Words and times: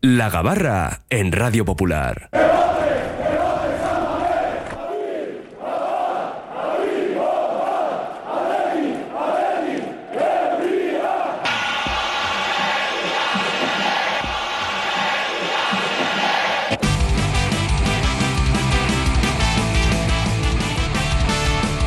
La 0.00 0.30
Gabarra 0.30 1.00
en 1.10 1.32
Radio 1.32 1.64
Popular. 1.64 2.30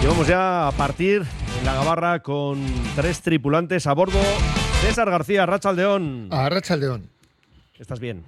Llevamos 0.02 0.28
ya 0.28 0.68
a 0.68 0.72
partir 0.74 1.24
en 1.60 1.66
la 1.66 1.76
Gabarra 1.76 2.22
con 2.22 2.62
tres 2.98 3.22
tripulantes 3.22 3.88
a 3.88 3.94
bordo. 3.94 4.20
César 4.82 5.10
García, 5.10 5.46
Rachaldeón. 5.46 6.28
A 6.30 6.50
Rachaldeón. 6.50 7.21
¿Estás 7.82 8.00
bien? 8.00 8.24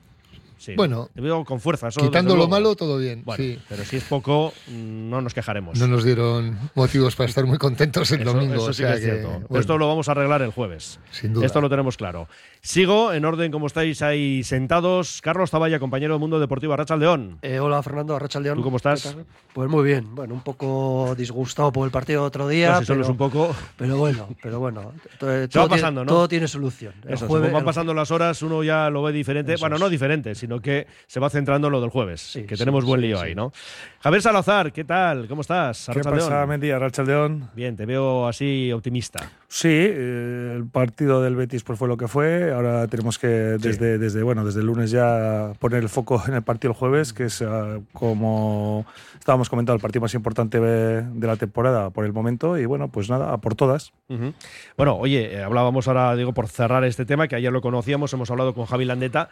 Sí. 0.63 0.75
Bueno, 0.77 1.09
te 1.13 1.19
veo 1.19 1.43
con 1.43 1.59
fuerza. 1.59 1.89
Eso, 1.89 1.99
quitando 1.99 2.37
lo 2.37 2.47
malo, 2.47 2.73
todo 2.77 2.97
bien. 2.97 3.21
Bueno, 3.25 3.43
sí. 3.43 3.59
pero 3.67 3.83
si 3.83 3.97
es 3.97 4.03
poco, 4.05 4.53
no 4.71 5.19
nos 5.19 5.33
quejaremos. 5.33 5.77
No 5.77 5.87
nos 5.87 6.05
dieron 6.05 6.57
motivos 6.73 7.17
para 7.17 7.27
estar 7.27 7.45
muy 7.45 7.57
contentos 7.57 8.09
el 8.11 8.21
Eso- 8.21 8.31
domingo. 8.33 8.53
eso 8.55 8.63
o 8.67 8.73
sí 8.73 8.81
sea 8.83 8.91
que 8.91 8.93
es 8.93 8.99
que, 9.01 9.05
cierto. 9.11 9.27
bueno, 9.49 9.59
Esto 9.59 9.77
lo 9.77 9.89
vamos 9.89 10.07
a 10.07 10.11
arreglar 10.13 10.41
el 10.41 10.51
jueves. 10.51 11.01
Sin 11.11 11.33
duda. 11.33 11.45
Esto 11.45 11.59
lo 11.59 11.69
tenemos 11.69 11.97
claro. 11.97 12.29
Sigo 12.61 13.11
en 13.11 13.25
orden 13.25 13.51
como 13.51 13.67
estáis 13.67 14.01
ahí 14.01 14.41
sentados. 14.45 15.19
Carlos 15.21 15.51
Taballa, 15.51 15.79
compañero 15.79 16.13
del 16.13 16.21
Mundo 16.21 16.39
Deportivo 16.39 16.77
Rachaldeón. 16.77 17.39
Eh, 17.41 17.59
hola 17.59 17.83
Fernando, 17.83 18.15
Arrachaldeón. 18.15 18.55
¿Tú 18.57 18.63
cómo 18.63 18.77
estás? 18.77 19.17
Pues 19.51 19.69
muy 19.69 19.83
bien, 19.83 20.15
bueno, 20.15 20.33
un 20.33 20.41
poco 20.41 21.13
disgustado 21.17 21.73
por 21.73 21.85
el 21.85 21.91
partido 21.91 22.21
de 22.21 22.27
otro 22.27 22.47
día. 22.47 22.71
No, 22.71 22.79
si 22.79 22.85
solo 22.85 22.97
pero, 22.99 23.03
es 23.03 23.09
un 23.09 23.17
poco. 23.17 23.55
pero 23.75 23.97
bueno, 23.97 24.29
pero 24.41 24.59
bueno. 24.59 24.93
todo 25.19 25.47
tiene- 25.49 25.67
pasando, 25.67 26.05
¿no? 26.05 26.09
Todo 26.09 26.27
tiene 26.29 26.47
solución. 26.47 26.93
El 27.05 27.15
Eso, 27.15 27.27
jueves- 27.27 27.51
van 27.51 27.59
el- 27.59 27.65
pasando 27.65 27.93
las 27.93 28.09
horas, 28.11 28.41
uno 28.41 28.63
ya 28.63 28.89
lo 28.89 29.03
ve 29.03 29.11
diferente. 29.11 29.53
Eso 29.53 29.61
bueno, 29.61 29.75
es. 29.75 29.81
no 29.81 29.89
diferente, 29.89 30.33
sino 30.35 30.52
que 30.61 30.87
se 31.07 31.19
va 31.19 31.29
centrando 31.29 31.67
en 31.67 31.73
lo 31.73 31.81
del 31.81 31.89
jueves. 31.89 32.21
Sí, 32.21 32.43
que 32.43 32.55
sí, 32.55 32.59
tenemos 32.59 32.85
buen 32.85 33.01
sí, 33.01 33.07
lío 33.07 33.17
sí. 33.17 33.25
ahí, 33.25 33.35
¿no? 33.35 33.51
Javier 33.99 34.21
Salazar, 34.21 34.73
¿qué 34.73 34.83
tal? 34.83 35.27
¿Cómo 35.27 35.41
estás? 35.41 35.89
¿Qué 35.93 36.01
pasa, 36.01 36.45
Mendy? 36.45 36.71
Arrachaldeón. 36.71 37.49
Bien, 37.55 37.75
te 37.75 37.85
veo 37.85 38.27
así 38.27 38.71
optimista. 38.71 39.31
Sí, 39.47 39.69
eh, 39.69 40.53
el 40.55 40.65
partido 40.65 41.21
del 41.21 41.35
Betis 41.35 41.63
pues 41.63 41.77
fue 41.77 41.87
lo 41.87 41.95
que 41.95 42.07
fue. 42.07 42.51
Ahora 42.51 42.87
tenemos 42.87 43.19
que 43.19 43.27
desde, 43.27 43.99
desde 43.99 44.23
bueno 44.23 44.43
desde 44.43 44.61
el 44.61 44.65
lunes 44.65 44.91
ya 44.91 45.53
poner 45.59 45.83
el 45.83 45.89
foco 45.89 46.21
en 46.27 46.33
el 46.33 46.41
partido 46.41 46.63
el 46.63 46.73
jueves, 46.73 47.13
que 47.13 47.25
es 47.25 47.41
ah, 47.41 47.79
como 47.93 48.85
estábamos 49.19 49.49
comentando 49.49 49.75
el 49.75 49.81
partido 49.81 50.01
más 50.01 50.13
importante 50.13 50.59
de, 50.59 51.25
la 51.25 51.35
temporada 51.37 51.89
por 51.89 52.05
el 52.05 52.13
momento. 52.13 52.57
Y 52.57 52.65
bueno, 52.65 52.89
pues 52.89 53.09
nada, 53.09 53.33
a 53.33 53.37
por 53.37 53.55
todas. 53.55 53.93
Ujú. 54.09 54.33
Bueno, 54.77 54.97
oye, 54.97 55.35
eh, 55.35 55.43
hablábamos 55.43 55.87
ahora, 55.87 56.15
digo, 56.15 56.33
por 56.33 56.47
cerrar 56.47 56.83
este 56.83 57.05
tema, 57.05 57.27
que 57.27 57.35
ayer 57.35 57.51
lo 57.51 57.61
conocíamos, 57.61 58.11
hemos 58.13 58.29
hablado 58.31 58.53
con 58.53 58.65
Javi 58.65 58.85
Landeta, 58.85 59.29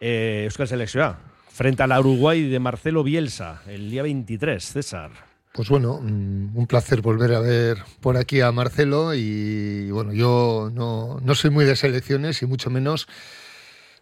eh, 0.00 0.42
Euskal 0.46 0.66
Selección, 0.66 1.16
frente 1.52 1.82
a 1.82 1.86
la 1.86 2.00
Uruguay 2.00 2.48
de 2.48 2.58
Marcelo 2.58 3.04
Bielsa, 3.04 3.62
el 3.66 3.90
día 3.90 4.02
23, 4.02 4.64
César. 4.64 5.10
Pues 5.52 5.68
bueno, 5.68 6.00
mm, 6.00 6.56
un 6.56 6.66
placer 6.66 7.02
volver 7.02 7.34
a 7.34 7.40
ver 7.40 7.78
por 8.00 8.16
aquí 8.16 8.40
a 8.40 8.50
Marcelo 8.50 9.14
y 9.14 9.90
bueno, 9.90 10.12
yo 10.12 10.70
no, 10.72 11.20
no 11.22 11.34
soy 11.34 11.50
muy 11.50 11.64
de 11.64 11.76
selecciones 11.76 12.40
y 12.42 12.46
mucho 12.46 12.70
menos 12.70 13.08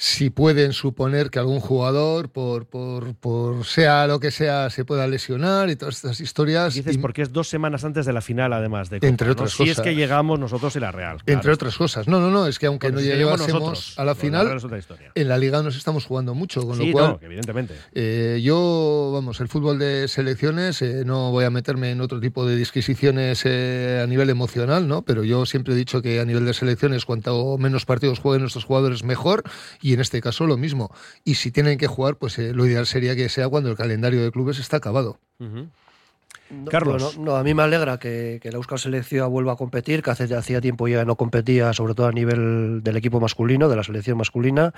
si 0.01 0.31
pueden 0.31 0.73
suponer 0.73 1.29
que 1.29 1.41
algún 1.41 1.59
jugador, 1.59 2.29
por, 2.31 2.67
por, 2.67 3.17
por 3.17 3.65
sea 3.65 4.07
lo 4.07 4.21
que 4.21 4.31
sea, 4.31 4.71
se 4.71 4.85
pueda 4.85 5.09
lesionar 5.09 5.71
y 5.71 5.75
todas 5.77 5.97
estas 5.97 6.21
historias. 6.21 6.75
Dices 6.75 6.95
y- 6.95 6.99
porque 6.99 7.23
es 7.23 7.33
dos 7.33 7.49
semanas 7.49 7.85
antes 7.85 8.07
de 8.07 8.13
la 8.13 8.21
final, 8.21 8.53
además 8.53 8.91
de 8.91 8.99
Copa, 8.99 9.09
Entre 9.09 9.27
¿no? 9.27 9.33
otras 9.33 9.51
Si 9.53 9.65
es 9.65 9.71
cosas. 9.71 9.85
que 9.85 9.97
llegamos 9.97 10.39
nosotros 10.39 10.77
y 10.77 10.81
la 10.81 10.93
Real. 10.93 11.17
claro. 11.25 11.39
entre 11.39 11.53
otras 11.53 11.77
cosas. 11.77 12.07
No, 12.07 12.21
no, 12.21 12.31
no, 12.31 12.47
es 12.47 12.61
que 12.61 12.67
aunque 12.67 12.93
no 12.93 13.01
si 13.01 13.07
llegásemos 13.07 13.41
nosotros, 13.61 13.99
a 13.99 14.05
la 14.05 14.15
pues 14.15 14.23
final, 14.23 14.47
Real 14.47 14.59
es 14.59 14.65
otra 14.65 14.79
historia. 14.79 15.11
en 15.15 15.29
la 15.29 15.37
liga 15.37 15.63
nos 15.65 15.77
estamos 15.77 16.05
jugando 16.07 16.33
mucho, 16.33 16.63
con 16.65 16.77
Sí, 16.79 16.87
lo 16.87 16.93
cual 16.93 17.07
no, 17.09 17.19
evidentemente. 17.21 17.75
Eh, 17.93 18.41
yo, 18.41 19.11
vamos, 19.13 19.41
el 19.41 19.49
fútbol 19.49 19.81
de 19.81 20.07
selecciones, 20.07 20.81
eh, 20.81 21.03
no 21.05 21.33
voy 21.33 21.45
a 21.45 21.51
meterme 21.51 21.91
en 21.91 22.01
otro 22.01 22.21
tipo 22.21 22.47
de 22.47 22.55
disquisiciones 22.55 23.43
eh, 23.45 24.01
a 24.03 24.07
nivel 24.07 24.31
emocional, 24.31 24.87
¿no? 24.87 25.03
Pero 25.03 25.25
yo 25.25 25.45
siempre 25.45 25.75
he 25.75 25.77
dicho 25.77 26.03
que 26.03 26.21
a 26.21 26.25
nivel 26.25 26.45
de 26.45 26.55
selecciones, 26.55 27.05
cuanto 27.05 27.59
menos 27.59 27.85
partidos 27.85 28.21
jueguen 28.21 28.43
nuestros 28.43 28.65
jugadores, 28.65 29.03
mejor. 29.03 29.43
Y 29.83 29.88
en 29.95 30.01
este 30.01 30.21
caso 30.21 30.47
lo 30.47 30.57
mismo. 30.57 30.91
Y 31.25 31.35
si 31.35 31.51
tienen 31.51 31.79
que 31.79 31.87
jugar, 31.87 32.17
pues 32.17 32.39
eh, 32.39 32.53
lo 32.53 32.67
ideal 32.67 32.87
sería 32.87 33.15
que 33.17 33.29
sea 33.29 33.49
cuando 33.49 33.71
el 33.71 33.77
calendario 33.77 34.23
de 34.23 34.31
clubes 34.31 34.59
está 34.59 34.79
acabado. 34.79 35.19
No, 35.39 36.71
Carlos. 36.71 37.19
no, 37.19 37.37
a 37.37 37.43
mí 37.43 37.55
me 37.55 37.63
alegra 37.63 37.99
que, 37.99 38.39
que 38.43 38.51
la 38.51 38.57
Euskal 38.57 38.79
Selección 38.79 39.31
vuelva 39.31 39.53
a 39.53 39.57
competir, 39.57 40.03
que 40.03 40.11
hace, 40.11 40.35
hacía 40.35 40.61
tiempo 40.61 40.89
ya 40.89 41.05
no 41.05 41.17
competía, 41.17 41.73
sobre 41.73 41.95
todo 41.95 42.07
a 42.07 42.13
nivel 42.13 42.83
del 42.83 42.97
equipo 42.97 43.21
masculino, 43.21 43.69
de 43.69 43.77
la 43.77 43.85
selección 43.85 44.17
masculina. 44.17 44.73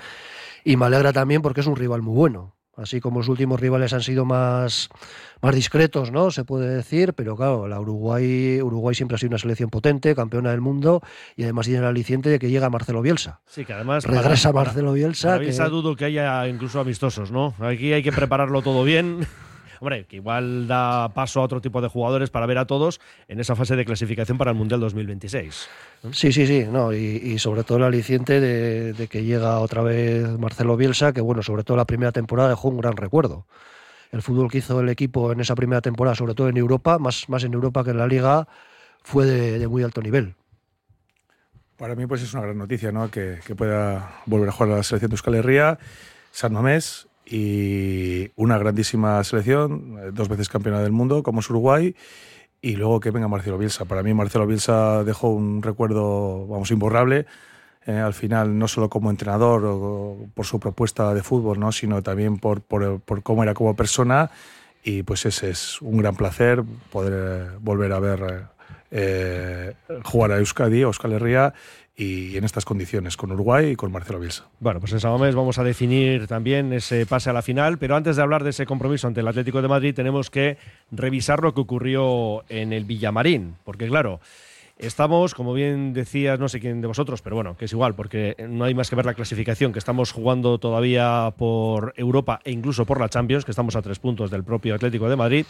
Y 0.63 0.75
me 0.75 0.85
alegra 0.85 1.13
también 1.13 1.41
porque 1.41 1.61
es 1.61 1.67
un 1.67 1.75
rival 1.75 2.01
muy 2.01 2.13
bueno. 2.13 2.53
Así 2.81 2.99
como 2.99 3.19
los 3.19 3.27
últimos 3.29 3.59
rivales 3.59 3.93
han 3.93 4.01
sido 4.01 4.25
más, 4.25 4.89
más 5.41 5.55
discretos, 5.55 6.11
¿no? 6.11 6.31
Se 6.31 6.43
puede 6.43 6.67
decir, 6.67 7.13
pero 7.13 7.35
claro, 7.35 7.67
la 7.67 7.79
Uruguay, 7.79 8.61
Uruguay 8.61 8.95
siempre 8.95 9.15
ha 9.15 9.17
sido 9.17 9.29
una 9.29 9.37
selección 9.37 9.69
potente, 9.69 10.15
campeona 10.15 10.51
del 10.51 10.61
mundo, 10.61 11.01
y 11.35 11.43
además 11.43 11.65
tiene 11.67 11.79
el 11.81 11.85
aliciente 11.85 12.29
de 12.29 12.39
que 12.39 12.49
llega 12.49 12.69
Marcelo 12.69 13.01
Bielsa. 13.01 13.39
Sí, 13.45 13.65
que 13.65 13.73
además. 13.73 14.03
Regresa 14.05 14.51
para- 14.51 14.65
Marcelo 14.65 14.93
Bielsa. 14.93 15.27
Para 15.29 15.39
que- 15.39 15.45
Bielsa 15.45 15.69
dudo 15.69 15.95
que 15.95 16.05
haya 16.05 16.47
incluso 16.47 16.79
amistosos, 16.79 17.31
¿no? 17.31 17.53
Aquí 17.59 17.93
hay 17.93 18.01
que 18.03 18.11
prepararlo 18.11 18.61
todo 18.61 18.83
bien. 18.83 19.19
Hombre, 19.81 20.05
que 20.05 20.17
igual 20.17 20.67
da 20.67 21.09
paso 21.09 21.41
a 21.41 21.43
otro 21.43 21.59
tipo 21.59 21.81
de 21.81 21.87
jugadores 21.87 22.29
para 22.29 22.45
ver 22.45 22.59
a 22.59 22.67
todos 22.67 23.01
en 23.27 23.39
esa 23.39 23.55
fase 23.55 23.75
de 23.75 23.83
clasificación 23.83 24.37
para 24.37 24.51
el 24.51 24.57
Mundial 24.57 24.79
2026. 24.79 25.69
Sí, 26.11 26.31
sí, 26.31 26.45
sí, 26.45 26.67
no, 26.71 26.93
y, 26.93 26.97
y 26.97 27.39
sobre 27.39 27.63
todo 27.63 27.79
el 27.79 27.85
aliciente 27.85 28.39
de, 28.39 28.93
de 28.93 29.07
que 29.07 29.23
llega 29.23 29.57
otra 29.57 29.81
vez 29.81 30.37
Marcelo 30.37 30.77
Bielsa, 30.77 31.13
que 31.13 31.21
bueno, 31.21 31.41
sobre 31.41 31.63
todo 31.63 31.77
la 31.77 31.85
primera 31.85 32.11
temporada 32.11 32.49
dejó 32.49 32.67
un 32.67 32.77
gran 32.77 32.95
recuerdo. 32.95 33.47
El 34.11 34.21
fútbol 34.21 34.51
que 34.51 34.59
hizo 34.59 34.79
el 34.81 34.89
equipo 34.89 35.31
en 35.31 35.39
esa 35.39 35.55
primera 35.55 35.81
temporada, 35.81 36.13
sobre 36.13 36.35
todo 36.35 36.47
en 36.47 36.57
Europa, 36.57 36.99
más, 36.99 37.27
más 37.27 37.43
en 37.43 37.55
Europa 37.55 37.83
que 37.83 37.89
en 37.89 37.97
la 37.97 38.05
Liga, 38.05 38.47
fue 39.01 39.25
de, 39.25 39.57
de 39.57 39.67
muy 39.67 39.81
alto 39.81 40.03
nivel. 40.03 40.35
Para 41.77 41.95
mí 41.95 42.05
pues 42.05 42.21
es 42.21 42.31
una 42.35 42.43
gran 42.43 42.59
noticia, 42.59 42.91
¿no? 42.91 43.09
Que, 43.09 43.39
que 43.43 43.55
pueda 43.55 44.21
volver 44.27 44.49
a 44.49 44.51
jugar 44.51 44.73
a 44.73 44.75
la 44.75 44.83
selección 44.83 45.09
de 45.09 45.15
Euskal 45.15 45.33
Herria, 45.33 45.79
San 46.31 46.53
Mamés 46.53 47.07
y 47.31 48.29
una 48.35 48.57
grandísima 48.57 49.23
selección, 49.23 49.97
eh, 49.99 50.11
dos 50.11 50.27
veces 50.27 50.49
campeona 50.49 50.81
del 50.81 50.91
mundo 50.91 51.23
como 51.23 51.39
es 51.39 51.49
Uruguay 51.49 51.95
y 52.61 52.75
luego 52.75 52.99
que 52.99 53.11
venga 53.11 53.29
Marcelo 53.29 53.57
Bielsa. 53.57 53.85
Para 53.85 54.03
mí 54.03 54.13
Marcelo 54.13 54.45
Bielsa 54.45 55.03
dejó 55.05 55.29
un 55.29 55.63
recuerdo, 55.63 56.45
vamos, 56.47 56.69
imborrable. 56.71 57.25
eh, 57.87 57.97
al 57.97 58.13
final, 58.13 58.59
no 58.59 58.67
solo 58.67 58.89
como 58.89 59.09
entrenador 59.09 59.63
o, 59.65 60.27
por 60.35 60.45
su 60.45 60.59
propuesta 60.59 61.13
de 61.13 61.23
fútbol, 61.23 61.59
¿no? 61.59 61.71
sino 61.71 62.03
también 62.03 62.37
por, 62.37 62.61
por, 62.61 62.99
por 62.99 63.23
cómo 63.23 63.43
era 63.43 63.53
como 63.53 63.75
persona. 63.75 64.29
Y 64.83 65.03
pues 65.03 65.25
ese 65.25 65.51
es 65.51 65.81
un 65.81 65.97
gran 65.97 66.15
placer 66.15 66.63
poder 66.91 67.13
eh, 67.15 67.57
volver 67.61 67.93
a 67.93 67.99
ver 67.99 68.45
eh, 68.91 69.73
jugar 70.03 70.33
a 70.33 70.37
Euskadi, 70.37 70.81
a 70.81 70.83
Euskal 70.83 71.13
Herria, 71.13 71.53
y 71.95 72.37
en 72.37 72.43
estas 72.43 72.65
condiciones, 72.65 73.17
con 73.17 73.31
Uruguay 73.31 73.71
y 73.71 73.75
con 73.75 73.91
Marcelo 73.91 74.19
Bielsa. 74.19 74.45
Bueno, 74.59 74.79
pues 74.79 74.91
en 74.93 74.99
San 74.99 75.11
Mamés 75.11 75.35
vamos 75.35 75.57
a 75.59 75.63
definir 75.63 76.27
también 76.27 76.73
ese 76.73 77.05
pase 77.05 77.29
a 77.29 77.33
la 77.33 77.41
final, 77.41 77.77
pero 77.77 77.95
antes 77.95 78.15
de 78.15 78.21
hablar 78.21 78.43
de 78.43 78.51
ese 78.51 78.65
compromiso 78.65 79.07
ante 79.07 79.19
el 79.19 79.27
Atlético 79.27 79.61
de 79.61 79.67
Madrid 79.67 79.93
tenemos 79.93 80.29
que 80.29 80.57
revisar 80.91 81.43
lo 81.43 81.53
que 81.53 81.61
ocurrió 81.61 82.43
en 82.49 82.73
el 82.73 82.85
Villamarín, 82.85 83.55
porque 83.63 83.87
claro, 83.87 84.19
estamos, 84.79 85.35
como 85.35 85.53
bien 85.53 85.93
decías, 85.93 86.39
no 86.39 86.49
sé 86.49 86.59
quién 86.59 86.81
de 86.81 86.87
vosotros, 86.87 87.21
pero 87.21 87.35
bueno, 87.35 87.55
que 87.55 87.65
es 87.65 87.71
igual, 87.71 87.93
porque 87.93 88.35
no 88.49 88.65
hay 88.65 88.73
más 88.73 88.89
que 88.89 88.95
ver 88.95 89.05
la 89.05 89.13
clasificación, 89.13 89.71
que 89.71 89.79
estamos 89.79 90.11
jugando 90.11 90.57
todavía 90.57 91.33
por 91.37 91.93
Europa 91.97 92.39
e 92.43 92.51
incluso 92.51 92.85
por 92.85 92.99
la 92.99 93.09
Champions, 93.09 93.45
que 93.45 93.51
estamos 93.51 93.75
a 93.75 93.81
tres 93.81 93.99
puntos 93.99 94.31
del 94.31 94.43
propio 94.43 94.73
Atlético 94.73 95.07
de 95.07 95.15
Madrid, 95.15 95.45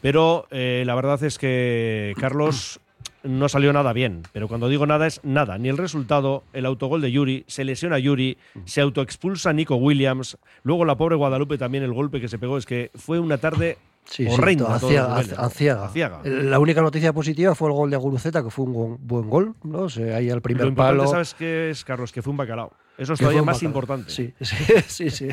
pero 0.00 0.46
eh, 0.50 0.82
la 0.86 0.94
verdad 0.94 1.22
es 1.24 1.38
que, 1.38 2.14
Carlos, 2.18 2.80
no 3.22 3.48
salió 3.48 3.72
nada 3.72 3.92
bien. 3.92 4.22
Pero 4.32 4.48
cuando 4.48 4.68
digo 4.68 4.86
nada 4.86 5.06
es 5.06 5.20
nada. 5.24 5.58
Ni 5.58 5.68
el 5.68 5.76
resultado, 5.78 6.44
el 6.52 6.66
autogol 6.66 7.00
de 7.00 7.10
Yuri, 7.12 7.44
se 7.46 7.64
lesiona 7.64 7.98
Yuri, 7.98 8.38
se 8.64 8.80
autoexpulsa 8.80 9.52
Nico 9.52 9.76
Williams. 9.76 10.38
Luego 10.62 10.84
la 10.84 10.96
pobre 10.96 11.16
Guadalupe 11.16 11.58
también, 11.58 11.84
el 11.84 11.92
golpe 11.92 12.20
que 12.20 12.28
se 12.28 12.38
pegó. 12.38 12.58
Es 12.58 12.66
que 12.66 12.90
fue 12.94 13.18
una 13.18 13.38
tarde 13.38 13.78
Sí, 14.04 14.26
horrenda. 14.26 14.78
sí, 14.78 14.96
aciaga. 14.96 15.84
Aciaga. 15.84 16.20
La 16.24 16.58
única 16.58 16.80
noticia 16.80 17.12
positiva 17.12 17.54
fue 17.54 17.68
el 17.68 17.74
gol 17.74 17.90
de 17.90 17.96
Guruceta, 17.98 18.42
que 18.42 18.48
fue 18.50 18.64
un 18.64 18.96
buen 19.06 19.28
gol, 19.28 19.54
¿no? 19.64 19.80
O 19.80 19.88
sea, 19.90 20.16
ahí 20.16 20.30
al 20.30 20.40
primer 20.40 20.66
Lo 20.68 20.74
palo. 20.74 21.06
¿sabes 21.06 21.34
qué 21.34 21.68
es, 21.68 21.84
Carlos? 21.84 22.10
Que 22.10 22.22
fue 22.22 22.30
un 22.30 22.38
bacalao. 22.38 22.72
Eso 22.98 23.12
es 23.12 23.20
todavía 23.20 23.42
más 23.42 23.62
importante. 23.62 24.10
Sí, 24.10 24.34
sí, 24.40 24.56
sí, 24.88 25.10
sí. 25.10 25.28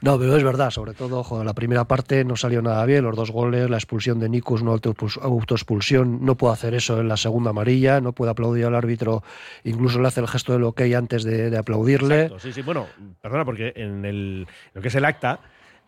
No, 0.00 0.18
pero 0.18 0.36
es 0.36 0.42
verdad, 0.42 0.70
sobre 0.70 0.92
todo, 0.92 1.22
joder, 1.22 1.46
la 1.46 1.54
primera 1.54 1.84
parte 1.84 2.24
no 2.24 2.34
salió 2.36 2.60
nada 2.62 2.84
bien, 2.84 3.04
los 3.04 3.14
dos 3.16 3.30
goles, 3.30 3.70
la 3.70 3.76
expulsión 3.76 4.18
de 4.18 4.28
Nico 4.28 4.56
es 4.56 4.62
una 4.62 4.72
autoexpuls- 4.72 5.20
autoexpulsión, 5.22 6.24
no 6.24 6.34
puede 6.36 6.54
hacer 6.54 6.74
eso 6.74 7.00
en 7.00 7.06
la 7.08 7.16
segunda 7.16 7.50
amarilla, 7.50 8.00
no 8.00 8.12
puede 8.12 8.32
aplaudir 8.32 8.64
al 8.66 8.74
árbitro, 8.74 9.22
incluso 9.62 10.00
le 10.00 10.08
hace 10.08 10.20
el 10.20 10.26
gesto 10.28 10.52
del 10.52 10.64
ok 10.64 10.80
antes 10.96 11.22
de, 11.22 11.48
de 11.48 11.56
aplaudirle. 11.58 12.22
Exacto, 12.22 12.40
sí, 12.40 12.52
sí. 12.52 12.62
Bueno, 12.62 12.86
perdona, 13.22 13.44
porque 13.44 13.72
en 13.76 14.04
el, 14.04 14.46
lo 14.74 14.82
que 14.82 14.88
es 14.88 14.94
el 14.96 15.04
acta, 15.04 15.38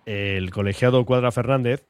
el 0.06 0.50
colegiado 0.52 1.04
Cuadra 1.04 1.32
Fernández 1.32 1.84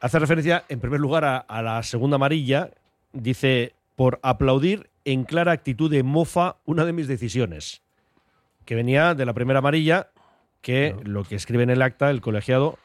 hace 0.00 0.18
referencia, 0.20 0.64
en 0.68 0.78
primer 0.78 1.00
lugar, 1.00 1.24
a, 1.24 1.38
a 1.38 1.60
la 1.62 1.82
segunda 1.82 2.14
amarilla. 2.16 2.70
Dice, 3.12 3.72
por 3.96 4.20
aplaudir 4.22 4.90
en 5.04 5.24
clara 5.24 5.50
actitud 5.52 5.90
de 5.90 6.02
mofa 6.02 6.56
una 6.66 6.84
de 6.84 6.92
mis 6.92 7.08
decisiones. 7.08 7.82
Que 8.66 8.74
venía 8.74 9.14
de 9.14 9.24
la 9.24 9.32
primera 9.32 9.60
amarilla, 9.60 10.08
que 10.60 10.94
lo 11.04 11.24
que 11.24 11.36
escribe 11.36 11.62
en 11.62 11.70
el 11.70 11.80
acta 11.80 12.10
el 12.10 12.20
colegiado 12.20 12.78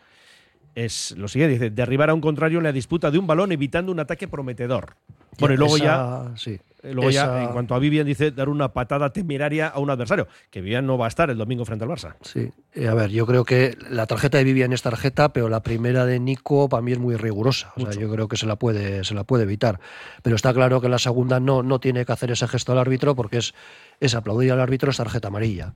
es 0.76 1.12
lo 1.18 1.28
siguiente, 1.28 1.54
dice, 1.54 1.70
derribar 1.70 2.10
a 2.10 2.14
un 2.14 2.22
contrario 2.22 2.60
en 2.60 2.64
la 2.64 2.72
disputa 2.72 3.12
de 3.12 3.18
un 3.18 3.28
balón 3.28 3.52
evitando 3.52 3.92
un 3.92 4.00
ataque 4.00 4.30
prometedor. 4.30 4.96
Bueno, 5.40 5.56
y 5.56 5.58
luego 5.58 5.78
ya, 5.78 6.32
sí. 6.36 6.60
Eh, 6.84 6.94
luego 6.94 7.10
ya, 7.10 7.44
en 7.44 7.50
cuanto 7.50 7.76
a 7.76 7.80
Vivian, 7.80 8.06
dice 8.06 8.32
dar 8.32 8.50
una 8.50 8.74
patada 8.74 9.12
temeraria 9.12 9.68
a 9.68 9.80
un 9.80 9.90
adversario, 9.90 10.28
que 10.50 10.62
Vivian 10.62 10.86
no 10.86 10.98
va 10.98 11.06
a 11.06 11.08
estar 11.08 11.30
el 11.30 11.38
domingo 11.38 11.66
frente 11.66 11.86
al 11.86 11.92
Barça. 11.92 12.16
Sí, 12.22 12.50
Eh, 12.74 12.88
a 12.88 12.94
ver, 12.94 13.10
yo 13.10 13.26
creo 13.26 13.44
que 13.44 13.78
la 13.90 14.08
tarjeta 14.08 14.38
de 14.38 14.44
Vivian 14.44 14.74
es 14.74 14.82
tarjeta, 14.82 15.34
pero 15.34 15.50
la 15.50 15.62
primera 15.62 16.06
de 16.06 16.20
Nico 16.20 16.70
para 16.70 16.82
mí 16.82 16.92
es 16.94 17.00
muy 17.00 17.16
rigurosa. 17.16 17.74
O 17.76 17.82
sea, 17.82 17.92
yo 17.92 18.12
creo 18.12 18.28
que 18.28 18.38
se 18.38 18.46
la 18.46 18.56
puede, 18.56 19.04
se 19.04 19.14
la 19.14 19.24
puede 19.24 19.44
evitar. 19.44 19.80
Pero 20.24 20.36
está 20.36 20.54
claro 20.54 20.82
que 20.82 20.90
la 20.90 21.00
segunda 21.00 21.40
no, 21.40 21.64
no 21.64 21.80
tiene 21.80 22.06
que 22.06 22.12
hacer 22.14 22.32
ese 22.32 22.48
gesto 22.48 22.72
al 22.72 22.80
árbitro 22.80 23.16
porque 23.16 23.38
es, 23.38 23.54
es 24.00 24.16
aplaudir 24.16 24.52
al 24.52 24.60
árbitro, 24.62 24.90
es 24.92 24.98
tarjeta 24.98 25.28
amarilla. 25.28 25.74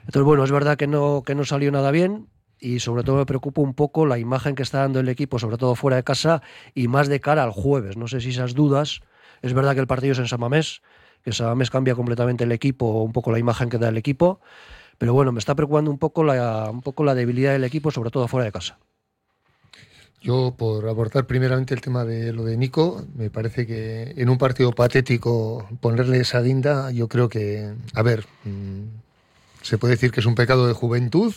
Entonces, 0.00 0.22
bueno, 0.22 0.44
es 0.44 0.50
verdad 0.50 0.76
que 0.76 0.86
no, 0.86 1.22
que 1.26 1.34
no 1.34 1.44
salió 1.44 1.70
nada 1.72 1.90
bien. 1.90 2.28
Y 2.60 2.80
sobre 2.80 3.04
todo 3.04 3.16
me 3.16 3.26
preocupa 3.26 3.60
un 3.60 3.74
poco 3.74 4.04
la 4.04 4.18
imagen 4.18 4.56
que 4.56 4.64
está 4.64 4.78
dando 4.78 4.98
el 4.98 5.08
equipo, 5.08 5.38
sobre 5.38 5.58
todo 5.58 5.76
fuera 5.76 5.96
de 5.96 6.02
casa 6.02 6.42
y 6.74 6.88
más 6.88 7.06
de 7.08 7.20
cara 7.20 7.44
al 7.44 7.52
jueves. 7.52 7.96
No 7.96 8.08
sé 8.08 8.20
si 8.20 8.30
esas 8.30 8.54
dudas. 8.54 9.00
Es 9.42 9.52
verdad 9.52 9.74
que 9.74 9.80
el 9.80 9.86
partido 9.86 10.12
es 10.12 10.18
en 10.18 10.28
San 10.28 10.40
Mamés, 10.40 10.82
que 11.22 11.32
San 11.32 11.48
Mamés 11.48 11.70
cambia 11.70 11.94
completamente 11.94 12.44
el 12.44 12.52
equipo, 12.52 13.02
un 13.02 13.12
poco 13.12 13.32
la 13.32 13.38
imagen 13.38 13.68
que 13.68 13.78
da 13.78 13.88
el 13.88 13.96
equipo. 13.96 14.40
Pero 14.98 15.14
bueno, 15.14 15.32
me 15.32 15.38
está 15.38 15.54
preocupando 15.54 15.90
un 15.90 15.98
poco 15.98 16.24
la, 16.24 16.70
un 16.70 16.82
poco 16.82 17.04
la 17.04 17.14
debilidad 17.14 17.52
del 17.52 17.64
equipo, 17.64 17.90
sobre 17.90 18.10
todo 18.10 18.26
fuera 18.28 18.44
de 18.44 18.52
casa. 18.52 18.78
Yo, 20.20 20.54
por 20.56 20.88
abordar 20.88 21.26
primeramente 21.26 21.74
el 21.74 21.80
tema 21.80 22.04
de 22.04 22.32
lo 22.32 22.44
de 22.44 22.56
Nico, 22.56 23.04
me 23.14 23.30
parece 23.30 23.66
que 23.66 24.14
en 24.16 24.28
un 24.28 24.36
partido 24.36 24.72
patético 24.72 25.68
ponerle 25.80 26.18
esa 26.20 26.40
guinda, 26.40 26.90
yo 26.90 27.08
creo 27.08 27.28
que, 27.28 27.72
a 27.94 28.02
ver, 28.02 28.26
mm, 28.44 28.82
se 29.62 29.78
puede 29.78 29.94
decir 29.94 30.10
que 30.10 30.18
es 30.18 30.26
un 30.26 30.34
pecado 30.34 30.66
de 30.66 30.72
juventud, 30.72 31.32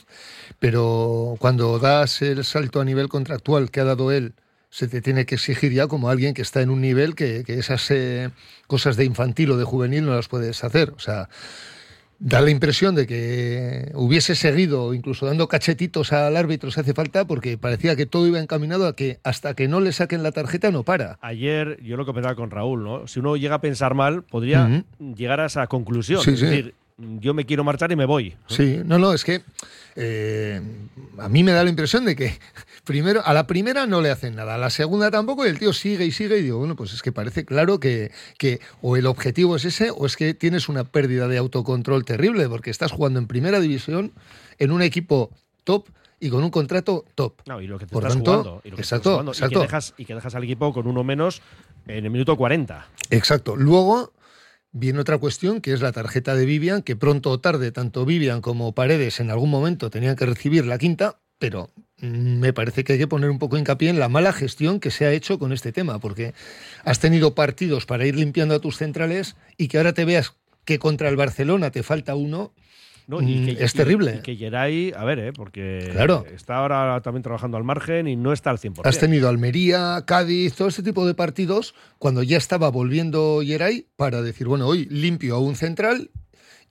pero 0.60 1.36
cuando 1.38 1.78
das 1.78 2.24
el 2.24 2.44
salto 2.44 2.82
a 2.82 2.86
nivel 2.86 3.08
contractual 3.08 3.70
que 3.70 3.82
ha 3.82 3.84
dado 3.84 4.12
él, 4.12 4.34
se 4.72 4.88
te 4.88 5.02
tiene 5.02 5.26
que 5.26 5.36
exigir 5.36 5.74
ya 5.74 5.88
como 5.88 6.10
alguien 6.10 6.34
que 6.34 6.42
está 6.42 6.62
en 6.62 6.70
un 6.70 6.82
nivel 6.82 7.14
que, 7.14 7.44
que 7.44 7.60
esas 7.60 7.92
eh, 7.92 8.32
cosas 8.68 8.96
de 8.96 9.04
infantil 9.04 9.52
o 9.52 9.58
de 9.58 9.66
juvenil 9.66 10.06
no 10.06 10.16
las 10.16 10.30
puedes 10.30 10.64
hacer. 10.64 10.92
O 10.92 11.00
sea, 11.00 11.28
da 12.20 12.40
la 12.40 12.52
impresión 12.52 12.96
de 12.96 13.06
que 13.06 13.92
hubiese 13.96 14.34
seguido, 14.34 14.94
incluso 14.94 15.26
dando 15.26 15.50
cachetitos 15.50 16.14
al 16.14 16.38
árbitro 16.38 16.72
si 16.72 16.80
hace 16.80 16.94
falta, 16.94 17.26
porque 17.26 17.58
parecía 17.58 17.98
que 17.98 18.06
todo 18.06 18.26
iba 18.28 18.40
encaminado 18.40 18.88
a 18.88 18.96
que 18.96 19.20
hasta 19.24 19.56
que 19.56 19.68
no 19.68 19.82
le 19.82 19.92
saquen 19.92 20.24
la 20.24 20.32
tarjeta 20.32 20.72
no 20.72 20.84
para. 20.84 21.20
Ayer 21.22 21.78
yo 21.84 21.98
lo 21.98 22.06
comentaba 22.06 22.36
con 22.36 22.50
Raúl, 22.50 22.84
¿no? 22.84 23.08
Si 23.08 23.20
uno 23.20 23.36
llega 23.36 23.56
a 23.56 23.62
pensar 23.62 23.94
mal, 23.94 24.24
podría 24.24 24.86
llegar 25.00 25.42
a 25.42 25.48
esa 25.48 25.68
conclusión. 25.68 26.22
Sí, 26.22 26.32
es 26.32 26.40
sí. 26.40 26.46
decir, 26.46 26.76
yo 27.20 27.34
me 27.34 27.46
quiero 27.46 27.64
marchar 27.64 27.92
y 27.92 27.98
me 27.98 28.06
voy. 28.06 28.36
Sí, 28.48 28.80
no, 28.86 29.00
no, 29.00 29.14
es 29.14 29.26
que 29.26 29.42
eh, 29.96 30.62
a 31.18 31.28
mí 31.28 31.44
me 31.44 31.52
da 31.52 31.64
la 31.64 31.70
impresión 31.70 32.06
de 32.06 32.16
que 32.16 32.38
primero 32.84 33.22
a 33.26 33.34
la 33.34 33.48
primera 33.48 33.86
no 33.86 34.02
le 34.02 34.10
hacen 34.10 34.36
nada, 34.36 34.56
a 34.56 34.58
la 34.58 34.70
segunda 34.70 35.12
tampoco, 35.12 35.46
y 35.46 35.50
el 35.50 35.60
tío 35.60 35.74
sigue 35.74 36.06
y 36.06 36.12
sigue, 36.12 36.38
y 36.40 36.44
digo, 36.44 36.58
bueno, 36.60 36.76
pues 36.76 36.94
es 36.94 37.02
que 37.02 37.12
parece 37.12 37.46
claro 37.46 37.80
que, 37.80 38.12
que 38.38 38.60
o 38.82 38.98
el 38.98 39.06
objetivo 39.06 39.56
es 39.56 39.66
ese, 39.66 39.92
o 39.92 40.06
es 40.06 40.16
que 40.18 40.34
tienes 40.34 40.70
una 40.70 40.84
pérdida 40.84 41.28
de 41.28 41.38
autocontrol 41.38 42.06
terrible, 42.06 42.48
porque 42.50 42.70
estás 42.70 42.92
jugando 42.92 43.20
en 43.20 43.28
primera 43.28 43.60
división 43.60 44.12
en 44.58 44.72
un 44.72 44.82
equipo 44.82 45.30
top 45.64 45.88
y 46.20 46.30
con 46.30 46.44
un 46.44 46.52
contrato 46.52 47.06
top. 47.16 47.42
No, 47.48 47.60
y 47.62 47.68
lo 47.68 47.80
que 47.80 47.86
te 47.86 47.94
Por 47.94 48.04
estás 48.04 48.14
tanto, 48.16 48.32
jugando. 48.32 48.62
Y 48.64 48.70
lo 48.70 48.76
que 48.76 48.82
estás 48.84 49.00
exacto, 49.00 49.12
jugando, 49.12 49.32
y 49.32 49.34
que 49.34 49.38
exacto. 49.46 49.62
dejas- 49.62 49.94
y 49.98 50.06
que 50.06 50.16
dejas 50.16 50.36
al 50.36 50.44
equipo 50.44 50.74
con 50.74 50.88
uno 50.88 51.04
menos 51.04 51.42
en 51.88 52.06
el 52.06 52.12
minuto 52.12 52.38
40. 52.38 52.88
Exacto. 53.10 53.56
Luego 53.56 54.14
viene 54.72 55.00
otra 55.00 55.18
cuestión 55.18 55.62
que 55.62 55.74
es 55.74 55.82
la 55.82 55.92
tarjeta 55.92 56.36
de 56.36 56.46
Vivian, 56.46 56.82
que 56.84 56.96
pronto 56.96 57.32
o 57.32 57.40
tarde 57.40 57.72
tanto 57.72 58.06
Vivian 58.06 58.42
como 58.42 58.74
Paredes 58.74 59.20
en 59.20 59.32
algún 59.32 59.50
momento 59.50 59.90
tenían 59.90 60.16
que 60.16 60.26
recibir 60.28 60.66
la 60.66 60.78
quinta, 60.78 61.18
pero 61.42 61.72
mm, 61.98 62.38
me 62.40 62.54
parece 62.54 62.84
que 62.84 62.94
hay 62.94 63.00
que 63.00 63.08
poner 63.08 63.32
un 63.32 63.40
poco 63.40 63.58
hincapié 63.58 63.90
en 63.90 64.00
la 64.00 64.08
mala 64.08 64.32
gestión 64.32 64.80
que 64.80 64.92
se 64.92 65.06
ha 65.06 65.12
hecho 65.12 65.40
con 65.40 65.52
este 65.52 65.72
tema, 65.74 66.00
porque 66.00 66.34
has 66.86 67.00
tenido 67.00 67.34
partidos 67.34 67.88
para 67.88 68.06
ir 68.06 68.16
limpiando 68.16 68.54
a 68.54 68.60
tus 68.60 68.78
centrales 68.78 69.36
y 69.58 69.68
que 69.68 69.78
ahora 69.78 69.94
te 69.94 70.06
veas 70.06 70.36
que 70.64 70.78
contra 70.78 71.10
el 71.10 71.18
Barcelona 71.18 71.72
te 71.72 71.82
falta 71.82 72.14
uno. 72.14 72.54
¿no? 73.08 73.20
Mm, 73.20 73.58
es 73.58 73.74
terrible. 73.74 74.18
Y, 74.20 74.22
que 74.22 74.36
Geray, 74.36 74.94
a 74.96 75.04
ver, 75.04 75.18
¿eh? 75.18 75.34
porque 75.34 75.90
Claro. 75.92 76.24
está 76.32 76.58
ahora 76.58 77.02
también 77.02 77.24
trabajando 77.24 77.58
al 77.58 77.64
margen 77.64 78.08
y 78.08 78.16
no 78.16 78.32
está 78.32 78.52
al 78.52 78.60
100%. 78.60 78.82
Has 78.84 79.00
tenido 79.00 79.28
Almería, 79.28 80.04
Cádiz, 80.06 80.54
todo 80.54 80.68
ese 80.68 80.84
tipo 80.84 81.08
de 81.08 81.16
partidos 81.16 81.74
cuando 81.98 82.22
ya 82.22 82.38
estaba 82.38 82.70
volviendo 82.70 83.42
Yeray 83.42 83.88
para 83.96 84.22
decir, 84.22 84.48
bueno, 84.48 84.68
hoy 84.68 84.86
limpio 84.92 85.36
a 85.36 85.40
un 85.40 85.56
central 85.56 86.12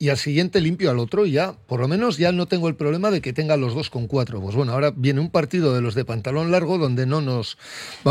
y 0.02 0.08
al 0.08 0.16
siguiente 0.16 0.62
limpio 0.62 0.90
al 0.90 0.98
otro 0.98 1.26
y 1.26 1.32
ya, 1.32 1.52
por 1.66 1.78
lo 1.78 1.86
menos 1.86 2.16
ya 2.16 2.32
no 2.32 2.46
tengo 2.46 2.68
el 2.68 2.74
problema 2.74 3.10
de 3.10 3.20
que 3.20 3.34
tenga 3.34 3.58
los 3.58 3.74
dos 3.74 3.90
con 3.90 4.06
cuatro. 4.06 4.40
Pues 4.40 4.56
bueno, 4.56 4.72
ahora 4.72 4.94
viene 4.96 5.20
un 5.20 5.28
partido 5.28 5.74
de 5.74 5.82
los 5.82 5.94
de 5.94 6.06
pantalón 6.06 6.50
largo 6.50 6.78
donde 6.78 7.04
no 7.04 7.20
nos 7.20 7.58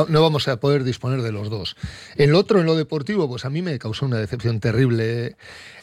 no 0.07 0.21
vamos 0.21 0.47
a 0.47 0.59
poder 0.59 0.83
disponer 0.83 1.23
de 1.23 1.31
los 1.31 1.49
dos. 1.49 1.75
El 2.15 2.35
otro, 2.35 2.59
en 2.59 2.67
lo 2.67 2.75
deportivo, 2.75 3.27
pues 3.27 3.43
a 3.43 3.49
mí 3.49 3.63
me 3.63 3.79
causó 3.79 4.05
una 4.05 4.17
decepción 4.17 4.59
terrible 4.59 5.35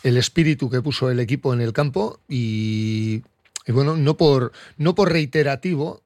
el 0.05 0.17
espíritu 0.17 0.71
que 0.71 0.81
puso 0.81 1.11
el 1.11 1.19
equipo 1.19 1.53
en 1.53 1.61
el 1.61 1.73
campo 1.73 2.21
y, 2.29 3.25
y 3.67 3.73
bueno, 3.73 3.97
no 3.97 4.17
por, 4.17 4.53
no 4.77 4.95
por 4.95 5.11
reiterativo, 5.11 6.03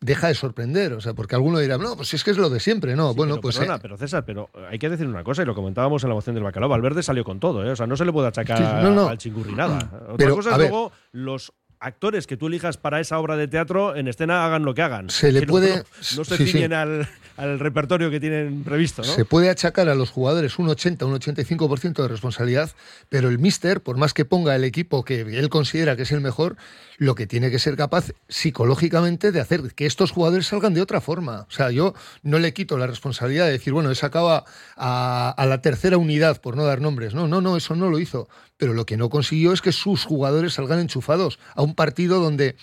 deja 0.00 0.28
de 0.28 0.34
sorprender, 0.34 0.94
o 0.94 1.00
sea, 1.00 1.12
porque 1.14 1.34
alguno 1.34 1.58
dirá, 1.58 1.76
no, 1.76 1.94
pues 1.96 2.14
es 2.14 2.24
que 2.24 2.30
es 2.30 2.38
lo 2.38 2.48
de 2.48 2.58
siempre, 2.58 2.96
no, 2.96 3.10
Sí, 3.10 3.16
bueno, 3.16 3.34
pero, 3.34 3.42
pues 3.42 3.58
perdona, 3.58 3.76
eh, 3.76 3.80
pero 3.82 3.96
César, 3.98 4.24
pero 4.24 4.48
hay 4.70 4.78
que 4.78 4.88
decir 4.88 5.06
una 5.06 5.22
cosa, 5.22 5.42
y 5.42 5.44
lo 5.44 5.54
comentábamos 5.54 6.02
en 6.04 6.08
la 6.08 6.14
moción 6.14 6.34
del 6.34 6.42
bacalao. 6.44 6.68
Valverde 6.70 7.02
salió 7.02 7.22
con 7.22 7.38
todo, 7.38 7.64
¿eh? 7.66 7.70
O 7.70 7.76
sea, 7.76 7.86
no 7.86 7.96
se 7.96 8.04
le 8.06 8.12
puede 8.12 8.28
achacar 8.28 8.56
Sí, 8.58 8.64
no, 8.82 8.90
no. 8.92 9.08
al 9.08 9.18
chingurri 9.18 9.52
nada. 9.54 9.76
Otra 10.04 10.14
Pero, 10.16 10.36
cosa 10.36 10.52
es 10.52 10.58
luego 10.58 10.92
los 11.12 11.52
actores 11.80 12.26
que 12.26 12.36
tú 12.36 12.46
elijas 12.48 12.76
para 12.76 13.00
esa 13.00 13.18
obra 13.18 13.36
de 13.36 13.48
teatro 13.48 13.94
en 13.96 14.08
escena 14.08 14.44
hagan 14.46 14.64
lo 14.64 14.74
que 14.74 14.82
hagan. 14.82 15.08
Se 15.10 15.32
le 15.32 15.40
Que 15.40 15.46
puede- 15.46 15.76
No, 15.78 15.82
no 16.16 16.24
se 16.24 16.36
sí, 16.36 16.46
sí. 16.46 16.52
ciñen 16.52 16.72
al, 16.72 17.08
al 17.40 17.58
repertorio 17.58 18.10
que 18.10 18.20
tienen 18.20 18.64
previsto, 18.64 19.00
¿no? 19.00 19.08
se 19.08 19.24
puede 19.24 19.48
achacar 19.48 19.88
a 19.88 19.94
los 19.94 20.10
jugadores 20.10 20.58
un 20.58 20.68
80, 20.68 21.06
un 21.06 21.18
85% 21.18 22.02
de 22.02 22.08
responsabilidad, 22.08 22.70
pero 23.08 23.30
el 23.30 23.38
míster, 23.38 23.80
por 23.80 23.96
más 23.96 24.12
que 24.12 24.26
ponga 24.26 24.54
el 24.54 24.62
equipo 24.62 25.06
que 25.06 25.22
él 25.22 25.48
considera 25.48 25.96
que 25.96 26.02
es 26.02 26.12
el 26.12 26.20
mejor, 26.20 26.56
lo 26.98 27.14
que 27.14 27.26
tiene 27.26 27.50
que 27.50 27.58
ser 27.58 27.76
capaz 27.76 28.12
psicológicamente 28.28 29.32
de 29.32 29.40
hacer 29.40 29.62
que 29.74 29.86
estos 29.86 30.10
jugadores 30.10 30.48
salgan 30.48 30.74
de 30.74 30.82
otra 30.82 31.00
forma. 31.00 31.46
O 31.48 31.50
sea, 31.50 31.70
yo 31.70 31.94
no 32.22 32.38
le 32.38 32.52
quito 32.52 32.76
la 32.76 32.86
responsabilidad 32.86 33.46
de 33.46 33.52
decir, 33.52 33.72
bueno, 33.72 33.90
he 33.90 33.94
sacado 33.94 34.44
a, 34.76 35.34
la 35.46 35.62
tercera 35.62 35.96
unidad, 35.96 36.42
por 36.42 36.58
no 36.58 36.64
dar 36.64 36.82
nombres. 36.82 37.14
No, 37.14 37.26
no, 37.26 37.40
no, 37.40 37.56
eso 37.56 37.74
no 37.74 37.88
lo 37.88 38.00
hizo. 38.00 38.28
Pero 38.58 38.74
lo 38.74 38.84
que 38.84 38.98
no 38.98 39.08
consiguió 39.08 39.54
es 39.54 39.62
que 39.62 39.72
sus 39.72 40.04
jugadores 40.04 40.52
salgan 40.52 40.78
enchufados 40.78 41.38
a 41.54 41.62
un 41.62 41.74
partido 41.74 42.20
donde 42.20 42.56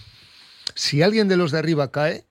si 0.75 1.01
alguien 1.01 1.27
de 1.27 1.37
los 1.37 1.51
de 1.51 1.57
arriba 1.57 1.89
cae, 1.89 2.26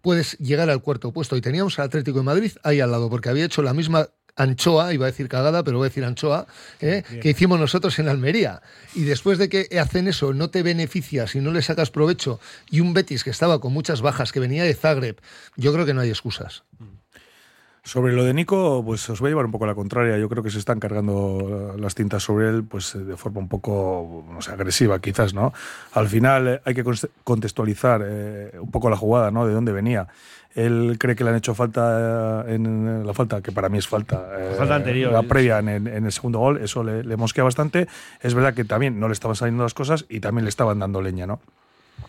puedes 0.00 0.38
llegar 0.38 0.70
al 0.70 0.82
cuarto 0.82 1.12
puesto. 1.12 1.36
Y 1.36 1.40
teníamos 1.40 1.78
al 1.78 1.86
Atlético 1.86 2.18
de 2.18 2.24
Madrid 2.24 2.52
ahí 2.62 2.80
al 2.80 2.90
lado, 2.90 3.10
porque 3.10 3.28
había 3.28 3.44
hecho 3.44 3.62
la 3.62 3.74
misma 3.74 4.08
anchoa, 4.38 4.94
iba 4.94 5.06
a 5.06 5.10
decir 5.10 5.28
cagada, 5.28 5.64
pero 5.64 5.78
voy 5.78 5.86
a 5.86 5.90
decir 5.90 6.04
anchoa, 6.04 6.46
¿eh? 6.80 7.02
que 7.20 7.30
hicimos 7.30 7.58
nosotros 7.58 7.98
en 7.98 8.08
Almería. 8.08 8.62
Y 8.94 9.02
después 9.02 9.36
de 9.38 9.48
que 9.48 9.78
hacen 9.78 10.08
eso, 10.08 10.32
no 10.32 10.48
te 10.50 10.62
beneficias 10.62 11.34
y 11.34 11.40
no 11.40 11.50
le 11.50 11.60
sacas 11.60 11.90
provecho, 11.90 12.40
y 12.70 12.80
un 12.80 12.94
Betis 12.94 13.24
que 13.24 13.30
estaba 13.30 13.60
con 13.60 13.72
muchas 13.72 14.00
bajas, 14.00 14.32
que 14.32 14.40
venía 14.40 14.64
de 14.64 14.74
Zagreb, 14.74 15.20
yo 15.56 15.72
creo 15.72 15.84
que 15.84 15.94
no 15.94 16.00
hay 16.00 16.08
excusas. 16.08 16.62
Sobre 17.88 18.12
lo 18.12 18.22
de 18.22 18.34
Nico, 18.34 18.82
pues 18.84 19.08
os 19.08 19.18
voy 19.18 19.28
a 19.28 19.30
llevar 19.30 19.46
un 19.46 19.50
poco 19.50 19.64
a 19.64 19.68
la 19.68 19.74
contraria. 19.74 20.18
Yo 20.18 20.28
creo 20.28 20.42
que 20.42 20.50
se 20.50 20.58
están 20.58 20.78
cargando 20.78 21.74
las 21.78 21.94
tintas 21.94 22.22
sobre 22.22 22.50
él 22.50 22.62
pues 22.62 22.94
eh, 22.94 22.98
de 22.98 23.16
forma 23.16 23.38
un 23.38 23.48
poco 23.48 24.26
no 24.30 24.42
sé, 24.42 24.50
agresiva, 24.50 24.98
quizás, 24.98 25.32
¿no? 25.32 25.54
Al 25.94 26.06
final 26.06 26.48
eh, 26.48 26.60
hay 26.66 26.74
que 26.74 26.84
contextualizar 27.24 28.02
eh, 28.04 28.52
un 28.60 28.70
poco 28.70 28.90
la 28.90 28.96
jugada, 28.98 29.30
¿no? 29.30 29.46
De 29.46 29.54
dónde 29.54 29.72
venía. 29.72 30.06
Él 30.54 30.96
cree 31.00 31.16
que 31.16 31.24
le 31.24 31.30
han 31.30 31.36
hecho 31.36 31.54
falta 31.54 32.44
en 32.46 33.06
la 33.06 33.14
falta, 33.14 33.40
que 33.40 33.52
para 33.52 33.70
mí 33.70 33.78
es 33.78 33.88
falta. 33.88 34.22
eh, 34.38 34.54
falta 34.58 34.74
anterior, 34.74 35.10
La 35.10 35.22
previa 35.22 35.58
en, 35.60 35.68
en 35.68 36.04
el 36.04 36.12
segundo 36.12 36.40
gol, 36.40 36.58
eso 36.58 36.84
le, 36.84 37.02
le 37.04 37.16
mosquea 37.16 37.44
bastante. 37.44 37.88
Es 38.20 38.34
verdad 38.34 38.52
que 38.52 38.64
también 38.64 39.00
no 39.00 39.08
le 39.08 39.14
estaban 39.14 39.34
saliendo 39.34 39.62
las 39.62 39.72
cosas 39.72 40.04
y 40.10 40.20
también 40.20 40.44
le 40.44 40.50
estaban 40.50 40.78
dando 40.78 41.00
leña, 41.00 41.26
¿no? 41.26 41.40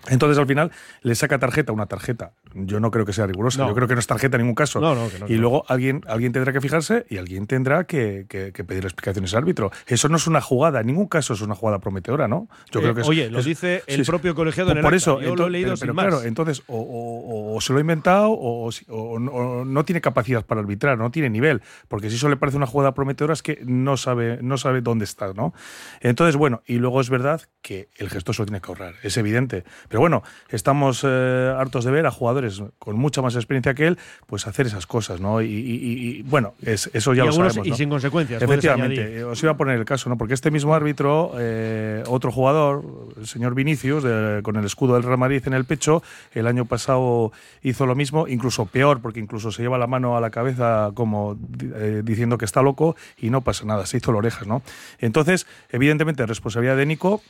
Entonces 0.08 0.38
al 0.38 0.48
final 0.48 0.72
le 1.02 1.16
saca 1.16 1.40
tarjeta, 1.40 1.72
una 1.72 1.86
tarjeta. 1.86 2.32
Yo 2.54 2.80
no 2.80 2.90
creo 2.92 3.06
que 3.06 3.14
sea 3.14 3.28
rigurosa, 3.28 3.62
No. 3.62 3.68
yo 3.70 3.76
creo 3.76 3.88
que 3.88 3.94
no 3.94 4.00
es 4.00 4.08
tarjeta 4.08 4.38
en 4.38 4.42
ningún 4.42 4.56
caso. 4.56 4.80
No, 4.80 4.96
no, 4.96 5.10
que 5.10 5.20
no, 5.20 5.28
y 5.28 5.36
luego 5.36 5.66
alguien, 5.68 6.02
alguien 6.08 6.32
tendrá 6.32 6.52
que 6.52 6.62
fijarse 6.62 7.06
y 7.10 7.18
alguien 7.18 7.46
tendrá 7.48 7.84
que, 7.84 8.26
que- 8.28 8.52
que 8.52 8.64
pedir 8.64 8.84
explicaciones 8.86 9.34
al 9.34 9.40
árbitro. 9.44 9.72
Eso 9.88 10.10
no 10.10 10.18
es 10.18 10.26
una 10.28 10.42
jugada, 10.42 10.82
en 10.82 10.88
ningún 10.88 11.08
caso 11.08 11.34
es 11.34 11.42
una 11.42 11.54
jugada 11.56 11.80
prometedora, 11.80 12.28
¿no? 12.28 12.48
Yo 12.72 12.80
Eh, 12.80 12.84
creo 12.84 12.96
que 12.96 13.02
es- 13.02 13.08
oye, 13.08 13.30
lo 13.30 13.40
es- 13.40 13.46
dice 13.46 13.84
el 13.88 14.04
sí, 14.06 14.10
propio 14.10 14.34
colegiado 14.36 14.72
en 14.72 14.78
el 14.78 14.84
Por 14.84 14.94
eso, 14.96 15.22
Yo 15.22 15.36
lo 15.36 15.48
he 15.48 15.50
leído 15.50 15.68
pero, 15.70 15.78
sin 15.78 15.82
pero 15.88 15.94
más. 15.94 16.06
claro, 16.08 16.24
entonces 16.24 16.64
o, 16.68 16.78
o- 16.80 17.56
o 17.56 17.62
se 17.62 17.72
lo 17.74 17.78
ha 17.78 17.82
inventado 17.82 18.30
o, 18.32 18.70
o 18.90 19.20
no 19.66 19.86
tiene 19.86 20.02
capacidad 20.02 20.46
para 20.46 20.62
arbitrar, 20.62 20.98
no 20.98 21.12
tiene 21.12 21.30
nivel, 21.30 21.62
porque 21.88 22.10
si 22.10 22.16
eso 22.16 22.30
le 22.30 22.38
parece 22.38 22.58
una 22.58 22.66
jugada 22.68 22.94
prometedora 22.94 23.34
es 23.34 23.44
que 23.44 23.60
no 23.66 23.98
sabe, 23.98 24.40
no 24.42 24.58
sabe 24.58 24.82
dónde 24.82 25.06
está, 25.06 25.34
¿no? 25.34 25.54
Entonces, 26.02 26.36
bueno, 26.36 26.62
y 26.66 26.76
luego 26.78 27.02
es 27.02 27.10
verdad 27.10 27.42
que 27.62 27.90
el 27.98 28.10
gesto 28.10 28.34
se 28.34 28.42
lo 28.42 28.46
tiene 28.48 28.62
que 28.62 28.68
ahorrar, 28.72 28.96
es 29.04 29.18
evidente. 29.18 29.64
Pero 29.88 30.00
bueno, 30.00 30.24
estamos 30.50 31.04
eh, 31.08 31.54
hartos 31.58 31.84
de 31.86 31.92
ver 31.92 32.06
a 32.06 32.12
jugadores 32.12 32.39
jugadores 32.40 32.64
con 32.80 32.98
mucha 32.98 33.22
más 33.22 33.36
experiencia 33.36 33.74
que 33.74 33.88
él, 33.88 33.98
pues 34.28 34.48
hacer 34.48 34.68
esas 34.68 34.86
cosas, 34.88 35.20
¿no? 35.20 35.42
Y, 35.42 36.24
bueno, 36.28 36.54
es, 36.62 36.90
eso 36.94 37.14
ya 37.14 37.26
lo 37.26 37.32
sabemos. 37.32 37.68
Y 37.68 37.74
sin 37.74 37.90
consecuencias. 37.90 38.42
Efectivamente, 38.42 39.24
os 39.24 39.42
iba 39.44 39.52
a 39.52 39.58
poner 39.58 39.78
el 39.78 39.86
caso, 39.86 40.10
¿no? 40.10 40.18
Porque 40.18 40.34
este 40.34 40.52
mismo 40.52 40.74
árbitro, 40.74 41.34
eh, 41.38 42.04
otro 42.08 42.32
jugador, 42.32 42.84
el 43.18 43.28
señor 43.28 43.56
Vinicius, 43.56 44.04
con 44.44 44.56
el 44.56 44.66
escudo 44.66 44.96
del 44.96 45.04
Real 45.04 45.18
Madrid 45.18 45.42
en 45.46 45.54
el 45.54 45.66
pecho, 45.66 46.02
el 46.34 46.48
año 46.48 46.66
pasado 46.66 47.32
hizo 47.62 47.86
lo 47.86 47.96
mismo, 47.96 48.28
incluso 48.28 48.66
peor, 48.66 49.02
porque 49.02 49.20
incluso 49.20 49.52
se 49.52 49.62
lleva 49.62 49.78
la 49.78 49.88
mano 49.88 50.18
a 50.18 50.22
la 50.22 50.30
cabeza 50.30 50.92
como 50.94 51.38
eh, 51.76 52.02
diciendo 52.04 52.38
que 52.38 52.46
está 52.46 52.62
loco 52.62 52.96
y 53.18 53.30
no 53.30 53.42
pasa 53.42 53.66
nada, 53.66 53.86
se 53.86 53.98
hizo 53.98 54.12
la 54.12 54.20
orejas, 54.20 54.48
¿no? 54.48 54.62
Entonces, 55.00 55.48
evidentemente, 55.70 56.26
responsabilidad 56.26 56.78
de 56.78 56.86
Nico, 56.86 57.22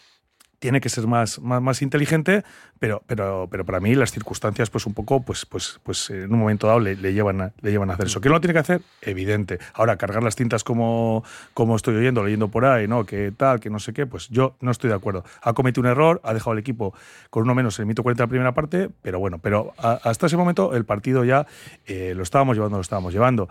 tiene 0.60 0.82
que 0.82 0.90
ser 0.90 1.08
más, 1.08 1.40
más, 1.40 1.82
inteligente, 1.82 2.44
pero, 2.80 3.02
pero, 3.08 3.48
pero 3.50 3.66
para 3.66 3.80
mí 3.80 3.96
las 3.96 4.12
circunstancias, 4.12 4.70
pues 4.70 4.86
un 4.86 4.94
poco, 4.94 5.22
pues, 5.22 5.46
pues, 5.46 5.80
pues 5.84 6.10
en 6.10 6.32
un 6.32 6.40
momento 6.40 6.68
dado 6.68 6.80
le, 6.80 6.96
llevan, 6.96 7.42
a, 7.42 7.52
le 7.62 7.72
llevan 7.72 7.90
a 7.90 7.94
hacer 7.94 8.08
eso. 8.08 8.22
¿Que 8.22 8.30
no 8.30 8.36
lo 8.36 8.42
tiene 8.42 8.54
que 8.54 8.60
hacer? 8.60 8.82
Evidente. 9.02 9.60
Ahora, 9.74 9.96
cargar 9.96 10.22
las 10.22 10.36
tintas 10.36 10.64
como, 10.64 11.24
como 11.54 11.76
estoy 11.76 11.96
oyendo, 11.96 12.24
leyendo 12.24 12.50
por 12.50 12.66
ahí, 12.66 12.88
¿no? 12.88 13.06
Que 13.06 13.32
tal, 13.32 13.60
que 13.60 13.70
no 13.70 13.80
sé 13.80 13.94
qué, 13.94 14.06
pues 14.06 14.28
yo 14.30 14.56
no 14.60 14.72
estoy 14.72 14.90
de 14.90 14.96
acuerdo. 14.96 15.24
Ha 15.42 15.54
cometido 15.54 15.82
un 15.82 15.88
error, 15.88 16.20
ha 16.24 16.34
dejado 16.34 16.54
el 16.54 16.60
equipo 16.60 16.94
con 17.30 17.44
uno 17.44 17.56
menos 17.56 17.80
en 17.80 17.84
el 17.84 17.88
mito 17.88 18.04
40 18.04 18.24
de 18.24 18.28
la 18.28 18.30
primera 18.30 18.54
parte, 18.54 18.90
pero 19.02 19.20
bueno, 19.20 19.40
pero 19.40 19.74
hasta 19.78 20.26
ese 20.26 20.38
momento 20.38 20.76
el 20.76 20.86
partido 20.86 21.24
ya 21.24 21.48
eh, 21.86 22.14
lo 22.16 22.24
estábamos 22.24 22.58
llevando, 22.58 22.78
lo 22.78 22.82
estábamos 22.82 23.14
llevando. 23.14 23.50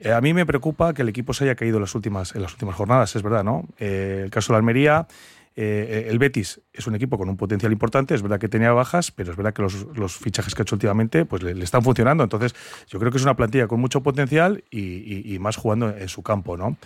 Eh, 0.00 0.12
a 0.12 0.20
mí 0.20 0.34
me 0.34 0.44
preocupa 0.44 0.92
que 0.92 1.02
el 1.02 1.08
equipo 1.08 1.32
se 1.32 1.44
haya 1.44 1.54
caído 1.54 1.76
en 1.76 1.82
las 1.82 1.94
últimas, 1.94 2.34
en 2.34 2.42
las 2.42 2.52
últimas 2.52 2.74
jornadas, 2.74 3.16
es 3.16 3.22
verdad, 3.22 3.44
¿no? 3.44 3.66
Eh, 3.78 4.22
el 4.24 4.30
caso 4.30 4.52
de 4.52 4.54
la 4.54 4.58
Almería 4.58 5.06
eh, 5.56 6.06
el 6.08 6.18
Betis 6.18 6.60
es 6.72 6.86
un 6.86 6.94
equipo 6.96 7.16
con 7.16 7.28
un 7.28 7.36
potencial 7.36 7.70
importante, 7.70 8.14
es 8.14 8.22
verdad 8.22 8.40
que 8.40 8.48
tenía 8.48 8.72
bajas, 8.72 9.12
pero 9.12 9.30
es 9.30 9.36
verdad 9.36 9.52
que 9.52 9.62
los, 9.62 10.16
fichajes 10.16 10.54
que 10.54 10.62
ha 10.62 10.64
hecho 10.64 10.74
últimamente 10.74 11.24
pues 11.24 11.42
le, 11.42 11.62
están 11.62 11.82
funcionando. 11.82 12.24
Entonces, 12.24 12.54
yo 12.88 12.98
creo 12.98 13.12
que 13.12 13.18
es 13.18 13.24
una 13.24 13.36
plantilla 13.36 13.68
con 13.68 13.80
mucho 13.80 14.02
potencial 14.02 14.64
y, 14.70 15.38
más 15.40 15.56
jugando 15.56 15.90
en 15.90 16.08
su 16.08 16.22
campo, 16.22 16.56
¿no? 16.56 16.76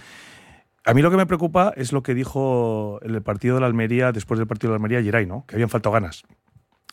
A 0.84 0.94
mí 0.94 1.02
lo 1.02 1.10
que 1.10 1.16
me 1.16 1.26
preocupa 1.26 1.72
es 1.76 1.92
lo 1.92 2.02
que 2.02 2.14
dijo 2.14 2.98
en 3.02 3.14
el 3.14 3.22
partido 3.22 3.56
de 3.56 3.60
la 3.60 3.66
Almería, 3.66 4.12
después 4.12 4.38
del 4.38 4.46
partido 4.46 4.70
de 4.70 4.72
la 4.72 4.76
Almería, 4.76 5.02
Geray, 5.02 5.26
¿no? 5.26 5.44
Que 5.46 5.56
habían 5.56 5.68
faltado 5.68 5.92
ganas. 5.92 6.24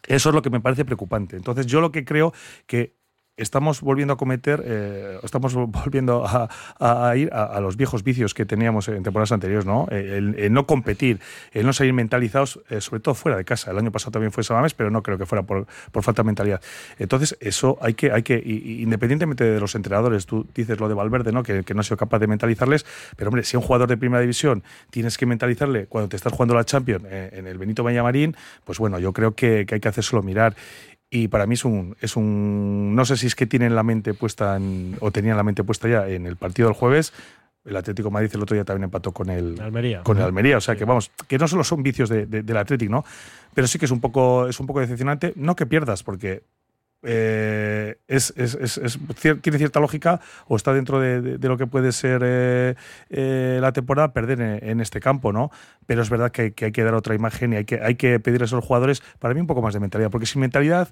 Eso 0.08 0.29
es 0.29 0.36
lo 0.36 0.41
que 0.41 0.50
me 0.50 0.60
parece 0.60 0.86
preocupante. 0.86 1.36
Entonces, 1.36 1.65
yo 1.65 1.82
lo 1.82 1.91
que 1.91 2.05
creo 2.05 2.34
que 2.67 2.95
estamos 3.38 3.82
volviendo 3.82 4.13
a 4.13 4.18
cometer, 4.18 4.63
eh, 4.65 5.20
estamos 5.24 5.54
volviendo 5.54 6.25
a, 6.25 7.15
ir 7.15 7.32
a, 7.34 7.60
los 7.60 7.75
viejos 7.77 8.04
vicios 8.04 8.34
que 8.34 8.46
teníamos 8.46 8.88
en 8.88 9.04
temporadas 9.04 9.32
anteriores, 9.32 9.65
¿no? 9.65 9.88
El, 9.92 10.51
no 10.54 10.65
competir, 10.65 11.20
el 11.51 11.65
no 11.65 11.74
salir 11.74 11.94
mentalizados, 11.94 12.60
eh, 12.70 12.82
sobre 12.82 13.01
todo 13.01 13.15
fuera 13.15 13.38
de 13.38 13.46
casa. 13.46 13.72
El 13.72 13.77
año 13.77 13.92
pasado 13.92 14.12
también 14.12 14.32
fue 14.32 14.44
Samames, 14.44 14.74
pero 14.74 14.89
no 14.89 15.04
creo 15.04 15.18
que 15.18 15.25
fuera 15.25 15.44
por, 15.44 15.65
falta 15.92 16.24
de 16.24 16.27
mentalidad. 16.27 16.62
Entonces, 16.98 17.38
eso 17.39 17.77
hay 17.82 17.94
que, 17.94 18.12
hay 18.12 18.24
que 18.24 18.42
independientemente 18.46 19.44
de 19.44 19.60
los 19.60 19.75
entrenadores, 19.75 20.25
tú 20.25 20.48
dices 20.54 20.80
lo 20.80 20.88
de 20.88 20.94
Valverde, 20.94 21.32
¿no? 21.32 21.44
Que, 21.44 21.63
no 21.75 21.82
ha 21.82 21.84
sido 21.84 21.98
capaz 21.98 22.20
de 22.20 22.27
mentalizarles, 22.27 22.86
pero 23.18 23.30
hombre, 23.30 23.44
si 23.44 23.58
un 23.58 23.63
jugador 23.63 23.89
de 23.89 23.98
primera 23.98 24.22
división 24.22 24.63
tienes 24.92 25.18
que 25.18 25.25
mentalizarle 25.25 25.88
cuando 25.88 26.08
te 26.08 26.15
estás 26.15 26.32
jugando 26.32 26.56
la 26.56 26.63
Champions 26.63 27.04
eh, 27.10 27.32
en 27.34 27.48
el 27.48 27.58
Benito 27.58 27.84
Vallamarín, 27.84 28.36
pues 28.63 28.80
bueno, 28.80 28.98
yo 28.98 29.12
creo 29.12 29.36
que, 29.36 29.65
que 29.65 29.75
hay 29.75 29.82
que 29.82 29.89
hacérselo 29.89 30.24
mirar 30.24 30.56
y 31.10 31.28
para 31.28 31.46
mí 31.46 31.54
es 31.54 31.66
un, 31.66 31.96
es 32.02 32.16
un. 32.16 32.96
No 32.96 33.06
sé 33.06 33.18
si 33.18 33.28
es 33.28 33.36
que 33.36 33.46
tienen 33.46 33.76
la 33.76 33.84
mente 33.84 34.14
puesta 34.14 34.58
en, 34.58 34.98
o 35.00 35.12
tenían 35.12 35.38
la 35.38 35.44
mente 35.44 35.64
puesta 35.64 35.88
ya 35.88 36.08
en 36.08 36.26
el 36.26 36.36
partido 36.36 36.68
del 36.68 36.76
jueves. 36.76 37.14
El 37.64 37.76
Atlético 37.78 38.12
Madrid 38.12 38.30
el 38.34 38.44
otro 38.44 38.54
día 38.54 38.64
también 38.64 38.86
empató 38.86 39.12
con 39.12 39.30
el 39.30 39.60
Almería. 39.60 40.04
Con 40.04 40.18
el 40.18 40.24
Almería. 40.24 40.58
O 40.58 40.62
sea 40.62 40.76
que 40.76 40.86
vamos, 40.86 41.12
que 41.28 41.38
no 41.38 41.48
solo 41.48 41.64
son 41.64 41.82
vicios 41.82 42.10
de, 42.10 42.26
del 42.26 42.58
Atlético, 42.58 42.92
¿no? 42.92 43.06
Pero 43.54 43.68
sí 43.68 43.80
que 43.80 43.86
es 43.86 43.92
un 43.92 44.02
poco, 44.02 44.48
es 44.48 44.60
un 44.60 44.68
poco 44.68 44.82
decepcionante. 44.82 45.34
No 45.36 45.56
que 45.56 45.66
pierdas, 45.66 46.04
porque 46.04 46.44
eh, 47.06 47.98
tiene 49.42 49.58
cierta 49.58 49.80
lógica 49.80 50.20
o 50.48 50.56
está 50.56 50.74
dentro 50.74 51.00
de, 51.00 51.38
lo 51.40 51.58
que 51.58 51.68
puede 51.68 51.92
ser 51.92 52.22
eh, 52.26 52.76
eh, 53.10 53.60
la 53.62 53.72
temporada 53.72 54.12
perder 54.12 54.42
en, 54.42 54.82
este 54.82 55.00
campo, 55.00 55.32
¿no? 55.32 55.52
Pero 55.86 56.02
es 56.02 56.10
verdad 56.10 56.32
que, 56.32 56.54
hay 56.60 56.72
que 56.72 56.84
dar 56.84 56.96
otra 56.96 57.16
imagen 57.16 57.54
y 57.54 57.58
hay 57.58 57.66
que, 57.66 57.80
hay 57.82 57.96
que 57.96 58.20
pedirles 58.20 58.52
a 58.54 58.56
los 58.56 58.66
jugadores, 58.66 59.04
para 59.20 59.34
mí, 59.34 59.42
un 59.42 59.48
poco 59.48 59.62
más 59.62 59.74
de 59.74 59.80
mentalidad, 59.80 60.10
porque 60.10 60.26
sin 60.26 60.42
mentalidad 60.42 60.90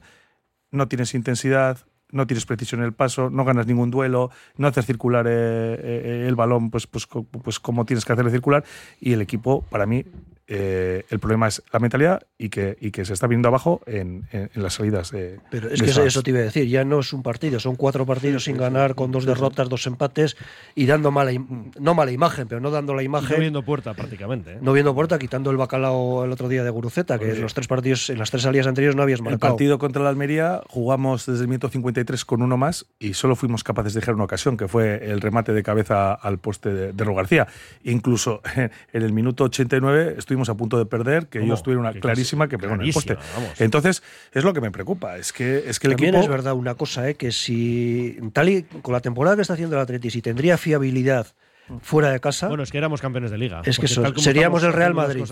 no 0.71 0.87
tienes 0.87 1.13
intensidad, 1.15 1.79
no 2.11 2.27
tienes 2.27 2.45
precisión 2.45 2.81
en 2.81 2.85
el 2.85 2.93
paso, 2.93 3.29
no 3.29 3.43
ganas 3.43 3.65
ningún 3.65 3.89
duelo, 3.89 4.29
no 4.55 4.67
haces 4.67 4.85
circular 4.85 5.25
el 5.27 6.35
balón 6.35 6.69
pues, 6.69 6.85
pues, 6.85 7.07
pues 7.07 7.59
como 7.59 7.85
tienes 7.85 8.05
que 8.05 8.13
hacerle 8.13 8.31
circular 8.31 8.63
y 8.99 9.13
el 9.13 9.21
equipo, 9.21 9.63
para 9.63 9.87
mí, 9.87 10.05
eh, 10.47 11.05
el 11.09 11.19
problema 11.19 11.47
es 11.47 11.63
la 11.71 11.79
mentalidad 11.79 12.23
y 12.37 12.49
que, 12.49 12.77
y 12.81 12.91
que 12.91 13.05
se 13.05 13.13
está 13.13 13.27
viendo 13.27 13.47
abajo 13.47 13.81
en, 13.85 14.27
las 14.55 14.73
salidas 14.73 15.11
de. 15.11 15.39
Pero 15.49 15.69
es 15.69 15.81
que 15.81 15.89
eso 15.89 16.21
te 16.21 16.31
iba 16.31 16.39
a 16.39 16.43
decir, 16.43 16.67
ya 16.67 16.83
no 16.83 16.99
es 16.99 17.13
un 17.13 17.23
partido, 17.23 17.59
son 17.59 17.75
cuatro 17.75 18.05
partidos 18.05 18.43
sin 18.43 18.57
ganar, 18.57 18.95
con 18.95 19.11
dos 19.11 19.25
derrotas, 19.25 19.69
dos 19.69 19.87
empates 19.87 20.35
y 20.75 20.85
dando 20.85 21.11
mala, 21.11 21.31
no 21.79 21.93
mala 21.93 22.11
imagen, 22.11 22.47
pero 22.47 22.59
no 22.59 22.71
dando 22.71 22.93
la 22.93 23.03
imagen. 23.03 23.37
no 23.37 23.39
viendo 23.39 23.63
puerta 23.63 23.93
prácticamente. 23.93 24.53
¿eh? 24.53 24.57
No 24.61 24.73
viendo 24.73 24.93
puerta, 24.93 25.17
quitando 25.17 25.49
el 25.49 25.57
bacalao 25.57 26.25
el 26.25 26.31
otro 26.31 26.49
día 26.49 26.63
de 26.63 26.69
Guruceta, 26.69 27.17
que 27.17 27.31
en 27.31 27.41
los 27.41 27.53
tres 27.53 27.67
partidos, 27.67 28.09
en 28.09 28.19
las 28.19 28.29
tres 28.29 28.43
salidas 28.43 28.67
anteriores 28.67 28.97
no 28.97 29.03
habías 29.03 29.21
marcado. 29.21 29.35
El 29.35 29.51
partido 29.53 29.79
contra 29.79 30.03
la 30.03 30.09
Almería 30.09 30.61
jugamos 30.67 31.25
desde 31.25 31.43
el 31.43 31.47
minuto 31.47 31.69
53 31.69 32.25
con 32.25 32.41
uno 32.41 32.57
más 32.57 32.85
y 32.99 33.13
solo 33.13 33.37
fuimos 33.37 33.63
capaces 33.63 33.93
de 33.93 34.01
dejar 34.01 34.15
una 34.15 34.25
ocasión, 34.25 34.57
que 34.57 34.67
fue 34.67 35.09
el 35.09 35.21
remate 35.21 35.53
de 35.53 35.63
cabeza 35.63 36.13
al 36.13 36.37
poste 36.39 36.73
de, 36.73 36.91
de 36.91 37.13
García. 37.13 37.47
Incluso 37.83 38.41
en 38.55 38.71
el 39.01 39.13
minuto 39.13 39.45
89 39.45 40.15
estoy 40.17 40.32
estuvimos 40.33 40.49
a 40.49 40.55
punto 40.55 40.77
de 40.77 40.85
perder, 40.85 41.27
que 41.27 41.39
ellos 41.39 41.61
tuvieron 41.61 41.85
una 41.85 41.93
clarísima 41.93 42.47
que 42.47 42.57
pegó 42.57 42.73
en 42.73 42.81
el 42.81 42.93
poste. 42.93 43.17
Entonces, 43.59 44.03
es 44.31 44.43
lo 44.43 44.53
que 44.53 44.61
me 44.61 44.71
preocupa, 44.71 45.17
es 45.17 45.31
que, 45.31 45.63
es 45.67 45.79
que 45.79 45.87
el 45.87 45.93
También 45.93 46.15
equipo... 46.15 46.23
es 46.23 46.29
verdad 46.29 46.53
una 46.53 46.75
cosa, 46.75 47.07
¿eh? 47.07 47.15
que 47.15 47.31
si 47.31 48.17
tal 48.33 48.49
y 48.49 48.63
con 48.63 48.93
la 48.93 48.99
temporada 48.99 49.35
que 49.35 49.43
está 49.43 49.53
haciendo 49.53 49.75
el 49.75 49.81
Atleti, 49.81 50.09
si 50.09 50.21
tendría 50.21 50.57
fiabilidad 50.57 51.27
fuera 51.81 52.11
de 52.11 52.19
casa. 52.19 52.47
Bueno, 52.47 52.63
es 52.63 52.71
que 52.71 52.77
éramos 52.77 52.99
campeones 52.99 53.31
de 53.31 53.37
liga. 53.37 53.61
Es 53.63 53.79
que 53.79 53.87
seríamos 53.87 54.63
el 54.63 54.73
Real 54.73 54.93
Madrid. 54.93 55.23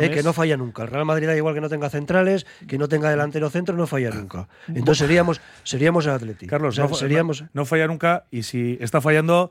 Eh, 0.00 0.10
que 0.10 0.22
no 0.22 0.32
falla 0.32 0.56
nunca. 0.56 0.82
El 0.82 0.88
Real 0.88 1.04
Madrid 1.04 1.26
da 1.26 1.36
igual 1.36 1.54
que 1.54 1.60
no 1.60 1.68
tenga 1.68 1.90
centrales, 1.90 2.46
que 2.68 2.78
no 2.78 2.88
tenga 2.88 3.10
delantero 3.10 3.50
centro, 3.50 3.76
no 3.76 3.86
falla 3.86 4.10
nunca. 4.10 4.48
Entonces 4.68 4.98
seríamos, 4.98 5.40
seríamos 5.64 6.06
el 6.06 6.12
Atlético. 6.12 6.50
Carlos, 6.50 6.80
seríamos... 6.98 7.44
no, 7.52 7.64
falla 7.64 7.86
nunca 7.86 8.24
y 8.30 8.42
si 8.42 8.78
está 8.80 9.00
fallando 9.00 9.50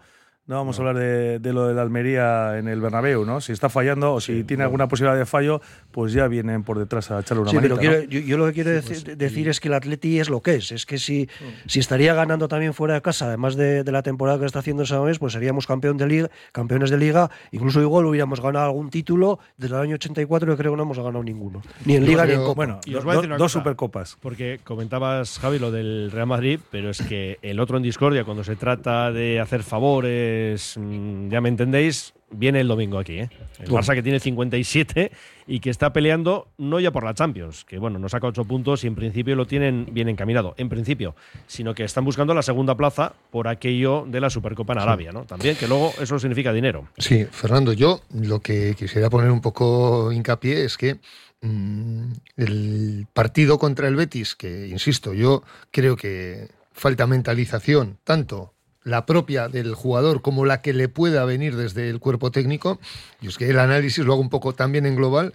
no 0.49 0.55
vamos 0.55 0.79
a 0.79 0.81
hablar 0.81 0.97
de, 0.97 1.53
lo 1.53 1.67
de 1.67 1.75
la 1.75 1.83
Almería 1.83 2.57
en 2.57 2.67
el 2.67 2.81
Bernabéu, 2.81 3.23
¿no? 3.23 3.39
Si 3.39 3.51
está 3.51 3.69
fallando 3.69 4.15
o 4.15 4.19
si 4.19 4.43
tiene 4.43 4.63
alguna 4.63 4.87
posibilidad 4.87 5.15
de 5.15 5.27
fallo, 5.27 5.61
pues 5.91 6.11
ya 6.11 6.27
vienen 6.27 6.63
por 6.63 6.79
detrás 6.79 7.11
a 7.11 7.19
echarle 7.19 7.43
una 7.43 7.51
sí, 7.51 7.57
pero 7.61 7.79
yo, 7.79 8.35
lo 8.35 8.47
que 8.47 8.53
quiero 8.53 8.71
decir, 8.71 9.15
pues, 9.15 9.47
es 9.47 9.59
que 9.59 9.67
el 9.67 9.75
Atleti 9.75 10.19
es 10.19 10.27
lo 10.27 10.41
que 10.41 10.55
es. 10.55 10.71
Es 10.71 10.87
que 10.87 10.97
si, 10.97 11.29
si 11.67 11.79
estaría 11.79 12.15
ganando 12.15 12.47
también 12.47 12.73
fuera 12.73 12.95
de 12.95 13.01
casa, 13.03 13.27
además 13.27 13.57
de, 13.57 13.83
la 13.91 14.01
temporada 14.01 14.39
que 14.39 14.45
está 14.47 14.57
haciendo 14.57 14.81
esa 14.81 14.99
vez, 15.01 15.19
pues 15.19 15.33
seríamos 15.33 15.67
campeón 15.67 15.97
de 15.97 16.07
liga, 16.07 16.31
campeones 16.51 16.89
de 16.89 16.97
liga. 16.97 17.29
Incluso 17.51 17.79
igual 17.79 18.07
hubiéramos 18.07 18.41
ganado 18.41 18.65
algún 18.65 18.89
título. 18.89 19.37
Desde 19.55 19.75
el 19.75 19.81
año 19.81 19.95
84 19.95 20.51
yo 20.51 20.57
creo 20.57 20.71
que 20.71 20.77
no 20.77 20.83
hemos 20.83 20.97
ganado 20.97 21.23
ninguno. 21.23 21.61
Ni 21.85 21.95
en 21.95 22.07
liga 22.07 22.25
ni 22.25 22.33
en 22.33 22.43
copa. 22.43 22.79
Bueno, 23.03 23.37
dos 23.37 23.51
supercopas. 23.51 24.17
Porque 24.19 24.59
comentabas, 24.63 25.37
Javi, 25.37 25.59
lo 25.59 25.69
del 25.69 26.09
Real 26.09 26.25
Madrid, 26.25 26.59
pero 26.71 26.89
es 26.89 27.03
que 27.03 27.37
el 27.43 27.59
otro 27.59 27.77
en 27.77 27.83
discordia, 27.83 28.23
cuando 28.23 28.43
se 28.43 28.55
trata 28.55 29.11
de 29.11 29.39
hacer 29.39 29.61
favores 29.61 30.38
Mm, 30.77 31.29
ya 31.29 31.41
me 31.41 31.49
entendéis, 31.49 32.13
viene 32.31 32.61
el 32.61 32.67
domingo 32.67 32.99
aquí. 32.99 33.19
¿eh? 33.19 33.29
El 33.59 33.69
Barça 33.69 33.93
que 33.93 34.03
tiene 34.03 34.19
57 34.19 35.11
y 35.47 35.59
que 35.59 35.69
está 35.69 35.91
peleando 35.93 36.47
no 36.57 36.79
ya 36.79 36.91
por 36.91 37.03
la 37.03 37.13
Champions, 37.13 37.65
que 37.65 37.77
bueno, 37.79 37.99
nos 37.99 38.11
saca 38.11 38.27
8 38.27 38.45
puntos 38.45 38.83
y 38.83 38.87
en 38.87 38.95
principio 38.95 39.35
lo 39.35 39.45
tienen 39.47 39.87
bien 39.91 40.09
encaminado, 40.09 40.53
en 40.57 40.69
principio, 40.69 41.15
sino 41.47 41.73
que 41.73 41.83
están 41.83 42.05
buscando 42.05 42.33
la 42.33 42.41
segunda 42.41 42.75
plaza 42.75 43.13
por 43.31 43.47
aquello 43.47 44.05
de 44.07 44.21
la 44.21 44.29
Supercopa 44.29 44.73
en 44.73 44.79
Arabia, 44.79 45.11
¿no? 45.11 45.25
También, 45.25 45.55
que 45.55 45.67
luego 45.67 45.93
eso 45.99 46.19
significa 46.19 46.53
dinero. 46.53 46.87
Sí, 46.97 47.25
Fernando, 47.25 47.73
yo 47.73 48.01
lo 48.13 48.39
que 48.39 48.75
quisiera 48.77 49.09
poner 49.09 49.31
un 49.31 49.41
poco 49.41 50.11
hincapié 50.11 50.65
es 50.65 50.77
que 50.77 50.99
mm, 51.41 52.11
el 52.37 53.07
partido 53.13 53.57
contra 53.57 53.87
el 53.87 53.95
Betis, 53.95 54.35
que 54.35 54.67
insisto, 54.67 55.13
yo 55.13 55.43
creo 55.71 55.95
que 55.95 56.47
falta 56.71 57.07
mentalización, 57.07 57.97
tanto 58.03 58.53
la 58.83 59.05
propia 59.05 59.47
del 59.47 59.75
jugador 59.75 60.21
como 60.21 60.45
la 60.45 60.61
que 60.61 60.73
le 60.73 60.89
pueda 60.89 61.25
venir 61.25 61.55
desde 61.55 61.89
el 61.89 61.99
cuerpo 61.99 62.31
técnico, 62.31 62.79
y 63.21 63.27
es 63.27 63.37
que 63.37 63.49
el 63.49 63.59
análisis 63.59 64.05
lo 64.05 64.13
hago 64.13 64.21
un 64.21 64.29
poco 64.29 64.53
también 64.53 64.85
en 64.85 64.95
global, 64.95 65.33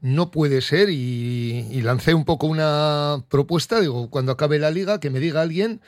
no 0.00 0.30
puede 0.30 0.60
ser, 0.60 0.90
y, 0.90 1.80
lancé 1.82 2.14
un 2.14 2.24
poco 2.24 2.46
una 2.46 3.24
propuesta, 3.28 3.80
digo, 3.80 4.10
cuando 4.10 4.32
acabe 4.32 4.58
la 4.58 4.70
liga, 4.70 5.00
que 5.00 5.10
me 5.10 5.20
diga 5.20 5.42
alguien 5.42 5.80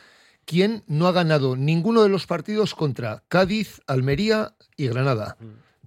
quién 0.44 0.82
no 0.88 1.06
ha 1.06 1.12
ganado 1.12 1.56
ninguno 1.56 2.02
de 2.02 2.08
los 2.08 2.26
partidos 2.26 2.74
contra 2.74 3.22
Cádiz, 3.28 3.80
Almería 3.86 4.54
y 4.76 4.88
Granada. 4.88 5.36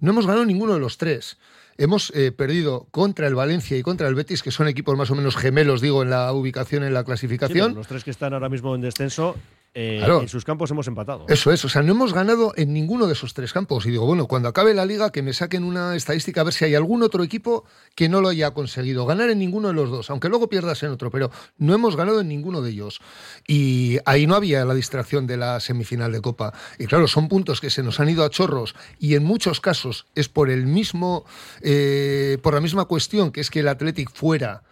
No 0.00 0.12
hemos 0.12 0.26
ganado 0.26 0.46
ninguno 0.46 0.74
de 0.74 0.80
los 0.80 0.96
tres. 0.96 1.36
Hemos 1.76 2.12
eh, 2.14 2.32
perdido 2.32 2.86
contra 2.90 3.26
el 3.26 3.34
Valencia 3.34 3.76
y 3.76 3.82
contra 3.82 4.08
el 4.08 4.14
Betis, 4.14 4.42
que 4.42 4.52
son 4.52 4.68
equipos 4.68 4.96
más 4.96 5.10
o 5.10 5.14
menos 5.14 5.36
gemelos, 5.36 5.80
digo, 5.80 6.02
en 6.02 6.10
la 6.10 6.32
ubicación, 6.32 6.84
en 6.84 6.94
la 6.94 7.04
clasificación. 7.04 7.74
los 7.74 7.88
tres 7.88 8.04
que 8.04 8.10
están 8.10 8.32
ahora 8.32 8.48
mismo 8.48 8.74
en 8.74 8.80
descenso 8.80 9.36
eh, 9.74 9.96
Claro. 9.98 10.20
en 10.22 10.28
sus 10.28 10.44
campos 10.44 10.70
hemos 10.70 10.86
empatado. 10.86 11.26
Eso 11.28 11.52
es, 11.52 11.64
o 11.64 11.68
sea, 11.68 11.82
no 11.82 11.92
hemos 11.92 12.14
ganado 12.14 12.52
en 12.56 12.72
ninguno 12.72 13.06
de 13.06 13.12
esos 13.14 13.34
tres 13.34 13.52
campos. 13.52 13.84
Y 13.86 13.90
digo, 13.90 14.06
bueno, 14.06 14.26
cuando 14.28 14.48
acabe 14.48 14.72
la 14.72 14.86
liga, 14.86 15.10
que 15.10 15.22
me 15.22 15.32
saquen 15.32 15.64
una 15.64 15.96
estadística 15.96 16.40
a 16.40 16.44
ver 16.44 16.52
si 16.54 16.64
hay 16.64 16.74
algún 16.74 17.02
otro 17.02 17.22
equipo 17.24 17.64
que 17.94 18.08
no 18.08 18.20
lo 18.20 18.28
haya 18.28 18.52
conseguido. 18.52 19.04
Ganar 19.04 19.30
en 19.30 19.38
ninguno 19.38 19.68
de 19.68 19.74
los 19.74 19.90
dos, 19.90 20.10
aunque 20.10 20.28
luego 20.28 20.48
pierdas 20.48 20.82
en 20.84 20.90
otro, 20.90 21.10
pero 21.10 21.30
no 21.58 21.74
hemos 21.74 21.96
ganado 21.96 22.20
en 22.20 22.28
ninguno 22.28 22.62
de 22.62 22.70
ellos. 22.70 23.00
Y 23.46 23.98
ahí 24.06 24.26
no 24.26 24.36
había 24.36 24.64
la 24.64 24.74
distracción 24.74 25.26
de 25.26 25.36
la 25.36 25.58
semifinal 25.60 26.12
de 26.12 26.20
Copa. 26.20 26.54
Y 26.78 26.86
claro, 26.86 27.08
son 27.08 27.28
puntos 27.28 27.60
que 27.60 27.70
se 27.70 27.82
nos 27.82 27.98
han 28.00 28.08
ido 28.08 28.24
a 28.24 28.30
chorros 28.30 28.74
y 28.98 29.14
en 29.16 29.24
muchos 29.24 29.60
casos 29.60 30.06
es 30.14 30.28
por 30.28 30.50
el 30.50 30.66
mismo, 30.66 31.24
eh, 31.62 32.38
por 32.42 32.54
la 32.54 32.60
misma 32.60 32.84
cuestión, 32.84 33.32
que 33.32 33.40
es 33.40 33.50
que 33.50 33.60
el 33.60 33.68
Athletic 33.68 34.10
fuera 34.12 34.62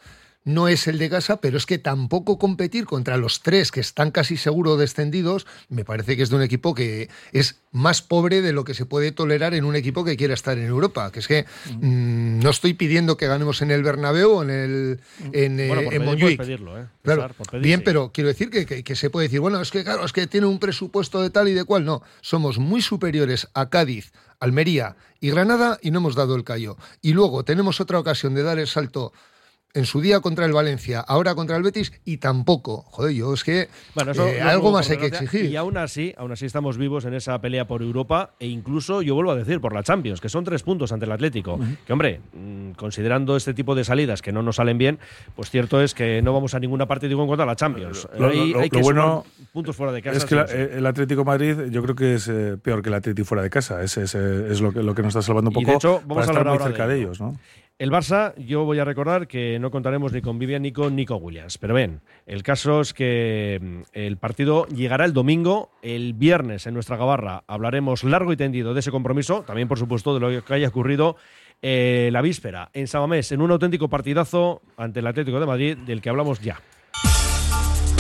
no 0.45 0.67
es 0.69 0.89
el 0.89 0.99
de 0.99 1.09
casa, 1.09 1.37
pero 1.41 1.57
es 1.57 1.67
que 1.67 1.79
tampoco 1.79 2.39
competir 2.39 2.85
contra 2.85 3.17
los 3.17 3.43
tres 3.43 3.71
que 3.71 3.81
están 3.81 4.11
casi 4.11 4.37
seguro 4.37 4.77
descendidos, 4.77 5.47
me 5.69 5.85
parece 5.85 6.17
que 6.17 6.23
es 6.25 6.31
de 6.31 6.37
un 6.37 6.43
equipo 6.43 6.75
que 6.75 7.09
es 7.33 7.61
más 7.71 8.03
pobre 8.03 8.43
de 8.43 8.53
lo 8.53 8.65
que 8.65 8.75
se 8.75 8.85
puede 8.85 9.13
tolerar 9.13 9.55
en 9.55 9.65
un 9.65 9.77
equipo 9.77 10.05
que 10.05 10.17
quiera 10.17 10.35
estar 10.35 10.59
en 10.59 10.67
Europa. 10.67 11.11
Que 11.13 11.21
es 11.21 11.29
que 11.29 11.47
mm, 11.81 12.41
no 12.41 12.51
estoy 12.51 12.75
pidiendo 12.75 13.17
que 13.17 13.27
ganemos 13.29 13.63
en 13.63 13.71
el 13.71 13.83
Bernabéu 13.83 14.31
o 14.33 14.43
en 14.43 14.51
el 14.51 15.01
en, 15.33 15.61
eh, 15.61 15.69
Bueno, 15.69 15.83
por 15.85 15.95
en 15.95 16.05
pedir, 16.19 16.37
pedirlo, 16.39 16.79
¿eh? 16.81 16.87
Claro, 17.03 17.33
por 17.35 17.49
pedir, 17.49 17.63
bien, 17.65 17.79
sí. 17.81 17.85
pero 17.85 18.11
quiero 18.13 18.29
decir 18.29 18.51
que, 18.51 18.67
que- 18.67 18.83
que 18.83 18.97
se 18.97 19.11
puede 19.11 19.29
decir, 19.29 19.41
bueno, 19.41 19.61
es 19.61 19.71
que 19.71 19.85
claro, 19.85 20.05
es 20.05 20.13
que 20.13 20.27
tiene 20.27 20.47
un 20.47 20.59
presupuesto 20.59 21.23
de 21.23 21.31
tal 21.31 21.49
y 21.49 21.53
de 21.55 21.65
cual. 21.65 21.85
No, 21.85 22.03
somos 22.21 22.59
muy 22.59 22.83
superiores 22.83 23.49
a 23.55 23.71
Cádiz, 23.71 24.13
Almería 24.41 24.97
y 25.21 25.31
Granada 25.31 25.79
y 25.83 25.93
no 25.93 25.99
hemos 26.01 26.15
dado 26.17 26.35
el 26.35 26.45
callo. 26.45 26.77
Y 27.01 27.13
luego 27.13 27.45
tenemos 27.45 27.81
otra 27.81 27.99
ocasión 28.01 28.35
de 28.35 28.43
dar 28.43 28.59
el 28.59 28.67
salto 28.67 29.13
en 29.75 29.87
su 29.87 30.03
día 30.03 30.21
contra 30.21 30.45
el 30.45 30.53
Valencia, 30.53 31.01
ahora 31.01 31.35
contra 31.35 31.57
el 31.57 31.63
Betis 31.63 31.93
y 32.05 32.19
tampoco. 32.19 32.83
Joder, 32.91 33.15
yo 33.15 33.33
es 33.33 33.43
que 33.43 33.69
Bueno, 33.95 34.13
eso 34.13 34.29
eh, 34.29 34.41
algo 34.43 34.71
más 34.71 34.91
hay 34.91 34.99
que 34.99 35.07
exigir. 35.07 35.47
Y 35.47 35.57
aún 35.57 35.79
así, 35.79 36.13
aún 36.19 36.31
así 36.31 36.45
estamos 36.45 36.77
vivos 36.77 37.07
en 37.07 37.15
esa 37.15 37.41
pelea 37.41 37.67
por 37.67 37.81
Europa 37.83 38.33
e 38.39 38.47
incluso, 38.49 39.01
yo 39.01 39.15
vuelvo 39.15 39.31
a 39.31 39.37
decir, 39.37 39.61
por 39.63 39.73
la 39.73 39.83
Champions, 39.83 40.21
que 40.21 40.29
son 40.29 40.45
tres 40.45 40.63
puntos 40.63 40.93
ante 40.93 41.07
el 41.07 41.13
Atlético. 41.13 41.59
Que 41.87 41.93
hombre, 41.93 42.21
mm, 42.35 42.73
considerando 42.73 43.35
este 43.37 43.55
tipo 43.55 43.75
de 43.75 43.85
salidas 43.85 44.21
que 44.21 44.31
no 44.31 44.43
nos 44.43 44.57
salen 44.57 44.77
bien, 44.77 44.99
pues 45.35 45.49
cierto 45.49 45.81
es 45.81 45.95
que 45.95 46.21
no 46.21 46.35
vamos 46.35 46.55
a 46.55 46.61
ninguna 46.61 46.87
parte, 46.87 47.09
digo, 47.09 47.23
en 47.23 47.29
cuanto 47.29 47.45
a 47.45 47.47
la 47.47 47.57
Champions. 47.57 48.07
Lo- 48.19 48.27
lo- 48.27 48.29
Hay- 48.29 48.53
lo- 48.53 48.61
hay 48.61 48.69
lo 48.69 48.71
que 48.77 48.83
bueno 48.83 49.25
puntos 49.55 49.75
fuera 49.75 49.93
de 49.93 50.03
casa. 50.03 50.19
Es 50.19 50.25
que 50.27 50.35
la- 50.35 50.43
el 50.45 50.85
Atlético 50.87 51.25
Madrid 51.25 51.57
yo 51.71 51.83
creo 51.83 51.95
que 51.95 52.15
es 52.17 52.29
eh, 52.29 52.59
peor 52.63 52.83
que 52.83 52.91
el 52.91 52.95
Atlético 52.95 53.25
fuera 53.27 53.43
de 53.43 53.49
casa. 53.49 53.83
Es, 53.83 53.97
es, 53.97 54.15
eh, 54.15 54.49
es 54.51 54.61
lo, 54.61 54.71
que, 54.73 54.83
lo 54.83 54.95
que 54.95 55.01
nos 55.03 55.11
está 55.17 55.23
salvando 55.23 55.49
un 55.51 55.57
Y 55.57 55.61
poco 55.61 55.71
de 55.71 55.77
hecho, 55.77 56.03
vamos 56.07 56.07
para 56.09 56.21
a 56.21 56.25
estar 56.25 56.37
hablar 56.39 56.45
muy 56.55 56.59
ahora 56.61 56.65
cerca 56.67 56.87
de 56.87 56.93
de, 56.95 56.99
ello. 57.01 57.09
ellos. 57.09 57.21
¿no? 57.21 57.39
El 57.83 57.91
Barça, 57.91 58.33
yo 58.37 58.65
voy 58.65 58.79
a 58.79 58.85
recordar 58.85 59.27
que 59.27 59.59
no 59.59 59.73
contaremos 59.73 60.13
ni 60.13 60.21
con 60.23 60.39
Vivian 60.39 60.63
ni 60.63 60.71
con 60.71 60.95
Nico 60.95 61.17
Williams. 61.17 61.59
Pero 61.59 61.75
bien, 61.75 62.01
el 62.27 62.45
caso 62.45 62.81
es 62.81 62.95
que 62.95 63.59
mm, 63.61 63.81
el 63.93 64.19
partido 64.19 64.69
llegará 64.69 65.05
el 65.05 65.13
domingo. 65.13 65.73
El 65.83 66.13
viernes 66.13 66.69
en 66.69 66.75
nuestra 66.75 66.97
gabarra 66.97 67.43
hablaremos 67.49 68.05
largo 68.05 68.33
y 68.33 68.37
tendido 68.37 68.73
de 68.73 68.79
ese 68.79 68.93
compromiso. 68.93 69.43
También, 69.43 69.67
por 69.67 69.81
supuesto, 69.81 70.15
de 70.15 70.21
lo 70.21 70.45
que 70.45 70.55
haya 70.55 70.69
ocurrido 70.69 71.17
eh, 71.61 72.11
la 72.13 72.23
víspera 72.23 72.71
en 72.73 72.87
Samamés, 72.87 73.33
en 73.33 73.43
un 73.43 73.51
auténtico 73.51 73.89
partidazo 73.89 74.63
ante 74.77 75.01
el 75.01 75.07
Atlético 75.09 75.41
de 75.41 75.47
Madrid, 75.47 75.77
del 75.79 76.01
que 76.01 76.09
hablamos 76.09 76.39
ya. 76.41 76.61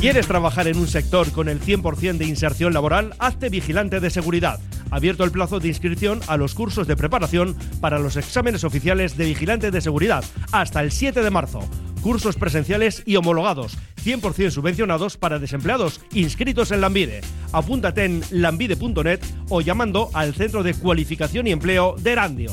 ¿Quieres 0.00 0.26
trabajar 0.26 0.68
en 0.68 0.78
un 0.78 0.86
sector 0.86 1.30
con 1.32 1.48
el 1.48 1.60
100% 1.60 2.18
de 2.18 2.26
inserción 2.26 2.72
laboral? 2.72 3.14
Hazte 3.18 3.48
vigilante 3.48 4.00
de 4.00 4.10
seguridad. 4.10 4.60
Abierto 4.90 5.24
el 5.24 5.30
plazo 5.30 5.60
de 5.60 5.68
inscripción 5.68 6.20
a 6.28 6.36
los 6.36 6.54
cursos 6.54 6.86
de 6.86 6.96
preparación 6.96 7.56
para 7.80 7.98
los 7.98 8.16
exámenes 8.16 8.64
oficiales 8.64 9.16
de 9.16 9.26
vigilante 9.26 9.70
de 9.70 9.80
seguridad 9.80 10.24
hasta 10.52 10.80
el 10.80 10.92
7 10.92 11.22
de 11.22 11.30
marzo. 11.30 11.60
Cursos 12.00 12.36
presenciales 12.36 13.02
y 13.06 13.16
homologados, 13.16 13.76
100% 14.04 14.50
subvencionados 14.50 15.16
para 15.16 15.38
desempleados 15.38 16.00
inscritos 16.12 16.70
en 16.70 16.80
Lambide. 16.80 17.20
Apúntate 17.52 18.04
en 18.04 18.22
lambide.net 18.30 19.20
o 19.48 19.60
llamando 19.60 20.10
al 20.14 20.34
Centro 20.34 20.62
de 20.62 20.74
Cualificación 20.74 21.46
y 21.46 21.52
Empleo 21.52 21.96
de 21.98 22.12
Erandio. 22.12 22.52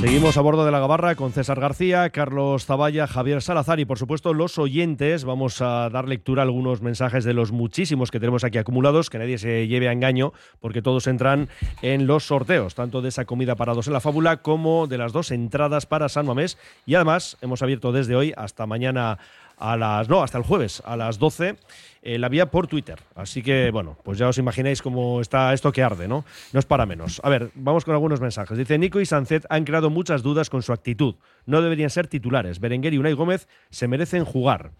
Seguimos 0.00 0.36
a 0.36 0.40
bordo 0.40 0.64
de 0.64 0.70
la 0.70 0.80
gabarra 0.80 1.14
con 1.14 1.32
César 1.32 1.60
García, 1.60 2.10
Carlos 2.10 2.66
Zavalla, 2.66 3.06
Javier 3.06 3.40
Salazar 3.40 3.80
y 3.80 3.84
por 3.84 3.98
supuesto 3.98 4.34
los 4.34 4.58
oyentes. 4.58 5.24
Vamos 5.24 5.62
a 5.62 5.88
dar 5.88 6.08
lectura 6.08 6.42
a 6.42 6.44
algunos 6.44 6.82
mensajes 6.82 7.24
de 7.24 7.32
los 7.32 7.52
muchísimos 7.52 8.10
que 8.10 8.20
tenemos 8.20 8.44
aquí 8.44 8.58
acumulados, 8.58 9.08
que 9.08 9.18
nadie 9.18 9.38
se 9.38 9.66
lleve 9.66 9.88
a 9.88 9.92
engaño 9.92 10.32
porque 10.60 10.82
todos 10.82 11.06
entran 11.06 11.48
en 11.80 12.06
los 12.06 12.24
sorteos, 12.24 12.74
tanto 12.74 13.02
de 13.02 13.08
esa 13.08 13.24
comida 13.24 13.56
para 13.56 13.72
dos 13.72 13.86
en 13.86 13.92
la 13.92 14.00
fábula 14.00 14.42
como 14.42 14.86
de 14.86 14.98
las 14.98 15.12
dos 15.12 15.30
entradas 15.30 15.86
para 15.86 16.08
San 16.08 16.26
Mamés. 16.26 16.58
Y 16.84 16.96
además 16.96 17.36
hemos 17.40 17.62
abierto 17.62 17.92
desde 17.92 18.16
hoy 18.16 18.34
hasta 18.36 18.66
mañana 18.66 19.18
a 19.58 19.76
las. 19.76 20.08
No, 20.08 20.22
hasta 20.22 20.38
el 20.38 20.44
jueves, 20.44 20.82
a 20.84 20.96
las 20.96 21.18
12. 21.18 21.56
Eh, 22.06 22.18
la 22.18 22.28
vía 22.28 22.50
por 22.50 22.66
Twitter. 22.66 23.00
Así 23.14 23.42
que, 23.42 23.70
bueno, 23.70 23.96
pues 24.04 24.18
ya 24.18 24.28
os 24.28 24.36
imagináis 24.36 24.82
cómo 24.82 25.22
está 25.22 25.54
esto 25.54 25.72
que 25.72 25.82
arde, 25.82 26.06
¿no? 26.06 26.26
No 26.52 26.60
es 26.60 26.66
para 26.66 26.84
menos. 26.84 27.18
A 27.24 27.30
ver, 27.30 27.50
vamos 27.54 27.86
con 27.86 27.94
algunos 27.94 28.20
mensajes. 28.20 28.58
Dice: 28.58 28.76
Nico 28.76 29.00
y 29.00 29.06
Sancet 29.06 29.46
han 29.48 29.64
creado 29.64 29.88
muchas 29.88 30.22
dudas 30.22 30.50
con 30.50 30.62
su 30.62 30.74
actitud. 30.74 31.14
No 31.46 31.62
deberían 31.62 31.88
ser 31.88 32.06
titulares. 32.06 32.60
Berenguer 32.60 32.92
y 32.92 32.98
Unai 32.98 33.14
Gómez 33.14 33.48
se 33.70 33.88
merecen 33.88 34.26
jugar. 34.26 34.72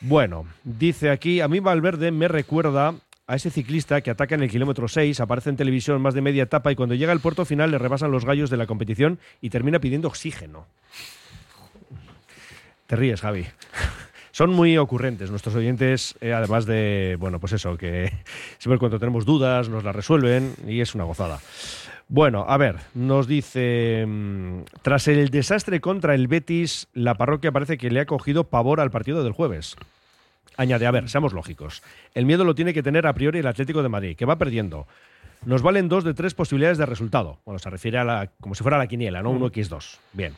Bueno, 0.00 0.46
dice 0.62 1.10
aquí: 1.10 1.40
A 1.40 1.48
mí 1.48 1.58
Valverde 1.58 2.12
me 2.12 2.28
recuerda 2.28 2.94
a 3.26 3.34
ese 3.34 3.50
ciclista 3.50 4.00
que 4.00 4.12
ataca 4.12 4.36
en 4.36 4.44
el 4.44 4.50
kilómetro 4.50 4.86
6, 4.86 5.18
aparece 5.18 5.50
en 5.50 5.56
televisión 5.56 6.00
más 6.00 6.14
de 6.14 6.20
media 6.20 6.44
etapa 6.44 6.70
y 6.70 6.76
cuando 6.76 6.94
llega 6.94 7.10
al 7.10 7.18
puerto 7.18 7.44
final 7.44 7.72
le 7.72 7.78
rebasan 7.78 8.12
los 8.12 8.24
gallos 8.24 8.50
de 8.50 8.56
la 8.56 8.66
competición 8.66 9.18
y 9.40 9.50
termina 9.50 9.80
pidiendo 9.80 10.06
oxígeno. 10.06 10.68
Te 12.86 12.94
ríes, 12.94 13.20
Javi. 13.20 13.46
Son 14.36 14.50
muy 14.50 14.76
ocurrentes 14.76 15.30
nuestros 15.30 15.54
oyentes, 15.54 16.14
eh, 16.20 16.34
además 16.34 16.66
de, 16.66 17.16
bueno, 17.18 17.40
pues 17.40 17.54
eso, 17.54 17.78
que 17.78 18.12
siempre 18.58 18.78
cuando 18.78 18.98
tenemos 18.98 19.24
dudas 19.24 19.70
nos 19.70 19.82
las 19.82 19.96
resuelven 19.96 20.52
y 20.68 20.82
es 20.82 20.94
una 20.94 21.04
gozada. 21.04 21.40
Bueno, 22.08 22.44
a 22.46 22.58
ver, 22.58 22.76
nos 22.92 23.26
dice, 23.26 24.04
mm, 24.06 24.64
tras 24.82 25.08
el 25.08 25.30
desastre 25.30 25.80
contra 25.80 26.14
el 26.14 26.28
Betis, 26.28 26.86
la 26.92 27.14
parroquia 27.14 27.50
parece 27.50 27.78
que 27.78 27.90
le 27.90 27.98
ha 27.98 28.04
cogido 28.04 28.44
pavor 28.44 28.80
al 28.80 28.90
partido 28.90 29.24
del 29.24 29.32
jueves. 29.32 29.74
Añade, 30.58 30.86
a 30.86 30.90
ver, 30.90 31.08
seamos 31.08 31.32
lógicos. 31.32 31.82
El 32.12 32.26
miedo 32.26 32.44
lo 32.44 32.54
tiene 32.54 32.74
que 32.74 32.82
tener 32.82 33.06
a 33.06 33.14
priori 33.14 33.38
el 33.38 33.46
Atlético 33.46 33.82
de 33.82 33.88
Madrid, 33.88 34.16
que 34.18 34.26
va 34.26 34.36
perdiendo. 34.36 34.86
Nos 35.46 35.62
valen 35.62 35.88
dos 35.88 36.04
de 36.04 36.12
tres 36.12 36.34
posibilidades 36.34 36.76
de 36.76 36.84
resultado. 36.84 37.38
Bueno, 37.46 37.58
se 37.58 37.70
refiere 37.70 37.96
a 37.96 38.04
la, 38.04 38.30
como 38.38 38.54
si 38.54 38.62
fuera 38.62 38.76
la 38.76 38.86
quiniela, 38.86 39.22
¿no? 39.22 39.32
1x2. 39.32 39.96
Bien. 40.12 40.34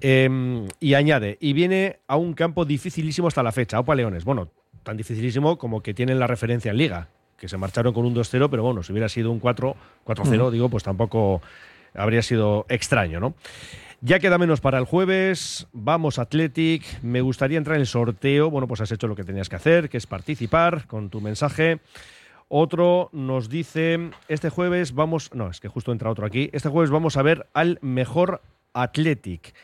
Eh, 0.00 0.66
y 0.80 0.94
añade, 0.94 1.38
y 1.40 1.52
viene 1.52 2.00
a 2.08 2.16
un 2.16 2.34
campo 2.34 2.64
dificilísimo 2.64 3.28
hasta 3.28 3.42
la 3.42 3.52
fecha. 3.52 3.80
Opa 3.80 3.94
Leones. 3.94 4.24
Bueno, 4.24 4.50
tan 4.82 4.96
dificilísimo 4.96 5.58
como 5.58 5.82
que 5.82 5.94
tienen 5.94 6.18
la 6.18 6.26
referencia 6.26 6.70
en 6.70 6.76
Liga, 6.76 7.08
que 7.38 7.48
se 7.48 7.56
marcharon 7.56 7.94
con 7.94 8.04
un 8.04 8.14
2-0, 8.14 8.48
pero 8.50 8.62
bueno, 8.62 8.82
si 8.82 8.92
hubiera 8.92 9.08
sido 9.08 9.30
un 9.30 9.40
4, 9.40 9.76
4-0, 10.04 10.40
Ujú. 10.42 10.50
digo, 10.50 10.68
pues 10.68 10.82
tampoco 10.84 11.40
habría 11.94 12.22
sido 12.22 12.66
extraño, 12.68 13.20
¿no? 13.20 13.34
Ya 14.00 14.18
queda 14.18 14.36
menos 14.36 14.60
para 14.60 14.78
el 14.78 14.84
jueves. 14.84 15.66
Vamos, 15.72 16.18
Athletic. 16.18 16.84
Me 17.02 17.22
gustaría 17.22 17.56
entrar 17.56 17.76
en 17.76 17.80
el 17.80 17.86
sorteo. 17.86 18.50
Bueno, 18.50 18.68
pues 18.68 18.82
has 18.82 18.92
hecho 18.92 19.08
lo 19.08 19.16
que 19.16 19.24
tenías 19.24 19.48
que 19.48 19.56
hacer, 19.56 19.88
que 19.88 19.96
es 19.96 20.06
participar 20.06 20.86
con 20.86 21.08
tu 21.08 21.22
mensaje. 21.22 21.80
Otro 22.48 23.08
nos 23.12 23.48
dice, 23.48 24.10
este 24.28 24.50
jueves 24.50 24.92
vamos, 24.94 25.30
no, 25.32 25.48
es 25.48 25.60
que 25.60 25.68
justo 25.68 25.90
entra 25.90 26.10
otro 26.10 26.26
aquí, 26.26 26.50
este 26.52 26.68
jueves 26.68 26.90
vamos 26.90 27.16
a 27.16 27.22
ver 27.22 27.46
al 27.54 27.78
mejor 27.80 28.42
Athletic. 28.74 29.54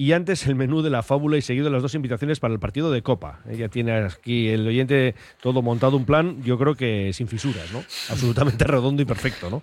Y 0.00 0.14
antes 0.14 0.46
el 0.46 0.54
menú 0.54 0.80
de 0.80 0.88
la 0.88 1.02
fábula 1.02 1.36
y 1.36 1.42
seguido 1.42 1.68
las 1.68 1.82
dos 1.82 1.94
invitaciones 1.94 2.40
para 2.40 2.54
el 2.54 2.58
partido 2.58 2.90
de 2.90 3.02
Copa. 3.02 3.40
Ella 3.46 3.68
tiene 3.68 3.92
aquí 3.92 4.48
el 4.48 4.66
oyente 4.66 5.14
todo 5.42 5.60
montado 5.60 5.94
un 5.98 6.06
plan, 6.06 6.42
yo 6.42 6.56
creo 6.56 6.74
que 6.74 7.12
sin 7.12 7.28
fisuras, 7.28 7.70
¿no? 7.70 7.80
Absolutamente 8.08 8.64
redondo 8.64 9.02
y 9.02 9.04
perfecto, 9.04 9.50
¿no? 9.50 9.62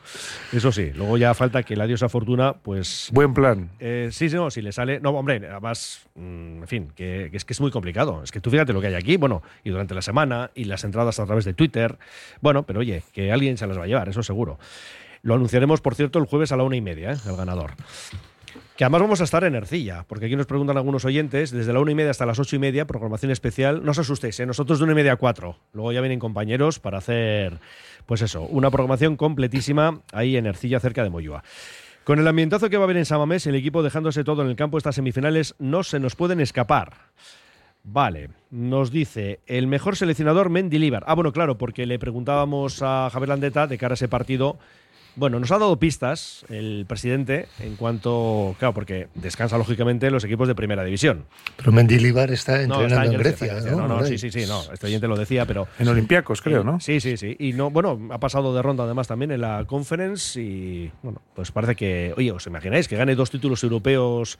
Eso 0.54 0.71
sí, 0.71 0.91
luego 0.93 1.17
ya 1.17 1.34
falta 1.34 1.63
que 1.63 1.76
la 1.76 1.88
diosa 1.88 2.08
Fortuna, 2.08 2.54
pues... 2.54 3.10
Buen 3.12 3.34
plan. 3.34 3.71
Eh, 3.80 4.10
sí, 4.12 4.30
sí, 4.30 4.36
no, 4.36 4.52
si 4.52 4.62
le 4.62 4.71
sale. 4.71 5.00
No, 5.00 5.10
hombre, 5.10 5.41
además, 5.50 6.06
mm, 6.13 6.62
en 6.62 6.67
fin, 6.67 6.93
que, 6.95 7.30
que 7.32 7.38
es 7.38 7.43
que 7.43 7.54
es 7.54 7.60
muy 7.60 7.71
complicado. 7.71 8.21
Es 8.21 8.32
que 8.32 8.39
tú 8.39 8.52
fíjate 8.52 8.73
lo 8.73 8.80
que 8.80 8.86
hay 8.86 8.93
aquí, 8.93 9.17
bueno, 9.17 9.41
y 9.63 9.71
durante 9.71 9.95
la 9.95 10.04
semana, 10.04 10.52
y 10.54 10.65
las 10.65 10.84
entradas 10.84 11.19
a 11.19 11.26
través 11.26 11.45
de 11.45 11.56
Twitter. 11.56 11.97
Bueno, 12.41 12.62
pero 12.62 12.82
oye, 12.82 13.02
que 13.12 13.32
alguien 13.32 13.58
se 13.58 13.65
las 13.65 13.76
va 13.76 13.86
a 13.86 13.88
llevar, 13.88 14.08
eso 14.08 14.21
seguro. 14.21 14.60
Lo 15.23 15.34
anunciaremos, 15.34 15.82
por 15.82 15.95
cierto, 15.95 16.19
el 16.19 16.26
jueves 16.26 16.52
a 16.52 16.58
la 16.58 16.63
una 16.63 16.76
y 16.76 16.82
media, 16.82 17.13
¿eh? 17.13 17.17
el 17.26 17.36
ganador. 17.36 17.71
Que 18.77 18.83
además 18.83 19.01
vamos 19.01 19.21
a 19.21 19.23
estar 19.23 19.43
en 19.43 19.55
Ercilla, 19.55 20.05
porque 20.07 20.27
aquí 20.27 20.35
nos 20.35 20.45
preguntan 20.45 20.77
algunos 20.77 21.03
oyentes, 21.03 21.49
desde 21.49 21.73
la 21.73 21.79
una 21.79 21.93
y 21.93 21.95
media 21.95 22.11
hasta 22.11 22.27
las 22.27 22.37
ocho 22.37 22.57
y 22.57 22.59
media, 22.59 22.85
programación 22.85 23.31
especial. 23.31 23.83
No 23.83 23.89
os 23.89 23.97
asustéis, 23.97 24.39
¿eh? 24.39 24.45
nosotros 24.45 24.77
de 24.77 24.83
una 24.83 24.93
y 24.93 24.95
media 24.95 25.13
a 25.13 25.15
cuatro. 25.15 25.57
Luego 25.73 25.91
ya 25.93 26.01
vienen 26.01 26.19
compañeros 26.19 26.79
para 26.79 26.99
hacer, 26.99 27.57
pues 28.05 28.21
eso, 28.21 28.43
una 28.43 28.69
programación 28.69 29.17
completísima 29.17 30.03
ahí 30.13 30.37
en 30.37 30.45
Ercilla, 30.45 30.79
cerca 30.79 31.01
de 31.01 31.09
Moyúa. 31.09 31.43
Con 32.03 32.19
el 32.19 32.27
ambientazo 32.27 32.69
que 32.69 32.77
va 32.77 32.83
a 32.83 32.85
haber 32.85 32.97
en 32.97 33.05
Samamés, 33.05 33.47
el 33.47 33.55
equipo 33.55 33.81
dejándose 33.81 34.23
todo 34.23 34.43
en 34.43 34.47
el 34.47 34.55
campo 34.55 34.77
estas 34.77 34.93
semifinales 34.93 35.55
no 35.57 35.81
se 35.81 35.99
nos 35.99 36.15
pueden 36.15 36.39
escapar. 36.39 36.93
Vale, 37.83 38.29
nos 38.51 38.91
dice 38.91 39.39
el 39.47 39.65
mejor 39.65 39.95
seleccionador 39.95 40.51
Mendilibar. 40.51 41.03
Ah, 41.07 41.15
bueno, 41.15 41.33
claro, 41.33 41.57
porque 41.57 41.87
le 41.87 41.97
preguntábamos 41.97 42.83
a 42.83 43.09
Javier 43.11 43.29
Landeta 43.29 43.65
de 43.65 43.79
cara 43.79 43.93
a 43.93 43.95
ese 43.95 44.07
partido. 44.07 44.59
Bueno, 45.17 45.39
nos 45.39 45.49
ha 45.51 45.58
dado 45.58 45.77
pistas 45.80 46.45
el 46.47 46.86
presidente 46.88 47.47
en 47.60 47.75
cuanto, 47.75 48.56
claro, 48.60 48.75
porque 48.75 49.08
descansa 49.15 49.58
lógicamente 49.58 50.12
los 50.12 50.23
equipos 50.23 50.47
de 50.47 50.53
primera 50.53 50.84
división. 50.84 51.25
Pero 51.58 51.71
Mendilibar 51.71 52.30
está 52.32 52.58
No, 52.67 52.82
entrenando 52.82 52.86
está 52.86 53.06
en 53.06 53.12
Grecia, 53.19 53.47
Grecia. 53.47 53.58
está 53.58 53.69
en 53.71 53.77
¿no? 53.77 53.77
Grecia. 53.77 53.82
No, 53.82 53.88
no, 53.88 53.93
Hombre. 53.95 54.10
sí, 54.10 54.17
sí, 54.32 54.39
sí, 54.39 54.47
no. 54.47 54.62
Este 54.71 54.86
oyente 54.86 55.08
lo 55.08 55.17
decía, 55.17 55.47
pero. 55.47 55.67
En 55.80 55.88
Olympiacos, 55.88 56.41
creo, 56.43 56.63
¿no? 56.63 56.80
Sí, 56.80 56.99
sí, 56.99 57.17
sí. 57.17 57.36
Y 57.39 57.53
no, 57.53 57.71
bueno, 57.71 57.99
ha 58.12 58.19
pasado 58.19 58.53
de 58.56 58.62
ronda 58.62 58.84
además 58.84 59.08
también 59.08 59.32
en 59.32 59.41
la 59.41 59.65
conference 59.65 60.39
y 60.39 60.91
bueno, 61.01 61.19
pues 61.36 61.51
parece 61.51 61.75
que, 61.75 62.13
oye, 62.15 62.32
¿os 62.32 62.45
imagináis 62.45 62.88
que 62.88 62.95
gane 62.95 63.15
dos 63.15 63.32
títulos 63.32 63.63
europeos 63.63 64.38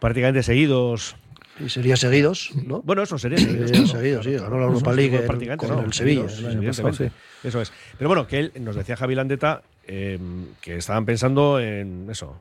prácticamente 0.00 0.42
seguidos? 0.42 1.16
Y 1.64 1.68
sería 1.68 1.96
seguidos, 1.96 2.50
¿no? 2.66 2.80
Bueno, 2.82 3.02
eso 3.02 3.18
sería 3.18 3.38
seguidos. 3.38 3.70
Sería 3.70 3.86
seguidos, 3.86 4.24
sí. 4.24 4.32
Ganó 4.32 4.58
la 4.58 4.66
Europa 4.66 4.92
League 4.92 5.24
con 5.56 5.68
no, 5.68 5.84
el 5.84 5.92
Sevilla, 5.92 6.28
seguidos, 6.28 6.78
el 7.00 7.12
Eso 7.44 7.60
es. 7.60 7.72
Pero 7.98 8.08
bueno, 8.08 8.26
que 8.26 8.38
él 8.38 8.52
nos 8.60 8.76
decía 8.76 8.96
Javi 8.96 9.14
Landeta 9.14 9.62
eh, 9.86 10.18
que 10.60 10.76
estaban 10.76 11.04
pensando 11.04 11.58
en 11.60 12.08
eso, 12.10 12.40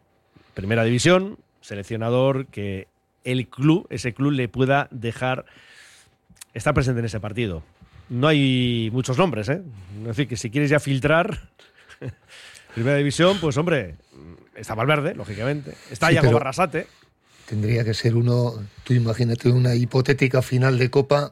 primera 0.54 0.84
división, 0.84 1.38
seleccionador, 1.62 2.46
que 2.48 2.88
el 3.24 3.48
club, 3.48 3.88
ese 3.90 4.14
club 4.14 4.32
le 4.32 4.48
pueda 4.48 4.88
dejar 4.92 5.46
estar 6.54 6.74
presente 6.74 7.00
en 7.00 7.06
ese 7.06 7.20
partido. 7.20 7.64
No 8.10 8.28
hay 8.28 8.90
muchos 8.92 9.18
nombres, 9.18 9.50
¿eh? 9.50 9.62
Es 10.02 10.08
decir, 10.08 10.28
que 10.28 10.38
si 10.38 10.50
quieres 10.50 10.70
ya 10.70 10.80
filtrar 10.80 11.50
primera 12.74 12.98
división, 12.98 13.38
pues 13.40 13.58
hombre, 13.58 13.96
está 14.56 14.74
Valverde, 14.76 15.14
lógicamente. 15.16 15.74
Está 15.92 16.08
Sí, 16.08 16.14
Iago 16.16 16.28
pero- 16.28 16.38
Barrasate. 16.40 16.88
Tendría 17.50 17.84
que 17.84 17.94
ser 17.96 18.16
uno, 18.16 18.54
tú 18.84 18.94
imagínate 18.94 19.50
una 19.50 19.74
hipotética 19.76 20.42
final 20.44 20.78
de 20.78 20.90
Copa, 20.92 21.32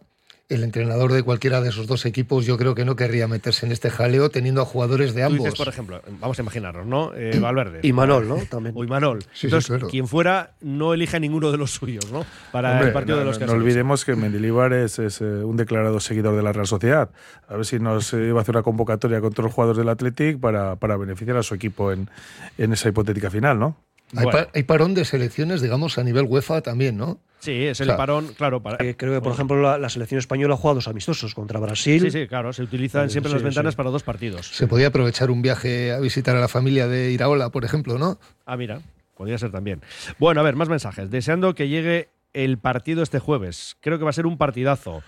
el 0.49 0.63
entrenador 0.63 1.11
de 1.11 1.23
cualquiera 1.23 1.59
de 1.59 1.67
esos 1.69 1.87
dos 1.87 2.05
equipos 2.05 2.45
yo 2.45 2.57
creo 2.57 2.73
que 2.73 2.85
no 2.85 2.95
querría 2.95 3.27
meterse 3.27 3.65
en 3.65 3.73
este 3.73 3.89
jaleo 3.89 4.29
teniendo 4.29 4.61
a 4.61 4.65
jugadores 4.65 5.13
de 5.13 5.19
Tú 5.21 5.27
ambos. 5.27 5.43
dices, 5.43 5.57
por 5.57 5.67
ejemplo, 5.67 6.01
vamos 6.21 6.39
a 6.39 6.41
imaginarnos, 6.41 6.85
¿no? 6.87 7.13
Eh, 7.15 7.37
Valverde. 7.37 7.81
Y 7.83 7.91
Manol, 7.91 8.29
¿no? 8.29 8.37
También. 8.49 8.73
O 8.77 8.81
Imanol. 8.85 9.21
Sí, 9.23 9.27
sí, 9.33 9.47
Entonces, 9.47 9.67
claro. 9.67 9.89
quien 9.89 10.07
fuera 10.07 10.55
no 10.61 10.93
elige 10.93 11.17
a 11.17 11.19
ninguno 11.19 11.51
de 11.51 11.57
los 11.57 11.71
suyos, 11.71 12.09
¿no? 12.13 12.25
Para 12.53 12.71
Hombre, 12.71 12.87
el 12.87 12.93
partido 12.93 13.17
no, 13.17 13.19
de 13.19 13.25
los 13.25 13.35
no- 13.39 13.45
que 13.45 13.51
no 13.51 13.57
olvidemos 13.59 14.05
que 14.05 14.15
Mendilibar 14.15 14.71
es, 14.71 14.99
es, 14.99 15.19
eh, 15.19 15.25
un 15.25 15.57
declarado 15.57 15.99
seguidor 15.99 16.35
de 16.37 16.43
la 16.43 16.53
Real 16.53 16.65
Sociedad. 16.67 17.09
A 17.49 17.55
ver 17.57 17.65
si 17.65 17.77
nos 17.79 18.13
eh, 18.13 18.27
iba 18.29 18.39
a 18.39 18.41
hacer 18.41 18.55
una 18.55 18.63
convocatoria 18.63 19.19
con 19.19 19.33
todos 19.33 19.43
los 19.47 19.53
jugadores 19.53 19.77
del 19.77 19.89
Athletic 19.89 20.39
para, 20.39 20.77
para 20.77 20.95
beneficiar 20.95 21.35
a 21.35 21.43
su 21.43 21.55
equipo 21.55 21.91
en, 21.91 22.09
en 22.57 22.71
esa 22.71 22.87
hipotética 22.87 23.29
final, 23.29 23.59
¿no? 23.59 23.75
Hay, 24.15 24.25
pa- 24.27 24.47
hay 24.53 24.63
parón 24.63 24.93
de 24.93 25.03
selecciones, 25.05 25.61
digamos, 25.61 25.97
a 25.97 26.03
nivel 26.03 26.25
UEFA 26.27 26.61
también, 26.61 26.97
¿no? 26.97 27.19
Sí, 27.39 27.65
es 27.65 27.79
el 27.81 27.87
O 27.87 27.91
sea, 27.91 27.97
parón, 27.97 28.27
claro. 28.37 28.61
Para, 28.63 28.83
Eh, 28.83 28.95
creo 28.97 29.13
que, 29.13 29.21
por 29.21 29.33
ejemplo, 29.33 29.61
la, 29.61 29.77
la 29.77 29.89
selección 29.89 30.17
española 30.19 30.55
ha 30.55 30.57
jugado 30.57 30.75
dos 30.75 30.87
amistosos 30.87 31.35
contra 31.35 31.59
Brasil. 31.59 32.01
Sí, 32.01 32.09
sí, 32.11 32.27
claro, 32.27 32.51
se 32.53 32.63
utilizan 32.63 33.05
Eh, 33.07 33.09
siempre 33.09 33.29
sí, 33.29 33.35
las 33.35 33.43
ventanas 33.43 33.73
sí. 33.73 33.77
para 33.77 33.89
dos 33.89 34.03
partidos. 34.03 34.47
Se 34.47 34.65
podía 34.67 34.87
aprovechar 34.87 35.29
un 35.29 35.41
viaje 35.41 35.91
a 35.91 35.99
visitar 35.99 36.35
a 36.35 36.39
la 36.39 36.47
familia 36.47 36.87
de 36.87 37.11
Iraola, 37.11 37.49
por 37.49 37.63
ejemplo, 37.65 37.97
¿no? 37.99 38.17
Ah, 38.45 38.57
mira, 38.57 38.81
podría 39.15 39.37
ser 39.37 39.51
también. 39.51 39.81
Bueno, 40.19 40.41
a 40.41 40.43
ver, 40.43 40.55
más 40.55 40.69
mensajes. 40.69 41.11
Deseando 41.11 41.53
que 41.53 41.67
llegue 41.67 42.09
el 42.33 42.57
partido 42.57 43.03
este 43.03 43.19
jueves. 43.19 43.77
Creo 43.81 43.97
que 43.99 44.03
va 44.03 44.09
a 44.09 44.13
ser 44.13 44.25
un 44.25 44.37
partidazo. 44.37 45.03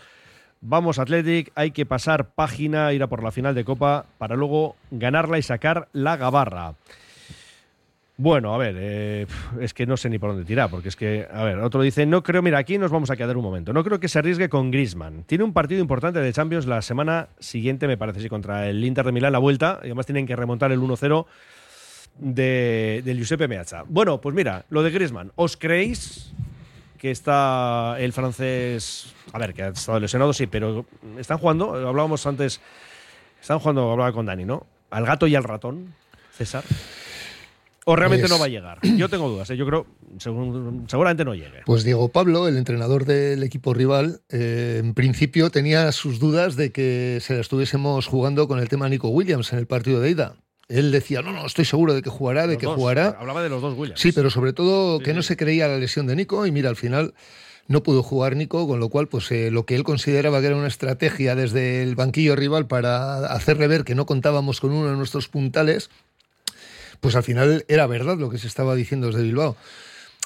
Vamos, 0.62 1.00
Athletic, 1.00 1.52
hay 1.56 1.72
que 1.72 1.86
pasar 1.86 2.32
página, 2.34 2.92
ir 2.94 3.02
a 3.02 3.08
por 3.08 3.24
la 3.24 3.32
final 3.32 3.56
de 3.56 3.64
Copa 3.64 4.06
para 4.18 4.36
luego 4.36 4.76
ganarla 4.92 5.38
y 5.40 5.42
sacar 5.42 5.88
la 5.94 6.18
gabarra. 6.18 6.74
Bueno, 8.22 8.54
a 8.54 8.58
ver, 8.58 8.76
eh, 8.78 9.28
es 9.62 9.74
que 9.74 9.86
no 9.86 9.96
sé 9.96 10.10
ni 10.10 10.20
por 10.20 10.32
dónde 10.32 10.44
tirar, 10.44 10.70
porque 10.70 10.90
es 10.90 10.98
que, 10.98 11.26
a 11.32 11.42
ver, 11.46 11.58
otro 11.60 11.82
dice, 11.82 12.06
no 12.06 12.22
creo, 12.22 12.42
mira, 12.42 12.58
aquí 12.58 12.78
nos 12.78 12.92
vamos 12.92 13.10
a 13.10 13.16
quedar 13.16 13.38
un 13.38 13.44
momento, 13.44 13.72
no 13.72 13.82
creo 13.82 14.02
que 14.02 14.10
se 14.10 14.20
arriesgue 14.20 14.50
con 14.50 14.72
Griezmann. 14.72 15.24
Tiene 15.24 15.46
un 15.46 15.54
partido 15.54 15.80
importante 15.80 16.20
de 16.20 16.34
Champions 16.34 16.66
la 16.66 16.82
semana 16.82 17.30
siguiente, 17.40 17.88
me 17.88 17.96
parece, 17.96 18.20
sí, 18.20 18.28
contra 18.28 18.68
el 18.68 18.84
Inter 18.84 19.06
de 19.06 19.14
Milán, 19.14 19.32
la 19.32 19.40
vuelta, 19.40 19.80
y 19.84 19.86
además 19.86 20.06
tienen 20.06 20.28
que 20.28 20.36
remontar 20.36 20.74
el 20.74 20.82
1-0 20.82 21.28
de, 22.18 23.02
Giuseppe 23.06 23.48
Meazza. 23.48 23.86
Bueno, 23.88 24.20
pues 24.20 24.36
mira, 24.36 24.66
lo 24.70 24.84
de 24.84 24.92
Griezmann, 24.92 25.32
¿os 25.38 25.56
creéis 25.56 26.34
que 26.98 27.12
está 27.12 27.96
el 28.00 28.12
francés, 28.12 29.16
a 29.32 29.40
ver, 29.40 29.54
que 29.54 29.64
ha 29.64 29.68
estado 29.70 29.98
lesionado, 29.98 30.34
sí, 30.34 30.46
pero 30.46 30.86
están 31.18 31.38
jugando, 31.38 31.74
hablábamos 31.74 32.28
antes, 32.28 32.60
están 33.40 33.60
jugando, 33.60 33.90
hablaba 33.90 34.12
con 34.12 34.26
Dani, 34.26 34.44
¿no? 34.44 34.68
Al 34.90 35.06
gato 35.06 35.26
y 35.26 35.36
al 35.36 35.46
ratón, 35.46 35.94
César. 36.34 36.66
¿O 37.92 37.96
realmente 37.96 38.24
Pues- 38.28 38.32
no 38.32 38.40
va 38.40 38.46
a 38.46 38.50
llegar? 38.50 38.78
Yo 38.84 39.10
tengo 39.10 39.28
dudas, 39.30 39.50
¿eh? 39.50 39.58
yo 39.58 39.66
creo, 39.66 39.88
seguramente 40.88 41.26
no 41.26 41.34
llegue. 41.34 41.62
Pues 41.66 41.84
Diego 41.84 42.10
Pablo, 42.10 42.48
el 42.48 42.56
entrenador 42.58 43.06
del 43.06 43.42
equipo 43.42 43.74
rival, 43.74 44.22
eh, 44.30 44.78
en 44.84 44.94
principio 44.94 45.50
tenía 45.50 45.92
sus 45.92 46.20
dudas 46.20 46.56
de 46.56 46.72
que 46.72 47.18
se 47.22 47.34
la 47.34 47.42
estuviésemos 47.42 48.06
jugando 48.06 48.48
con 48.48 48.60
el 48.60 48.70
tema 48.70 48.90
Nico 48.90 49.10
Williams 49.10 49.52
en 49.54 49.60
el 49.60 49.66
partido 49.66 50.02
de 50.02 50.12
ida. 50.12 50.36
Él 50.68 50.92
decía, 50.92 51.24
no, 51.24 51.32
no, 51.32 51.48
estoy 51.48 51.66
seguro 51.66 51.96
de 51.96 52.04
que 52.04 52.12
jugará, 52.12 52.44
de 52.44 52.54
Los 52.54 52.58
que 52.58 52.66
dos, 52.68 52.76
jugará. 52.76 53.18
Hablaba 53.20 53.42
de 53.42 53.50
los 53.50 53.60
dos 53.62 53.76
Williams. 53.76 54.00
Sí, 54.00 54.12
pero 54.12 54.30
sobre 54.30 54.54
todo 54.54 55.00
Sí, 55.00 55.06
que 55.06 55.14
no 55.16 55.24
se 55.24 55.36
creía 55.36 55.68
la 55.68 55.78
lesión 55.78 56.06
de 56.06 56.16
Nico 56.16 56.46
y 56.46 56.52
mira, 56.52 56.70
al 56.70 56.76
final 56.76 57.16
no 57.68 57.82
pudo 57.82 58.04
jugar 58.04 58.36
Nico, 58.36 58.68
con 58.68 58.80
lo 58.80 58.90
cual, 58.90 59.08
pues 59.08 59.32
eh, 59.32 59.50
lo 59.50 59.66
que 59.66 59.74
él 59.76 59.84
consideraba 59.84 60.42
que 60.42 60.48
era 60.48 60.56
una 60.56 60.68
estrategia 60.68 61.34
desde 61.34 61.82
el 61.82 61.96
banquillo 61.96 62.36
rival 62.36 62.68
para 62.68 63.26
hacerle 63.34 63.68
ver 63.68 63.84
que 63.84 63.96
no 63.96 64.06
contábamos 64.06 64.60
con 64.62 64.72
uno 64.72 64.92
de 64.92 64.96
nuestros 64.96 65.28
puntales, 65.28 65.90
pues 67.00 67.16
al 67.16 67.24
final 67.24 67.66
era 67.68 67.88
verdad 67.88 68.18
lo 68.18 68.30
que 68.30 68.38
se 68.38 68.48
estaba 68.48 68.76
diciendo 68.76 69.08
desde 69.08 69.24
Bilbao. 69.24 69.56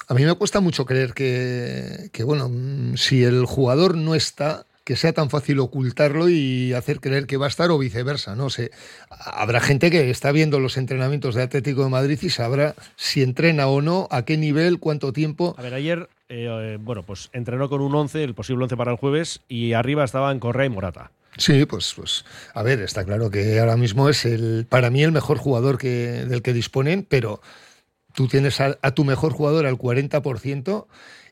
A 0.08 0.14
mí 0.14 0.24
me 0.24 0.34
cuesta 0.34 0.60
mucho 0.60 0.84
creer 0.84 1.14
que, 1.14 2.10
que 2.12 2.24
bueno, 2.24 2.48
mm, 2.50 2.96
si 2.96 3.24
el 3.24 3.46
jugador 3.46 3.96
no 3.96 4.14
está, 4.14 4.66
que 4.84 4.96
sea 4.96 5.14
tan 5.14 5.30
fácil 5.30 5.60
ocultarlo 5.60 6.28
y 6.28 6.74
hacer 6.74 7.00
creer 7.00 7.26
que 7.26 7.38
va 7.38 7.46
a 7.46 7.48
estar 7.48 7.70
o 7.70 7.78
viceversa. 7.78 8.36
No 8.36 8.50
sé. 8.50 8.70
Habrá 9.08 9.60
gente 9.60 9.90
que 9.90 10.10
está 10.10 10.30
viendo 10.30 10.60
los 10.60 10.76
entrenamientos 10.76 11.34
de 11.34 11.42
Atlético 11.42 11.84
de 11.84 11.90
Madrid 11.90 12.18
y 12.20 12.28
sabrá 12.28 12.74
si 12.96 13.22
entrena 13.22 13.66
o 13.66 13.80
no, 13.80 14.08
a 14.10 14.24
qué 14.26 14.36
nivel, 14.36 14.78
cuánto 14.78 15.12
tiempo. 15.12 15.54
A 15.58 15.62
ver, 15.62 15.72
ayer, 15.72 16.08
eh, 16.28 16.78
bueno, 16.80 17.02
pues 17.02 17.30
entrenó 17.32 17.70
con 17.70 17.80
un 17.80 17.94
11, 17.94 18.22
el 18.22 18.34
posible 18.34 18.64
11 18.64 18.76
para 18.76 18.92
el 18.92 18.98
jueves, 18.98 19.40
y 19.48 19.72
arriba 19.72 20.04
estaban 20.04 20.38
Correa 20.38 20.66
y 20.66 20.70
Morata. 20.70 21.10
Sí, 21.36 21.64
pues, 21.66 21.94
pues, 21.96 22.24
a 22.54 22.62
ver, 22.62 22.80
está 22.80 23.04
claro 23.04 23.30
que 23.30 23.58
ahora 23.58 23.76
mismo 23.76 24.08
es 24.08 24.24
el, 24.24 24.66
para 24.68 24.90
mí 24.90 25.02
el 25.02 25.12
mejor 25.12 25.38
jugador 25.38 25.78
que, 25.78 26.24
del 26.26 26.42
que 26.42 26.52
disponen, 26.52 27.04
pero 27.08 27.40
tú 28.14 28.28
tienes 28.28 28.60
a, 28.60 28.78
a 28.82 28.92
tu 28.92 29.04
mejor 29.04 29.32
jugador 29.32 29.66
al 29.66 29.76
40% 29.76 30.86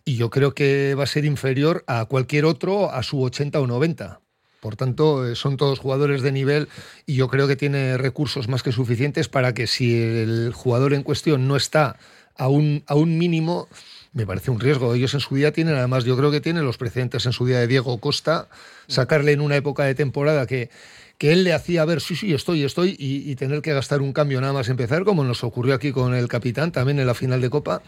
y 0.04 0.16
yo 0.16 0.30
creo 0.30 0.54
que 0.54 0.94
va 0.94 1.04
a 1.04 1.06
ser 1.06 1.24
inferior 1.24 1.84
a 1.86 2.04
cualquier 2.06 2.44
otro 2.44 2.90
a 2.90 3.02
su 3.02 3.22
80 3.22 3.60
o 3.60 3.66
90. 3.66 4.20
Por 4.62 4.76
tanto, 4.76 5.26
eh, 5.26 5.34
son 5.34 5.56
todos 5.56 5.80
jugadores 5.80 6.22
de 6.22 6.30
nivel 6.30 6.68
y 7.04 7.16
yo 7.16 7.26
creo 7.26 7.48
que 7.48 7.56
tiene 7.56 7.98
recursos 7.98 8.48
más 8.48 8.62
que 8.62 8.70
suficientes 8.70 9.28
para 9.28 9.54
que 9.54 9.66
si 9.66 10.00
el 10.00 10.52
jugador 10.54 10.94
en 10.94 11.02
cuestión 11.02 11.48
no 11.48 11.56
está 11.56 11.96
a 12.36 12.48
un, 12.48 12.82
a 12.86 12.94
un 12.94 13.18
mínimo, 13.18 13.68
me 14.12 14.26
parece 14.26 14.50
un 14.50 14.60
riesgo. 14.60 14.94
Ellos 14.94 15.14
en 15.14 15.20
su 15.20 15.34
día 15.34 15.52
tienen, 15.52 15.74
además, 15.74 16.04
yo 16.04 16.16
creo 16.16 16.30
que 16.30 16.40
tienen 16.40 16.64
los 16.64 16.78
precedentes 16.78 17.26
en 17.26 17.32
su 17.32 17.46
día 17.46 17.58
de 17.58 17.66
Diego 17.66 17.98
Costa, 17.98 18.48
sacarle 18.86 19.32
en 19.32 19.40
una 19.40 19.56
época 19.56 19.84
de 19.84 19.94
temporada 19.94 20.46
que, 20.46 20.70
que 21.18 21.32
él 21.32 21.44
le 21.44 21.52
hacía 21.52 21.84
ver, 21.84 22.00
sí, 22.00 22.16
sí, 22.16 22.34
estoy, 22.34 22.64
estoy, 22.64 22.96
y, 22.98 23.30
y, 23.30 23.36
tener 23.36 23.62
que 23.62 23.72
gastar 23.72 24.02
un 24.02 24.12
cambio 24.12 24.40
nada 24.40 24.52
más 24.52 24.68
empezar, 24.68 25.04
como 25.04 25.24
nos 25.24 25.44
ocurrió 25.44 25.74
aquí 25.74 25.92
con 25.92 26.14
el 26.14 26.28
capitán 26.28 26.72
también 26.72 26.98
en 26.98 27.06
la 27.06 27.14
final 27.14 27.40
de 27.40 27.50
Copa, 27.50 27.82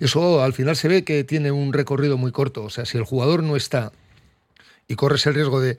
eso 0.00 0.42
al 0.42 0.52
final 0.52 0.76
se 0.76 0.88
ve 0.88 1.04
que 1.04 1.24
tiene 1.24 1.50
un 1.50 1.72
recorrido 1.72 2.16
muy 2.16 2.32
corto. 2.32 2.64
O 2.64 2.70
sea, 2.70 2.86
si 2.86 2.96
el 2.96 3.04
jugador 3.04 3.42
no 3.42 3.56
está 3.56 3.92
y 4.88 4.96
corres 4.96 5.26
el 5.26 5.34
riesgo 5.34 5.60
de 5.60 5.78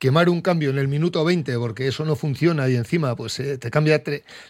quemar 0.00 0.30
un 0.30 0.40
cambio 0.40 0.70
en 0.70 0.78
el 0.78 0.88
minuto 0.88 1.24
20 1.24 1.56
porque 1.58 1.86
eso 1.86 2.04
no 2.06 2.16
funciona 2.16 2.68
y 2.68 2.74
encima 2.74 3.14
pues 3.14 3.38
eh, 3.38 3.58
te 3.58 3.70
cambia 3.70 4.02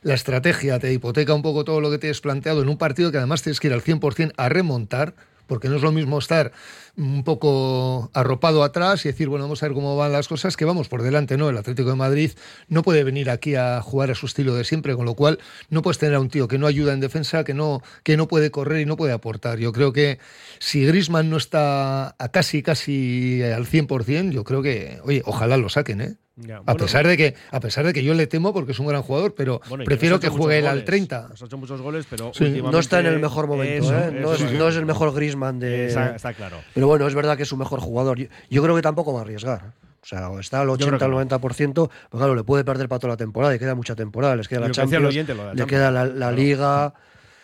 la 0.03 0.15
estrategia, 0.15 0.79
te 0.79 0.93
hipoteca 0.93 1.35
un 1.35 1.43
poco 1.43 1.65
todo 1.65 1.81
lo 1.81 1.91
que 1.91 1.99
te 1.99 2.09
has 2.09 2.21
planteado 2.21 2.63
en 2.63 2.69
un 2.69 2.79
partido 2.79 3.11
que 3.11 3.19
además 3.19 3.43
tienes 3.43 3.59
que 3.59 3.67
ir 3.67 3.75
al 3.75 3.83
100% 3.83 4.33
a 4.37 4.49
remontar, 4.49 5.15
porque 5.49 5.69
no 5.69 5.75
es 5.75 5.83
lo 5.83 5.91
mismo 5.91 6.21
estar 6.21 6.53
un 6.97 7.25
poco 7.25 8.11
arropado 8.15 8.63
atrás 8.63 9.05
y 9.05 9.09
decir, 9.09 9.29
bueno, 9.29 9.45
vamos 9.45 9.63
a 9.63 9.67
ver 9.67 9.75
cómo 9.75 9.97
van 9.97 10.13
las 10.13 10.29
cosas, 10.29 10.57
que 10.57 10.65
vamos 10.65 10.89
por 10.89 11.03
delante, 11.03 11.37
¿no? 11.37 11.49
El 11.49 11.57
Atlético 11.57 11.91
de 11.91 11.97
Madrid 11.97 12.33
no 12.69 12.83
puede 12.83 13.05
venir 13.05 13.31
aquí 13.31 13.55
a 13.55 13.81
jugar 13.83 14.11
a 14.11 14.15
su 14.15 14.27
estilo 14.27 14.55
de 14.55 14.65
siempre, 14.65 14.95
con 14.97 15.07
lo 15.07 15.15
cual 15.15 15.39
no 15.69 15.83
puedes 15.83 15.99
tener 15.99 16.15
a 16.15 16.21
un 16.21 16.29
tío 16.29 16.49
que 16.49 16.59
no 16.59 16.67
ayuda 16.67 16.93
en 16.93 17.01
defensa, 17.01 17.45
que 17.45 17.55
no, 17.55 17.83
que 18.03 18.17
no 18.17 18.29
puede 18.29 18.51
correr 18.51 18.81
y 18.81 18.87
no 18.87 18.97
puede 18.97 19.13
aportar. 19.13 19.59
Yo 19.59 19.73
creo 19.73 19.93
que 19.93 20.19
si 20.59 20.85
Grisman 20.85 21.31
no 21.31 21.37
está 21.37 22.15
a 22.19 22.29
casi, 22.31 22.63
casi 22.63 23.43
al 23.43 23.67
100%, 23.67 24.31
yo 24.31 24.45
creo 24.45 24.63
que, 24.63 25.01
oye, 25.05 25.23
ojalá 25.25 25.57
lo 25.57 25.69
saquen, 25.69 26.01
¿eh? 26.01 26.17
Ya, 26.37 26.57
a, 26.59 26.61
bueno, 26.61 26.79
pesar 26.79 27.07
de 27.07 27.17
que, 27.17 27.35
a 27.51 27.61
pesar 27.61 27.85
de 27.85 27.93
que 27.93 28.03
yo 28.03 28.15
le 28.15 28.27
temo 28.27 28.55
porque 28.55 28.73
es 28.73 28.79
un 28.79 28.87
gran 28.87 29.03
jugador, 29.03 29.35
pero 29.35 29.61
bueno, 29.69 29.85
prefiero 29.85 30.21
que 30.21 30.29
juegue 30.29 30.59
él 30.59 30.67
al 30.67 30.77
goles. 30.77 30.85
30. 30.87 31.29
Nos 31.29 31.43
ha 31.43 31.45
hecho 31.45 31.59
muchos 31.59 31.83
goles, 31.83 32.07
pero 32.09 32.33
Sí. 32.33 32.63
No 32.63 32.79
está 32.79 33.01
en 33.01 33.07
el 33.07 33.19
mejor 33.19 33.47
momento, 33.47 33.85
Eso, 33.85 33.99
¿eh? 33.99 34.11
no, 34.13 34.33
eso, 34.33 34.45
es, 34.45 34.53
eso. 34.53 34.59
no 34.59 34.69
es 34.69 34.77
el 34.77 34.87
mejor 34.87 35.15
Griezmann 35.15 35.59
de. 35.59 35.89
Está, 35.89 36.17
está 36.17 36.33
claro. 36.33 36.59
Pero 36.73 36.87
bueno, 36.91 37.07
es 37.07 37.15
verdad 37.15 37.37
que 37.37 37.45
es 37.45 37.49
su 37.49 37.57
mejor 37.57 37.79
jugador. 37.79 38.19
Yo, 38.19 38.27
yo 38.51 38.63
creo 38.65 38.75
que 38.75 38.83
tampoco 38.83 39.13
va 39.13 39.21
a 39.21 39.23
arriesgar. 39.23 39.75
O 40.03 40.07
sea, 40.07 40.29
está 40.41 40.61
al 40.61 40.67
creo 40.77 40.99
que 40.99 41.05
80 41.05 41.05
al 41.05 41.11
no. 41.13 41.21
90%, 41.21 41.89
pues 42.11 42.19
claro, 42.21 42.35
le 42.35 42.43
puede 42.43 42.65
perder 42.65 42.89
para 42.89 42.99
toda 42.99 43.13
la 43.13 43.17
temporada, 43.17 43.55
y 43.55 43.59
queda 43.61 43.77
mucha 43.77 43.95
temporada, 43.95 44.35
les 44.35 44.49
queda 44.49 44.61
la 44.61 44.67
lo 44.69 44.73
Champions, 44.75 45.07
oyente, 45.07 45.35
lo 45.35 45.43
de 45.43 45.47
la 45.49 45.53
le 45.55 45.59
Champions. 45.61 45.79
queda 45.79 45.91
la, 45.93 46.05
la 46.07 46.31
Claro. 46.33 46.95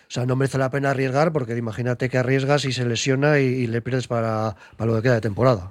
O 0.09 0.11
sea, 0.11 0.25
no 0.25 0.37
merece 0.37 0.57
la 0.57 0.71
pena 0.71 0.91
arriesgar 0.91 1.33
porque 1.33 1.57
imagínate 1.57 2.09
que 2.09 2.17
arriesgas 2.19 2.65
y 2.65 2.73
se 2.73 2.87
lesiona 2.87 3.41
y, 3.41 3.45
y 3.47 3.67
le 3.67 3.83
pierdes 3.83 4.07
para, 4.07 4.55
para 4.77 4.91
lo 4.91 4.97
que 4.97 5.03
queda 5.03 5.15
de 5.15 5.21
temporada. 5.21 5.71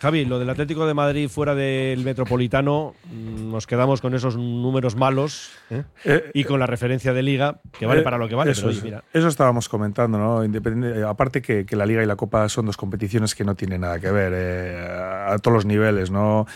Javi, 0.00 0.26
lo 0.26 0.38
del 0.38 0.50
Atlético 0.50 0.86
de 0.86 0.92
Madrid 0.92 1.28
fuera 1.30 1.54
del 1.54 2.04
Metropolitano, 2.04 2.94
mm, 3.10 3.50
nos 3.50 3.66
quedamos 3.66 4.00
con 4.02 4.14
esos 4.14 4.36
números 4.36 4.96
malos 4.96 5.52
¿eh? 5.70 5.84
Eh, 6.04 6.30
y 6.34 6.44
con 6.44 6.60
la 6.60 6.66
referencia 6.66 7.14
de 7.14 7.22
Liga, 7.22 7.60
que 7.78 7.86
vale 7.86 8.00
Eh, 8.00 8.04
para 8.04 8.18
lo 8.18 8.28
que 8.28 8.34
vale, 8.34 8.50
eso, 8.50 8.62
pero 8.62 8.70
oye, 8.70 8.78
es. 8.78 8.84
mira. 8.84 9.04
Eso 9.14 9.28
estábamos 9.28 9.68
comentando, 9.68 10.18
¿no? 10.18 10.42
Eh, 10.44 11.02
aparte 11.06 11.40
que, 11.40 11.64
que 11.64 11.74
la 11.76 11.86
Liga 11.86 12.02
y 12.02 12.06
la 12.06 12.16
Copa 12.16 12.48
son 12.50 12.66
dos 12.66 12.76
competiciones 12.76 13.34
que 13.34 13.44
no 13.44 13.54
tienen 13.54 13.80
nada 13.80 13.98
que 13.98 14.10
ver 14.10 14.32
eh, 14.34 14.86
a 15.28 15.38
todos 15.38 15.54
los 15.54 15.64
niveles, 15.64 16.10
¿no? 16.10 16.46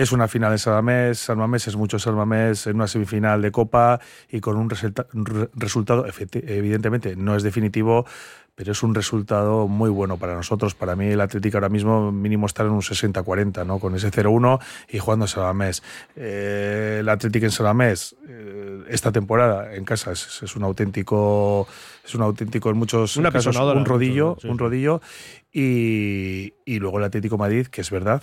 Es 0.00 0.12
una 0.12 0.28
final 0.28 0.52
en 0.52 0.58
San 0.58 0.72
Mamés, 0.74 1.18
San 1.18 1.36
Mamés 1.38 1.68
es 1.68 1.76
mucho 1.76 1.98
San 1.98 2.14
Mamés 2.14 2.66
en 2.66 2.76
una 2.76 2.86
semifinal 2.86 3.42
de 3.42 3.50
Copa 3.52 4.00
y 4.30 4.40
con 4.40 4.56
un 4.56 4.70
resulta- 4.70 5.06
un 5.12 5.26
re- 5.26 5.50
resultado, 5.54 6.06
evidentemente, 6.06 7.16
no 7.16 7.36
es 7.36 7.42
definitivo, 7.42 8.06
pero 8.54 8.72
es 8.72 8.82
un 8.82 8.94
resultado 8.94 9.68
muy 9.68 9.90
bueno 9.90 10.16
para 10.16 10.34
nosotros. 10.34 10.74
Para 10.74 10.96
mí 10.96 11.06
el 11.06 11.20
Atlético 11.20 11.58
ahora 11.58 11.68
mismo 11.68 12.12
mínimo 12.12 12.46
estar 12.46 12.64
en 12.66 12.72
un 12.72 12.80
60-40, 12.82 13.64
¿no? 13.66 13.78
Con 13.78 13.94
ese 13.94 14.10
0-1 14.10 14.58
y 14.88 14.98
jugando 14.98 15.24
en 15.24 15.28
San 15.28 15.42
Mamés. 15.44 15.82
Eh, 16.16 16.98
el 17.00 17.08
Atlético 17.08 17.44
en 17.46 17.52
San 17.52 17.64
Mamés, 17.66 18.16
eh, 18.28 18.84
esta 18.88 19.12
temporada 19.12 19.74
en 19.74 19.84
casa 19.84 20.12
es, 20.12 20.42
es 20.42 20.56
un 20.56 20.62
auténtico, 20.64 21.66
es 22.04 22.14
un 22.14 22.22
auténtico 22.22 22.70
en 22.70 22.76
muchos 22.78 23.16
Una 23.18 23.30
casos 23.30 23.54
un 23.56 23.84
rodillo, 23.84 24.36
sí, 24.40 24.48
un 24.48 24.54
sí. 24.54 24.58
rodillo 24.58 25.00
y, 25.52 26.54
y 26.64 26.78
luego 26.78 26.98
el 26.98 27.04
Atlético 27.04 27.36
Madrid, 27.38 27.66
que 27.66 27.80
es 27.82 27.90
verdad 27.90 28.22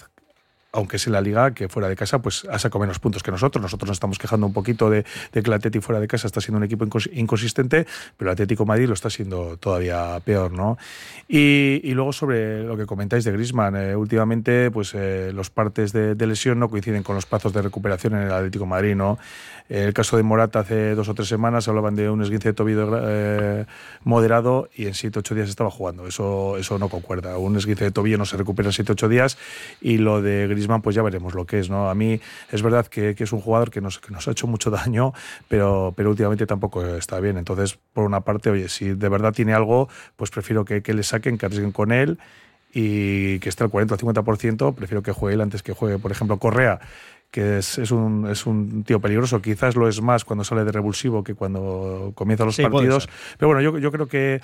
aunque 0.78 0.98
es 0.98 1.08
en 1.08 1.14
la 1.14 1.22
liga, 1.22 1.52
que 1.56 1.68
fuera 1.68 1.90
de 1.90 1.96
casa 1.96 2.20
pues 2.20 2.46
ha 2.46 2.60
sacado 2.60 2.80
menos 2.80 3.00
puntos 3.00 3.24
que 3.24 3.32
nosotros. 3.32 3.62
Nosotros 3.62 3.88
nos 3.88 3.96
estamos 3.96 4.20
quejando 4.20 4.46
un 4.46 4.54
poquito 4.54 4.90
de, 4.92 5.06
de 5.34 5.42
que 5.42 5.50
el 5.50 5.54
Atlético 5.54 5.84
fuera 5.84 6.00
de 6.00 6.08
casa 6.08 6.28
está 6.28 6.40
siendo 6.40 6.58
un 6.58 6.64
equipo 6.64 6.86
incons- 6.86 7.10
inconsistente, 7.14 7.88
pero 8.16 8.30
el 8.30 8.34
Atlético 8.34 8.66
Madrid 8.66 8.88
lo 8.88 8.94
está 8.94 9.10
siendo 9.10 9.58
todavía 9.58 10.20
peor, 10.24 10.52
¿no? 10.52 10.78
Y, 11.28 11.82
y 11.84 11.94
luego 11.94 12.14
sobre 12.14 12.64
lo 12.64 12.78
que 12.78 12.86
comentáis 12.86 13.24
de 13.24 13.32
Griezmann, 13.32 13.76
eh, 13.76 13.96
últimamente 13.96 14.70
pues 14.70 14.94
eh, 14.94 15.32
los 15.34 15.50
partes 15.50 15.92
de, 15.94 16.14
de 16.14 16.28
lesión 16.28 16.60
no 16.60 16.70
coinciden 16.70 17.02
con 17.02 17.16
los 17.16 17.26
plazos 17.26 17.52
de 17.54 17.64
recuperación 17.64 18.14
en 18.14 18.22
el 18.22 18.32
Atlético 18.32 18.68
Madrid, 18.68 18.96
¿no? 18.96 19.18
En 19.70 19.84
el 19.84 19.94
caso 19.94 20.16
de 20.16 20.24
Morata 20.24 20.60
hace 20.60 20.96
dos 20.96 21.10
o 21.10 21.14
tres 21.14 21.28
semanas 21.28 21.68
hablaban 21.68 21.96
de 21.96 22.10
un 22.10 22.22
esguince 22.22 22.50
de 22.50 22.54
tobillo 22.54 22.90
eh, 23.02 23.66
moderado 24.04 24.70
y 24.74 24.86
en 24.86 24.94
7-8 24.94 25.36
días 25.36 25.50
estaba 25.50 25.70
jugando. 25.70 26.08
Eso, 26.08 26.58
eso 26.58 26.80
no 26.80 26.88
concuerda. 26.88 27.38
Un 27.38 27.58
esguince 27.58 27.84
de 27.84 27.92
tobillo 27.92 28.18
no 28.18 28.26
se 28.26 28.38
recupera 28.38 28.70
en 28.70 28.74
7-8 28.74 29.08
días 29.10 29.38
y 29.82 29.98
lo 29.98 30.22
de 30.22 30.48
Griezmann 30.48 30.82
pues 30.82 30.96
ya 30.96 31.02
veremos 31.02 31.34
lo 31.34 31.46
que 31.46 31.60
es. 31.60 31.70
¿no? 31.70 31.90
A 31.90 31.96
mí 31.96 32.22
es 32.52 32.62
verdad 32.62 32.88
que, 32.88 33.14
que 33.14 33.26
es 33.26 33.34
un 33.34 33.42
jugador 33.42 33.70
que 33.70 33.82
nos, 33.82 34.00
que 34.00 34.12
nos 34.12 34.28
ha 34.28 34.32
hecho 34.32 34.48
mucho 34.48 34.70
daño, 34.72 35.14
pero, 35.50 35.94
pero 35.96 36.10
últimamente 36.10 36.46
tampoco 36.46 36.86
está 36.86 37.20
bien. 37.20 37.38
Entonces, 37.38 37.78
por 37.94 38.06
una 38.06 38.22
parte, 38.22 38.50
oye, 38.50 38.70
si 38.70 38.94
de 38.94 39.10
verdad 39.10 39.34
tiene 39.34 39.54
algo, 39.54 39.90
pues 40.16 40.32
prefiero 40.32 40.64
que, 40.64 40.82
que 40.82 40.94
le 40.94 41.04
saquen, 41.04 41.38
que 41.38 41.46
arriesguen 41.46 41.74
con 41.74 41.92
él 41.92 42.18
y 42.74 43.40
que 43.40 43.50
esté 43.50 43.64
al 43.64 43.70
40 43.70 43.96
o 43.96 43.98
50%, 43.98 44.76
prefiero 44.76 45.02
que 45.02 45.12
juegue 45.12 45.36
él 45.36 45.42
antes 45.42 45.64
que 45.64 45.74
juegue, 45.74 46.00
por 46.00 46.12
ejemplo, 46.12 46.38
Correa 46.38 46.80
que 47.32 47.60
es, 47.60 47.78
es, 47.78 47.92
un, 47.92 48.28
es 48.30 48.46
un 48.46 48.84
tío 48.84 49.00
peligroso, 49.00 49.42
quizás 49.42 49.76
lo 49.76 49.88
es 49.88 50.02
más 50.02 50.26
cuando 50.26 50.44
sale 50.44 50.64
de 50.64 50.72
revulsivo 50.72 51.24
que 51.24 51.36
cuando 51.36 52.12
comienza 52.16 52.46
los 52.46 52.56
Sí, 52.56 52.64
partidos, 52.64 53.10
pero 53.38 53.50
bueno, 53.50 53.62
yo, 53.62 53.78
yo 53.78 53.92
creo 53.92 54.08
que, 54.08 54.42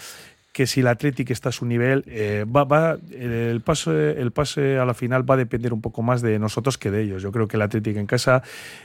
que 0.52 0.68
si 0.68 0.82
el 0.82 0.88
Athletic 0.88 1.32
está 1.32 1.50
a 1.50 1.52
su 1.52 1.66
nivel, 1.66 2.04
eh, 2.06 2.46
va, 2.46 2.64
va, 2.66 2.98
el, 3.12 3.62
pase, 3.62 4.22
el 4.22 4.32
pase 4.32 4.78
a 4.78 4.86
la 4.86 4.94
final 4.94 5.28
va 5.28 5.34
a 5.34 5.38
depender 5.38 5.74
un 5.74 5.82
poco 5.82 6.04
más 6.04 6.22
de 6.22 6.38
nosotros 6.38 6.78
que 6.78 6.92
de 6.92 7.02
ellos. 7.02 7.24
Yo 7.24 7.32
creo 7.32 7.48
que 7.48 7.58
el 7.58 7.64
Athletic 7.64 7.98
en 7.98 8.06
casa, 8.06 8.44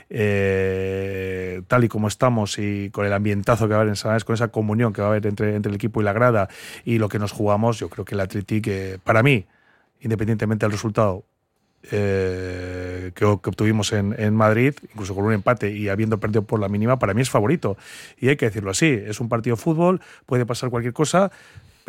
eh, 0.09 1.61
tal 1.67 1.83
y 1.83 1.87
como 1.87 2.07
estamos 2.07 2.57
y 2.57 2.89
con 2.89 3.05
el 3.05 3.13
ambientazo 3.13 3.67
que 3.67 3.73
va 3.73 3.77
a 3.77 3.81
haber 3.81 3.89
en 3.89 3.95
San 3.95 4.19
con 4.21 4.33
esa 4.33 4.47
comunión 4.47 4.93
que 4.93 5.01
va 5.01 5.09
a 5.09 5.11
haber 5.11 5.27
entre, 5.27 5.55
entre 5.55 5.69
el 5.69 5.75
equipo 5.75 6.01
y 6.01 6.03
la 6.03 6.13
grada 6.13 6.49
y 6.85 6.97
lo 6.97 7.07
que 7.07 7.19
nos 7.19 7.31
jugamos, 7.31 7.77
yo 7.77 7.89
creo 7.89 8.03
que 8.03 8.15
el 8.15 8.21
Athletic, 8.21 8.67
eh, 8.67 8.97
para 9.03 9.21
mí, 9.21 9.45
independientemente 10.01 10.65
del 10.65 10.71
resultado, 10.71 11.23
eh, 11.91 12.88
que, 13.11 13.25
que 13.41 13.49
obtuvimos 13.49 13.93
en, 13.93 14.15
en 14.17 14.35
Madrid, 14.35 14.73
incluso 14.91 15.15
con 15.15 15.25
un 15.25 15.33
empate 15.33 15.71
y 15.71 15.89
habiendo 15.89 16.19
perdido 16.19 16.43
por 16.43 16.59
la 16.59 16.69
mínima, 16.69 16.99
para 16.99 17.13
mí 17.13 17.21
es 17.21 17.29
favorito. 17.29 17.77
Y 18.19 18.29
hay 18.29 18.37
que 18.37 18.45
decirlo 18.45 18.71
así, 18.71 18.87
es 18.87 19.19
un 19.19 19.29
partido 19.29 19.55
de 19.55 19.61
fútbol, 19.61 20.01
puede 20.25 20.45
pasar 20.45 20.69
cualquier 20.69 20.93
cosa, 20.93 21.31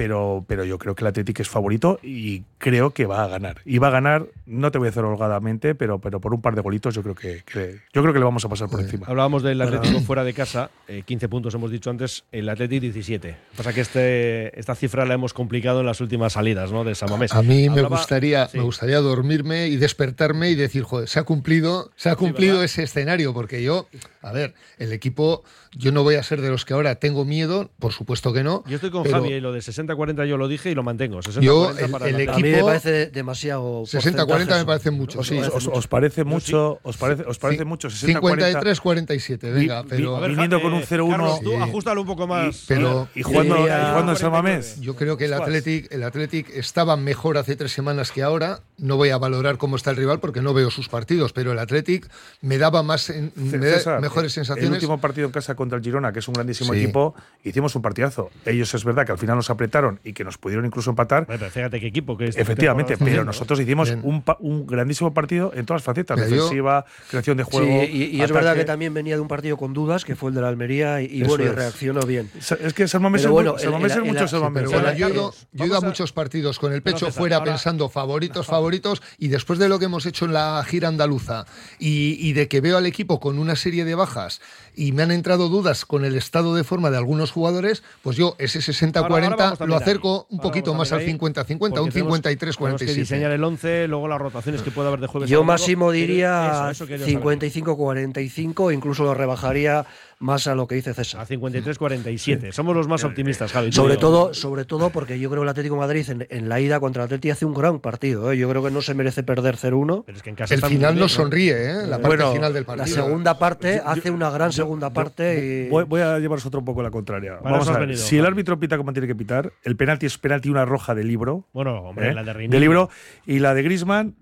pero, 0.00 0.46
pero 0.48 0.64
yo 0.64 0.78
creo 0.78 0.94
que 0.94 1.04
el 1.04 1.08
Atlético 1.08 1.42
es 1.42 1.50
favorito 1.50 2.00
y 2.02 2.42
creo 2.56 2.92
que 2.92 3.04
va 3.04 3.22
a 3.22 3.28
ganar. 3.28 3.60
Y 3.66 3.76
va 3.76 3.88
a 3.88 3.90
ganar, 3.90 4.28
no 4.46 4.70
te 4.70 4.78
voy 4.78 4.86
a 4.86 4.90
decir 4.92 5.02
holgadamente, 5.04 5.74
pero, 5.74 5.98
pero 5.98 6.22
por 6.22 6.32
un 6.32 6.40
par 6.40 6.54
de 6.54 6.62
golitos 6.62 6.94
yo 6.94 7.02
creo 7.02 7.14
que, 7.14 7.42
que- 7.44 7.80
yo 7.92 8.00
creo 8.00 8.14
que 8.14 8.18
le 8.18 8.24
vamos 8.24 8.42
a 8.46 8.48
pasar 8.48 8.70
por 8.70 8.80
encima. 8.80 9.04
Hablábamos 9.06 9.42
del 9.42 9.60
Atlético 9.60 10.00
fuera 10.00 10.24
de 10.24 10.32
casa, 10.32 10.70
eh, 10.88 11.02
15 11.04 11.28
puntos 11.28 11.52
hemos 11.54 11.70
dicho 11.70 11.90
antes, 11.90 12.24
el 12.32 12.48
Atlético 12.48 12.80
17. 12.80 13.36
Pasa 13.58 13.74
que 13.74 13.82
este, 13.82 14.58
esta 14.58 14.74
cifra 14.74 15.04
la 15.04 15.12
hemos 15.12 15.34
complicado 15.34 15.80
en 15.80 15.86
las 15.86 16.00
últimas 16.00 16.32
salidas 16.32 16.72
¿no? 16.72 16.82
de 16.82 16.94
San 16.94 17.10
Mamés. 17.10 17.34
A 17.34 17.42
mí 17.42 17.68
me 17.68 17.82
gustaría, 17.82 18.48
sí. 18.48 18.56
me 18.56 18.64
gustaría 18.64 19.00
dormirme 19.00 19.68
y 19.68 19.76
despertarme 19.76 20.48
y 20.48 20.54
decir, 20.54 20.82
joder, 20.82 21.10
se 21.10 21.18
ha 21.18 21.24
cumplido, 21.24 21.90
se 21.96 22.08
ha 22.08 22.16
cumplido 22.16 22.62
ese 22.64 22.84
escenario, 22.84 23.34
porque 23.34 23.62
yo, 23.62 23.86
a 24.22 24.32
ver, 24.32 24.54
el 24.78 24.94
equipo, 24.94 25.44
yo 25.72 25.92
no 25.92 26.02
voy 26.02 26.16
a 26.16 26.22
ser 26.22 26.40
de 26.40 26.50
los 26.50 26.64
que 26.64 26.74
ahora 26.74 26.96
tengo 26.96 27.24
miedo, 27.24 27.70
por 27.78 27.92
supuesto 27.92 28.32
que 28.32 28.42
no. 28.42 28.64
Yo 28.66 28.74
estoy 28.76 28.90
con 28.90 29.04
Javi, 29.04 29.34
y 29.34 29.40
lo 29.40 29.52
del 29.52 29.62
60-40 29.62 29.90
60-40 29.90 30.26
yo 30.26 30.36
lo 30.36 30.48
dije 30.48 30.70
y 30.70 30.74
lo 30.74 30.82
mantengo. 30.82 31.20
60-40 31.20 31.40
Yo, 31.40 31.70
el- 31.78 31.90
para 31.90 32.08
el 32.08 32.16
equipo- 32.20 32.32
A 32.32 32.40
mí 32.40 32.50
me 32.50 32.62
parece 32.64 33.06
demasiado. 33.06 33.82
60-40 33.86 34.58
me 34.58 34.64
parece 34.64 34.90
mucho, 34.90 35.20
¿Os, 35.20 35.26
sí. 35.28 35.38
os- 35.38 35.68
os 35.68 35.86
parece 35.86 36.24
mucho? 36.24 36.78
¿Os 36.82 36.96
parece, 36.96 37.22
os 37.26 37.38
parece 37.38 37.60
Sí, 37.62 37.64
mucho? 37.64 37.88
60-40. 37.90 38.50
53-47, 38.80 39.52
venga, 39.52 39.82
Vi- 39.82 39.88
pero... 39.88 40.20
ver, 40.20 40.30
viniendo 40.30 40.60
con 40.60 40.72
un 40.72 40.80
eh, 40.82 40.86
0-1. 40.88 41.10
Carlos, 41.10 41.40
tú 41.42 41.50
Sí. 41.50 41.56
ajustalo 41.56 42.00
un 42.00 42.06
poco 42.06 42.26
más. 42.26 42.64
pero- 42.66 43.08
Y 43.14 43.22
jugando, 43.22 43.56
Yo 43.56 43.62
y 43.62 43.70
jugando 43.70 44.12
en 44.12 44.18
San 44.18 44.30
49. 44.30 44.30
Mamés. 44.30 44.80
Yo 44.80 44.96
creo 44.96 45.16
que 45.16 45.24
el. 45.26 45.34
Athletic, 45.34 45.92
el 45.92 46.02
Athletic 46.02 46.50
estaba 46.54 46.96
mejor 46.96 47.38
hace 47.38 47.56
tres 47.56 47.72
semanas 47.72 48.12
que 48.12 48.22
ahora. 48.22 48.60
No 48.78 48.96
voy 48.96 49.10
a 49.10 49.18
valorar 49.18 49.58
cómo 49.58 49.76
está 49.76 49.90
el 49.90 49.96
rival 49.96 50.20
porque 50.20 50.40
no 50.42 50.54
veo 50.54 50.70
sus 50.70 50.88
partidos, 50.88 51.32
pero 51.32 51.52
el 51.52 51.58
Athletic 51.58 52.08
me 52.40 52.58
daba 52.58 52.82
más 52.82 53.10
me 53.34 53.58
da 53.58 53.76
César, 53.76 54.00
mejores 54.00 54.36
El 54.36 54.44
sensaciones. 54.44 54.72
último 54.72 55.00
partido 55.00 55.26
en 55.26 55.32
casa 55.32 55.54
contra 55.60 55.76
el 55.76 55.84
Girona, 55.84 56.10
que 56.12 56.20
es 56.20 56.28
un 56.28 56.32
grandísimo 56.32 56.72
Sí. 56.72 56.80
equipo, 56.82 57.14
hicimos 57.44 57.76
un 57.76 57.82
partidazo. 57.82 58.30
Ellos 58.46 58.72
es 58.72 58.82
verdad 58.82 59.04
que 59.04 59.12
al 59.12 59.18
final 59.18 59.36
nos 59.36 59.50
apretaron 59.50 60.00
y 60.02 60.14
que 60.14 60.24
nos 60.24 60.38
pudieron 60.38 60.64
incluso 60.64 60.88
empatar. 60.88 61.26
Bueno, 61.26 61.38
pero 61.40 61.50
fíjate 61.52 61.80
qué 61.80 61.86
equipo 61.88 62.16
que 62.16 62.28
es. 62.28 62.36
Efectivamente, 62.38 62.92
temporada 62.92 63.16
pero 63.16 63.24
nosotros 63.26 63.60
hicimos 63.60 63.90
un, 64.02 64.22
pa- 64.22 64.38
un 64.40 64.66
grandísimo 64.66 65.12
partido 65.12 65.52
en 65.54 65.66
todas 65.66 65.80
las 65.82 65.84
facetas, 65.84 66.18
yo- 66.18 66.24
defensiva, 66.24 66.86
creación 67.10 67.36
de 67.36 67.44
Sí, 67.44 67.50
juego. 67.52 67.82
y, 67.84 68.04
y 68.16 68.22
es 68.22 68.32
verdad 68.32 68.54
que 68.56 68.64
también 68.64 68.94
venía 68.94 69.16
de 69.16 69.20
un 69.20 69.28
partido 69.28 69.58
con 69.58 69.74
dudas, 69.74 70.04
que 70.06 70.16
fue 70.16 70.30
el 70.30 70.34
de 70.34 70.40
la 70.40 70.48
Almería, 70.48 71.02
y, 71.02 71.22
bueno, 71.24 71.44
y 71.44 71.48
reaccionó 71.48 72.00
bien. 72.06 72.30
Es 72.38 72.72
que 72.72 72.88
San 72.88 73.02
Mamés 73.02 73.20
Pero 73.22 73.30
es, 73.30 73.34
bueno, 73.34 73.56
es 73.58 73.64
mucho 73.66 74.40
bueno, 74.50 74.64
yo 74.70 74.88
he 74.90 74.96
ido, 74.96 75.08
Carlos, 75.08 75.46
yo 75.52 75.64
he 75.64 75.66
ido 75.66 75.76
a 75.76 75.80
muchos 75.82 76.12
partidos 76.12 76.58
con 76.58 76.72
el 76.72 76.80
pecho 76.82 77.10
fuera 77.12 77.36
ahora- 77.36 77.52
pensando 77.52 77.88
favoritos, 77.90 78.46
favoritos, 78.46 79.02
y 79.18 79.28
después 79.28 79.58
de 79.58 79.68
lo 79.68 79.78
que 79.78 79.84
hemos 79.84 80.06
hecho 80.06 80.24
en 80.24 80.32
la 80.32 80.64
gira 80.66 80.88
andaluza 80.88 81.44
y, 81.78 82.16
y 82.20 82.32
de 82.32 82.48
que 82.48 82.60
veo 82.60 82.78
al 82.78 82.86
equipo 82.86 83.20
con 83.20 83.38
una 83.38 83.56
serie 83.56 83.84
de 83.84 83.94
bajas 83.94 84.40
y 84.74 84.92
me 84.92 85.02
han 85.02 85.10
entrado 85.10 85.48
dudas 85.50 85.84
con 85.84 86.04
el 86.06 86.16
estado 86.16 86.54
de 86.54 86.64
forma 86.64 86.90
de 86.90 86.96
algunos 86.96 87.30
jugadores, 87.32 87.82
pues 88.02 88.16
yo 88.16 88.36
ese 88.38 88.58
Ahora- 88.60 88.98
ahora 89.00 89.36
60-40 89.36 89.36
vamos 89.36 89.68
lo 89.68 89.76
acerco 89.76 90.26
ahí. 90.30 90.36
un 90.36 90.40
poquito 90.40 90.72
más 90.74 90.92
al 90.92 90.98
también 91.00 91.16
ahí, 91.16 91.18
50-50, 91.18 91.52
un 91.52 91.58
porque 91.58 91.92
tenemos- 91.92 92.18
53-47. 92.20 92.78
Tenemos 92.78 92.80
que 92.94 93.00
diseñar 93.00 93.30
el 93.32 93.44
11, 93.44 93.88
luego 93.88 94.08
las 94.08 94.18
rotaciones 94.20 94.62
que 94.62 94.70
puede 94.70 94.88
haber 94.88 95.00
de 95.00 95.06
jueves. 95.08 95.28
Yo 95.28 95.44
máximo 95.44 95.90
diría 95.92 96.70
eso, 96.70 96.70
eso 96.70 96.86
quería 96.86 97.04
saber. 97.04 97.20
55-45, 97.20 98.72
incluso 98.72 99.04
lo 99.04 99.14
rebajaría 99.14 99.84
más 100.20 100.46
a 100.46 100.54
lo 100.54 100.66
que 100.68 100.74
dice 100.76 100.92
César. 100.94 101.22
A 101.22 101.26
53-47. 101.26 102.52
Somos 102.52 102.76
los 102.76 102.86
más 102.86 103.04
optimistas, 103.04 103.52
Javi. 103.52 103.72
Sobre 103.72 103.96
todo, 103.96 104.34
sobre 104.34 104.64
todo 104.66 104.90
porque 104.90 105.18
yo 105.18 105.30
creo 105.30 105.40
que 105.40 105.44
el 105.44 105.48
Atlético 105.48 105.74
de 105.76 105.80
Madrid 105.80 106.08
en, 106.10 106.26
en 106.28 106.48
la 106.48 106.60
ida 106.60 106.78
contra 106.78 107.02
el 107.02 107.06
Atlético 107.06 107.32
hace 107.32 107.46
un 107.46 107.54
gran 107.54 107.80
partido. 107.80 108.30
¿eh? 108.30 108.36
Yo 108.36 108.48
creo 108.50 108.62
que 108.62 108.70
no 108.70 108.82
se 108.82 108.94
merece 108.94 109.22
perder 109.22 109.56
0-1. 109.56 110.04
Pero 110.04 110.16
es 110.16 110.22
que 110.22 110.30
en 110.30 110.36
casa 110.36 110.54
El 110.54 110.62
final 110.62 110.98
¿no? 110.98 111.08
sonríe, 111.08 111.54
¿eh? 111.70 111.74
la 111.86 111.96
parte 111.98 112.06
Bueno, 112.08 112.32
final 112.32 112.52
del 112.52 112.62
La 112.62 112.66
partido. 112.76 112.96
segunda 112.96 113.38
parte 113.38 113.76
Yo- 113.76 113.88
hace 113.88 114.10
una 114.10 114.30
gran 114.30 114.52
segunda 114.52 114.90
parte. 114.90 115.66
y- 115.66 115.70
Voy, 115.70 115.84
voy 115.84 116.02
a 116.02 116.18
llevaros 116.18 116.44
otro 116.44 116.62
poco 116.64 116.82
la 116.82 116.90
contraria. 116.90 117.38
Para 117.38 117.52
Vamos 117.52 117.68
a 117.68 117.72
ver. 117.72 117.80
venido, 117.82 117.98
si 117.98 118.18
el 118.18 118.26
árbitro 118.26 118.60
pita 118.60 118.76
como 118.76 118.92
tiene 118.92 119.08
que 119.08 119.14
pitar, 119.14 119.52
el 119.64 119.76
penalti 119.76 120.04
es 120.06 120.18
penalti 120.18 120.50
una 120.50 120.66
roja 120.66 120.94
de 120.94 121.02
libro. 121.04 121.46
Bueno, 121.54 121.76
hombre, 121.80 122.10
¿eh? 122.10 122.14
la 122.14 122.22
de 122.24 122.32
Reinier. 122.34 122.50
de 122.50 122.60
libro 122.60 122.90
y 123.26 123.38
la 123.38 123.54
de 123.54 123.62
Grisman 123.62 124.16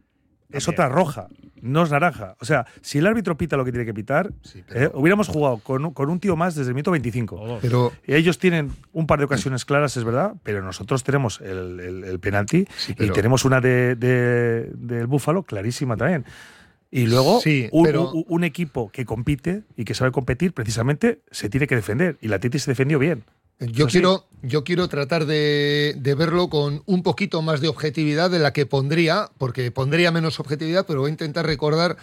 es 0.51 0.65
También. 0.65 0.75
otra 0.87 0.89
roja, 0.95 1.29
no 1.61 1.83
es 1.83 1.91
naranja. 1.91 2.37
O 2.41 2.45
sea, 2.45 2.67
si 2.81 2.99
el 2.99 3.07
árbitro 3.07 3.37
pita 3.37 3.57
lo 3.57 3.65
que 3.65 3.71
tiene 3.73 3.85
que 3.85 3.93
pitar, 3.95 4.33
Sí, 4.43 4.63
pero- 4.67 4.81
¿eh? 4.87 4.91
hubiéramos 4.95 5.29
jugado 5.29 5.59
con, 5.59 5.85
un- 5.85 5.93
con 5.93 6.09
un 6.09 6.21
tío 6.21 6.37
más 6.37 6.55
desde 6.55 6.71
el 6.71 6.75
minuto 6.75 6.91
25. 6.91 7.37
O 7.37 7.47
dos. 7.47 7.59
Pero 7.61 7.93
Ellos 8.07 8.39
tienen 8.39 8.73
un 8.93 9.07
par 9.07 9.19
de 9.19 9.27
ocasiones 9.27 9.65
claras, 9.65 9.97
es 9.97 10.05
verdad, 10.05 10.35
pero 10.43 10.63
nosotros 10.63 11.05
tenemos 11.05 11.41
el, 11.41 11.81
el- 11.81 12.05
el 12.05 12.21
penalti 12.21 12.67
Sí, 12.77 12.95
y 12.99 13.11
tenemos 13.11 13.45
una 13.45 13.61
de, 13.61 13.95
de- 13.97 14.71
del 14.75 15.07
Búfalo 15.07 15.43
clarísima 15.43 15.97
también. 15.97 16.25
Y 16.91 17.07
luego, 17.07 17.41
Sí, 17.43 17.69
un, 17.71 17.85
pero- 17.85 18.11
un- 18.13 18.25
un 18.29 18.45
equipo 18.45 18.91
que 18.91 19.05
compite 19.05 19.65
y 19.77 19.85
que 19.85 19.93
sabe 19.93 20.11
competir, 20.11 20.55
precisamente 20.55 21.21
se 21.31 21.51
tiene 21.51 21.67
que 21.67 21.75
defender. 21.77 22.17
Y 22.23 22.29
la 22.29 22.39
Titi 22.39 22.59
se 22.59 22.71
defendió 22.71 22.99
bien. 22.99 23.25
Yo 23.61 23.87
sí. 23.87 23.93
quiero, 23.93 24.27
yo 24.43 24.63
quiero 24.63 24.89
tratar 24.89 25.27
de, 25.27 25.95
de 25.99 26.15
verlo 26.15 26.49
con 26.49 26.83
un 26.87 27.03
poquito 27.03 27.43
más 27.43 27.61
de 27.61 27.67
objetividad 27.69 28.31
de 28.31 28.39
la 28.39 28.53
que 28.53 28.67
pondría, 28.67 29.31
porque 29.37 29.71
pondría 29.73 30.13
menos 30.13 30.39
objetividad, 30.39 30.87
pero 30.87 31.01
voy 31.01 31.09
a 31.09 31.13
intentar 31.13 31.45
recordar 31.45 31.97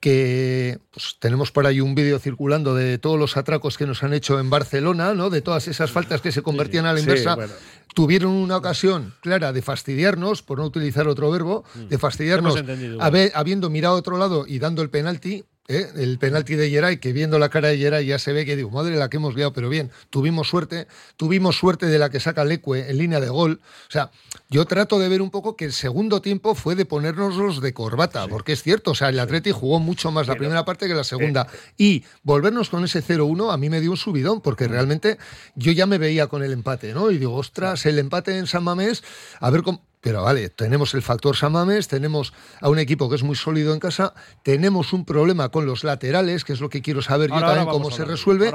que 0.00 0.78
pues, 0.92 1.16
tenemos 1.18 1.50
por 1.50 1.66
ahí 1.66 1.80
un 1.80 1.94
vídeo 1.94 2.18
circulando 2.18 2.74
de 2.74 2.98
todos 2.98 3.18
los 3.18 3.36
atracos 3.36 3.78
que 3.78 3.86
nos 3.86 4.02
han 4.02 4.12
hecho 4.14 4.38
en 4.40 4.50
Barcelona, 4.50 5.14
¿no? 5.14 5.30
de 5.30 5.42
todas 5.42 5.68
esas 5.68 5.90
faltas 5.90 6.20
que 6.20 6.32
se 6.32 6.42
convertían 6.42 6.86
a 6.86 6.92
la 6.92 6.98
Sí, 6.98 7.04
inversa. 7.04 7.34
bueno. 7.36 7.52
Tuvieron 7.94 8.32
una 8.32 8.56
ocasión 8.56 9.14
clara 9.20 9.52
de 9.52 9.62
fastidiarnos, 9.62 10.42
por 10.42 10.58
no 10.58 10.64
utilizar 10.64 11.06
otro 11.06 11.30
verbo, 11.30 11.64
de 11.88 11.98
fastidiarnos, 11.98 12.54
Mm. 12.62 12.70
Igual. 12.84 13.00
haber- 13.00 13.32
habiendo 13.34 13.70
mirado 13.70 13.94
a 13.94 13.98
otro 13.98 14.16
lado 14.18 14.46
y 14.48 14.58
dando 14.58 14.82
el 14.82 14.90
penalti, 14.90 15.44
¿eh? 15.68 15.90
el 15.96 16.18
penalti 16.18 16.54
de 16.54 16.70
Geray, 16.70 16.98
que 16.98 17.12
viendo 17.12 17.38
la 17.38 17.48
cara 17.48 17.68
de 17.68 17.78
Geray 17.78 18.06
ya 18.06 18.18
se 18.18 18.32
ve 18.32 18.44
que 18.44 18.56
digo, 18.56 18.70
madre 18.70 18.96
la 18.96 19.08
que 19.08 19.16
hemos 19.16 19.34
liado, 19.34 19.52
pero 19.52 19.68
bien, 19.68 19.90
tuvimos 20.10 20.48
suerte, 20.48 20.86
tuvimos 21.16 21.56
suerte 21.56 21.86
de 21.86 21.98
la 21.98 22.10
que 22.10 22.20
saca 22.20 22.44
Leque 22.44 22.88
en 22.88 22.98
línea 22.98 23.20
de 23.20 23.28
gol. 23.28 23.60
O 23.88 23.90
sea, 23.90 24.10
yo 24.50 24.64
trato 24.66 24.98
de 24.98 25.08
ver 25.08 25.22
un 25.22 25.30
poco 25.30 25.56
que 25.56 25.64
el 25.64 25.72
segundo 25.72 26.20
tiempo 26.20 26.54
fue 26.54 26.74
de 26.74 26.84
ponernos 26.84 27.36
los 27.36 27.60
de 27.60 27.72
corbata, 27.72 28.28
porque 28.28 28.52
es 28.52 28.62
cierto, 28.62 28.92
o 28.92 28.94
sea, 28.94 29.08
el 29.08 29.18
Atleti 29.18 29.52
jugó 29.52 29.80
mucho 29.80 30.10
más 30.10 30.26
la 30.26 30.36
primera 30.36 30.64
parte 30.64 30.86
que 30.86 30.94
la 30.94 31.04
segunda. 31.04 31.46
y 31.76 32.04
volvernos 32.22 32.70
con 32.70 32.84
ese 32.84 33.02
0-1 33.02 33.52
a 33.52 33.56
mí 33.56 33.70
me 33.70 33.80
dio 33.80 33.90
un 33.90 33.96
subidón, 33.96 34.40
porque 34.40 34.68
realmente 34.68 35.18
yo 35.54 35.72
ya 35.72 35.86
me 35.86 35.98
veía 35.98 36.26
con 36.26 36.42
el 36.42 36.52
empate, 36.52 36.92
¿no? 36.94 37.10
Y 37.10 37.18
digo, 37.18 37.34
ostras, 37.34 37.86
el 37.86 37.98
empate 37.98 38.38
en 38.38 38.46
San 38.46 38.64
Mamés, 38.64 39.02
a 39.40 39.50
ver 39.50 39.62
cómo. 39.62 39.82
Pero 40.04 40.22
vale, 40.22 40.50
tenemos 40.50 40.92
el 40.94 41.00
factor 41.00 41.34
Samames, 41.34 41.88
tenemos 41.88 42.34
a 42.60 42.68
un 42.68 42.78
equipo 42.78 43.08
que 43.08 43.16
es 43.16 43.22
muy 43.22 43.34
sólido 43.36 43.72
en 43.72 43.80
casa, 43.80 44.12
tenemos 44.42 44.92
un 44.92 45.06
problema 45.06 45.48
con 45.48 45.64
los 45.64 45.82
laterales, 45.82 46.44
que 46.44 46.52
es 46.52 46.60
lo 46.60 46.68
que 46.68 46.82
quiero 46.82 47.00
saber 47.00 47.30
yo 47.30 47.34
Ahora- 47.36 47.46
ahora 47.48 47.60
también 47.64 47.82
cómo 47.82 47.90
se 47.90 48.04
resuelve. 48.04 48.52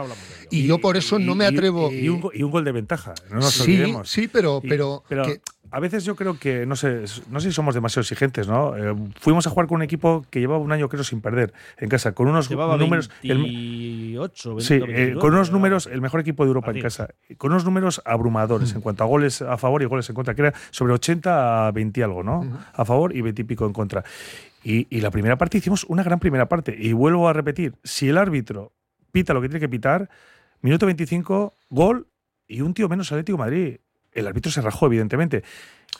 Y, 0.51 0.67
yo 0.67 0.77
por 0.79 0.95
eso 0.95 1.17
no 1.17 1.33
me 1.33 1.45
atrevo. 1.47 1.91
Y, 1.91 2.07
un, 2.07 2.21
go- 2.21 2.31
y 2.33 2.43
un 2.43 2.51
gol 2.51 2.63
de 2.65 2.71
ventaja, 2.71 3.15
no 3.31 3.37
nos 3.37 3.51
sí, 3.51 3.63
olvidemos. 3.63 4.09
sí, 4.09 4.27
pero, 4.27 4.61
Y- 4.63 4.69
pero, 4.69 5.03
que- 5.25 5.41
a 5.71 5.79
veces 5.79 6.03
yo 6.03 6.15
creo 6.15 6.39
que, 6.39 6.65
no 6.65 6.75
sé, 6.75 7.03
no 7.29 7.39
sé 7.39 7.49
si 7.49 7.53
somos 7.53 7.75
demasiado 7.75 8.01
exigentes, 8.01 8.47
¿no? 8.47 8.75
Eh, 8.75 8.95
fuimos 9.19 9.45
a 9.45 9.51
jugar 9.51 9.67
con 9.67 9.75
un 9.77 9.81
equipo 9.83 10.25
que 10.31 10.39
llevaba 10.39 10.59
un 10.59 10.71
año, 10.71 10.89
creo, 10.89 11.03
sin 11.03 11.21
perder 11.21 11.53
en 11.77 11.89
casa, 11.89 12.11
con 12.13 12.27
unos 12.27 12.49
Llevaba 12.49 12.75
números. 12.77 13.11
el- 13.21 13.37
28, 13.37 14.55
20, 14.55 14.63
Sí, 14.65 14.73
eh, 14.75 14.79
22, 14.79 15.21
con 15.21 15.33
unos 15.33 15.51
números, 15.51 15.87
el 15.91 16.01
mejor 16.01 16.21
equipo 16.21 16.43
de 16.43 16.47
Europa 16.47 16.71
en 16.71 16.81
casa, 16.81 17.09
con 17.37 17.51
unos 17.51 17.65
números 17.65 18.01
abrumadores 18.05 18.73
en 18.75 18.81
cuanto 18.81 19.03
a 19.03 19.07
goles 19.07 19.41
a 19.43 19.57
favor 19.57 19.81
y 19.83 19.85
goles 19.85 20.09
en 20.09 20.15
contra, 20.15 20.33
que 20.33 20.41
era 20.41 20.53
sobre 20.71 20.93
80 20.93 21.38
a 21.39 21.71
20 21.71 21.99
y 21.99 22.03
algo, 22.03 22.23
¿no? 22.23 22.59
A 22.73 22.85
favor 22.85 23.15
y 23.15 23.21
20 23.21 23.41
y 23.41 23.45
pico 23.45 23.65
en 23.65 23.73
contra. 23.73 24.03
Y, 24.63 24.87
y 24.89 25.01
la 25.01 25.09
primera 25.11 25.37
parte 25.37 25.57
hicimos 25.57 25.85
una 25.85 26.03
gran 26.03 26.19
primera 26.19 26.47
parte. 26.49 26.75
Y 26.77 26.93
vuelvo 26.93 27.27
a 27.29 27.33
repetir, 27.33 27.75
si 27.83 28.09
el 28.09 28.17
árbitro 28.17 28.73
pita 29.11 29.33
lo 29.33 29.41
que 29.41 29.47
tiene 29.49 29.59
que 29.59 29.69
pitar, 29.69 30.09
minuto 30.61 30.85
25, 30.85 31.55
gol 31.69 32.07
y 32.47 32.61
un 32.61 32.73
tío 32.73 32.89
menos 32.89 33.11
Atlético 33.11 33.37
de 33.37 33.43
Madrid. 33.43 33.77
El 34.11 34.27
árbitro 34.27 34.51
se 34.51 34.61
rajó, 34.61 34.87
evidentemente. 34.87 35.43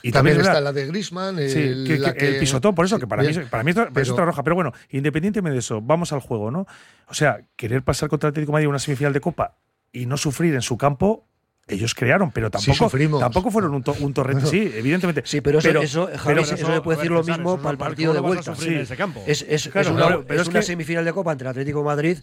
Y 0.02 0.10
también 0.12 0.36
es 0.40 0.46
está 0.46 0.60
la 0.60 0.72
de 0.72 0.86
Grisman, 0.86 1.36
Sí, 1.48 1.58
el, 1.60 1.86
que- 1.86 1.98
la 1.98 2.12
que- 2.14 2.28
el 2.28 2.38
pisotón, 2.40 2.74
por 2.74 2.84
eso, 2.84 2.98
que 2.98 3.06
para, 3.06 3.22
mí, 3.22 3.28
Bien, 3.28 3.48
para 3.48 3.62
mí 3.62 3.70
es, 3.70 3.76
para 3.76 4.12
otra 4.12 4.24
roja. 4.24 4.42
Pero 4.42 4.56
bueno, 4.56 4.72
independientemente 4.90 5.52
de 5.54 5.58
eso, 5.60 5.80
vamos 5.80 6.12
al 6.12 6.20
juego, 6.20 6.50
¿no? 6.50 6.66
O 7.06 7.14
sea, 7.14 7.40
querer 7.56 7.82
pasar 7.82 8.08
contra 8.08 8.28
el 8.28 8.32
Atlético 8.32 8.50
de 8.50 8.54
Madrid 8.54 8.68
una 8.68 8.78
semifinal 8.78 9.12
de 9.12 9.20
Copa 9.20 9.56
y 9.92 10.06
no 10.06 10.16
sufrir 10.16 10.54
en 10.54 10.62
su 10.62 10.76
campo, 10.76 11.26
ellos 11.70 11.94
crearon, 11.94 12.30
pero 12.30 12.50
tampoco, 12.50 12.90
tampoco 13.18 13.50
fueron 13.50 13.74
un, 13.74 13.82
to- 13.82 13.96
un 14.00 14.12
torrente. 14.12 14.44
Bueno. 14.44 14.64
sí, 14.70 14.72
evidentemente. 14.76 15.22
Sí, 15.24 15.40
pero 15.40 15.58
eso, 15.58 15.68
Pero- 15.68 15.82
eso, 15.82 16.06
Javi, 16.06 16.18
pero- 16.26 16.40
eso, 16.42 16.54
eso, 16.54 16.72
se 16.74 16.80
puede 16.80 16.98
decir 16.98 17.10
ver, 17.12 17.18
lo 17.20 17.24
mismo 17.24 17.56
para 17.58 17.70
el 17.70 17.74
no- 17.74 17.84
partido 17.84 18.12
de 18.12 18.18
¿cómo 18.20 18.34
lo 18.34 18.36
vas 18.40 18.48
a 18.48 18.52
vuelta. 18.52 18.72
en 18.74 18.80
ese 18.80 18.96
campo? 18.96 19.22
Es, 19.26 19.42
es- 19.48 19.68
Claro, 19.68 19.88
es 19.88 19.94
una, 19.94 20.06
pero- 20.06 20.24
pero 20.26 20.42
es 20.42 20.48
una 20.48 20.60
que- 20.60 20.66
semifinal 20.66 21.04
de 21.04 21.12
Copa 21.12 21.32
entre 21.32 21.48
Atlético 21.48 21.78
de 21.80 21.84
Madrid, 21.84 22.18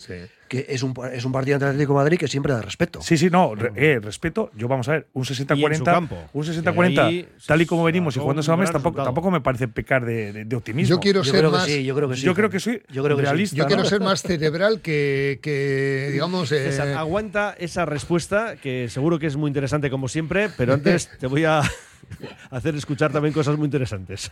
que 0.48 0.66
es 0.70 0.84
un, 0.84 0.94
es 1.12 1.26
un 1.26 1.32
partido 1.32 1.56
entre 1.56 1.70
Atlético 1.70 1.94
de 1.94 1.98
Madrid 2.00 2.18
que 2.18 2.28
siempre 2.28 2.54
da 2.54 2.62
respeto. 2.62 3.02
Sí, 3.02 3.18
sí, 3.18 3.30
no, 3.30 3.54
re- 3.56 3.72
eh, 3.76 4.00
respeto. 4.02 4.52
Yo 4.56 4.68
vamos 4.68 4.88
a 4.90 4.94
ver, 4.94 5.08
un 5.14 5.24
Y 5.24 5.28
en 5.28 5.36
su 5.36 5.44
60-40, 5.44 5.84
campo. 5.84 6.18
un 6.34 6.44
Que 6.44 6.52
60-40, 6.54 7.06
ahí 7.06 7.28
tal 7.46 7.62
y 7.62 7.66
como 7.66 7.84
venimos 7.84 8.16
y 8.16 8.20
jugando 8.20 8.42
esa 8.42 8.56
mes, 8.56 8.72
tampoco, 8.72 9.04
tampoco 9.04 9.32
me 9.32 9.42
parece 9.42 9.68
pecar 9.68 10.06
de, 10.06 10.32
de- 10.34 10.46
de 10.46 10.56
optimismo. 10.56 10.96
Yo 10.96 11.00
quiero 11.00 11.22
Yo 11.22 11.32
ser 11.32 11.40
creo 11.42 11.52
que 11.52 11.58
más. 11.58 11.66
sí, 11.66 11.84
yo 11.84 11.96
creo 11.96 12.10
que 12.10 12.16
sí. 12.16 12.22
Yo 12.24 12.34
creo 12.34 12.50
que 12.50 12.60
soy 12.60 12.82
Yo 12.92 13.04
creo 13.04 13.16
que 13.18 13.24
sí. 13.24 13.26
realista. 13.26 13.56
Yo 13.56 13.66
quiero 13.68 13.84
¿no? 13.84 13.90
ser 13.90 14.02
más 14.02 14.22
cerebral 14.24 14.82
que, 14.82 15.40
que 15.42 16.10
digamos. 16.12 16.52
eh, 16.52 16.94
aguanta 16.98 17.56
esa 17.60 17.86
respuesta, 17.86 18.56
que 18.62 18.88
seguro 18.90 19.20
que 19.20 19.28
es 19.28 19.36
muy 19.38 19.50
interesante 19.50 19.90
como 19.90 20.08
siempre, 20.08 20.50
pero 20.58 20.74
antes 20.74 21.10
te 21.20 21.28
voy 21.28 21.46
a 21.46 21.62
hacer 22.50 22.76
escuchar 22.76 23.12
también 23.12 23.34
cosas 23.34 23.58
muy 23.58 23.66
interesantes. 23.66 24.32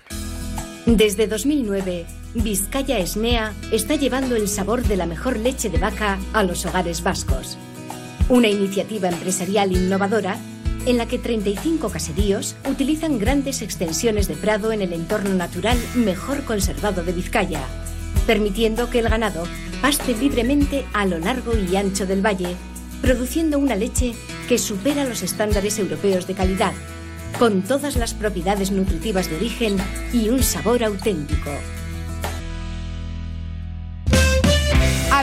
Desde 0.86 1.26
2009, 1.26 2.06
Vizcaya 2.36 3.00
Esnea 3.00 3.54
está 3.72 3.96
llevando 3.96 4.36
el 4.36 4.48
sabor 4.48 4.84
de 4.84 4.98
la 4.98 5.08
mejor 5.08 5.38
leche 5.38 5.70
de 5.72 5.80
vaca 5.80 6.20
a 6.32 6.44
los 6.44 6.66
hogares 6.68 7.02
vascos. 7.02 7.58
Una 8.30 8.50
iniciativa 8.50 9.10
empresarial 9.10 9.72
innovadora 9.72 10.38
en 10.86 10.98
la 10.98 11.08
que 11.08 11.18
35 11.18 11.90
caseríos 11.90 12.56
utilizan 12.70 13.18
grandes 13.18 13.62
extensiones 13.62 14.28
de 14.28 14.36
prado 14.36 14.72
en 14.72 14.82
el 14.82 14.94
entorno 14.94 15.34
natural 15.34 15.78
mejor 15.96 16.44
conservado 16.44 17.04
de 17.04 17.14
Vizcaya, 17.14 17.62
permitiendo 18.28 18.90
que 18.90 19.00
el 19.00 19.10
ganado 19.10 19.44
paste 19.82 20.16
libremente 20.16 20.86
a 20.94 21.06
lo 21.06 21.18
largo 21.18 21.54
y 21.58 21.76
ancho 21.76 22.06
del 22.06 22.24
valle, 22.24 22.56
produciendo 23.02 23.58
una 23.58 23.76
leche 23.76 24.14
que 24.48 24.58
supera 24.58 25.06
los 25.06 25.24
estándares 25.24 25.80
europeos 25.80 26.28
de 26.28 26.34
calidad, 26.34 26.74
con 27.40 27.62
todas 27.64 27.96
las 27.96 28.14
propiedades 28.14 28.72
nutritivas 28.72 29.30
de 29.30 29.38
origen 29.38 29.78
y 30.14 30.30
un 30.30 30.44
sabor 30.44 30.84
auténtico. 30.84 31.52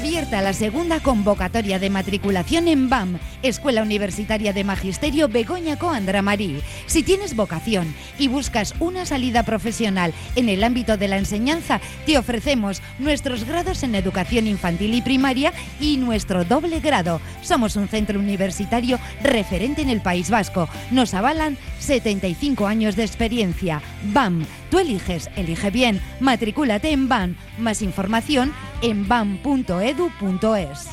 Abierta 0.03 0.43
la 0.43 0.53
segunda 0.53 0.99
convocatoria 0.99 1.79
de 1.79 1.89
matriculación 1.89 2.67
en 2.67 2.89
BAM, 2.89 3.21
Escuela 3.45 3.83
Universitaria 3.83 4.53
de 4.53 4.65
Magisterio 4.65 5.29
Begoña 5.29 5.79
Coandra 5.79 6.23
Marí. 6.23 6.61
Si 6.87 7.05
tienes 7.05 7.37
vocación 7.37 7.95
y 8.19 8.27
buscas 8.27 8.75
una 8.81 9.07
salida 9.07 9.45
profesional 9.45 10.13
en 10.35 10.49
el 10.49 10.65
ámbito 10.65 10.97
de 10.97 11.07
la 11.07 11.19
enseñanza, 11.19 11.81
te 12.05 12.19
ofrecemos 12.19 12.83
nuestros 12.99 13.45
grados 13.45 13.85
en 13.85 13.95
educación 13.95 14.49
infantil 14.49 14.93
y 14.93 15.03
primaria 15.03 15.53
y 15.79 15.99
nuestro 15.99 16.45
doble 16.45 16.81
grado. 16.81 17.21
Somos 17.41 17.77
un 17.77 17.87
centro 17.87 18.19
universitario 18.19 18.99
referente 19.23 19.83
en 19.83 19.89
el 19.89 20.01
País 20.01 20.31
Vasco. 20.31 20.69
Nos 20.91 21.15
avalan 21.15 21.57
75 21.79 22.67
años 22.67 22.97
de 22.97 23.05
experiencia. 23.05 23.81
BAM, 24.13 24.45
tú 24.73 24.79
eliges, 24.79 25.29
elige 25.37 25.70
bien. 25.70 26.01
Matricúlate 26.18 26.91
en 26.91 27.07
BAM. 27.07 27.37
Más 27.59 27.83
información 27.83 28.55
en 28.81 29.07
bam.edu.es. 29.07 30.89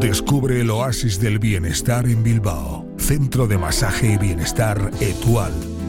Descubre 0.00 0.60
el 0.60 0.70
oasis 0.70 1.20
del 1.20 1.38
bienestar 1.38 2.06
en 2.06 2.24
Bilbao. 2.24 2.86
Centro 2.98 3.46
de 3.46 3.58
masaje 3.58 4.14
y 4.14 4.18
bienestar 4.18 4.90
Etual. 5.00 5.52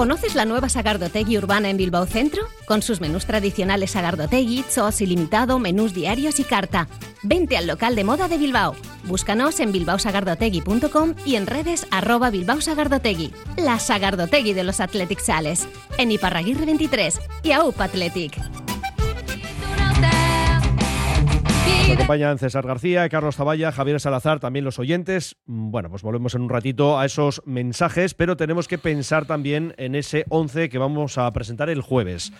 ¿Conoces 0.00 0.34
la 0.34 0.46
nueva 0.46 0.70
Sagardotegui 0.70 1.36
urbana 1.36 1.68
en 1.68 1.76
Bilbao 1.76 2.06
Centro? 2.06 2.44
Con 2.64 2.80
sus 2.80 3.02
menús 3.02 3.26
tradicionales 3.26 3.90
Sagardotegui, 3.90 4.64
Chos 4.74 5.02
ilimitado, 5.02 5.58
menús 5.58 5.92
diarios 5.92 6.40
y 6.40 6.44
carta. 6.44 6.88
Vente 7.22 7.58
al 7.58 7.66
local 7.66 7.94
de 7.96 8.04
moda 8.04 8.26
de 8.26 8.38
Bilbao. 8.38 8.74
Búscanos 9.04 9.60
en 9.60 9.72
bilbaosagardotegui.com 9.72 11.16
y 11.26 11.34
en 11.34 11.46
redes 11.46 11.86
arroba 11.90 12.30
Bilbao 12.30 12.62
Sagardotegui. 12.62 13.30
La 13.58 13.78
Sagardotegui 13.78 14.54
de 14.54 14.64
los 14.64 14.80
Athletic 14.80 15.20
Sales. 15.20 15.68
En 15.98 16.10
Iparraguirre 16.10 16.64
23 16.64 17.20
y 17.42 17.52
AUP 17.52 17.78
Athletic. 17.78 18.38
Nos 21.90 21.96
acompañan 21.96 22.38
César 22.38 22.64
García, 22.64 23.08
Carlos 23.08 23.34
Zavalla, 23.34 23.72
Javier 23.72 23.98
Salazar, 23.98 24.38
también 24.38 24.64
los 24.64 24.78
oyentes. 24.78 25.34
Mm, 25.46 25.72
Bueno, 25.72 25.90
pues 25.90 26.02
volvemos 26.02 26.36
en 26.36 26.42
un 26.42 26.48
ratito 26.48 27.00
a 27.00 27.04
esos 27.04 27.42
mensajes, 27.46 28.14
pero 28.14 28.36
tenemos 28.36 28.68
que 28.68 28.78
pensar 28.78 29.26
también 29.26 29.74
en 29.76 29.96
ese 29.96 30.24
11 30.28 30.68
que 30.68 30.78
vamos 30.78 31.18
a 31.18 31.28
presentar 31.32 31.68
el 31.68 31.80
jueves. 31.82 32.32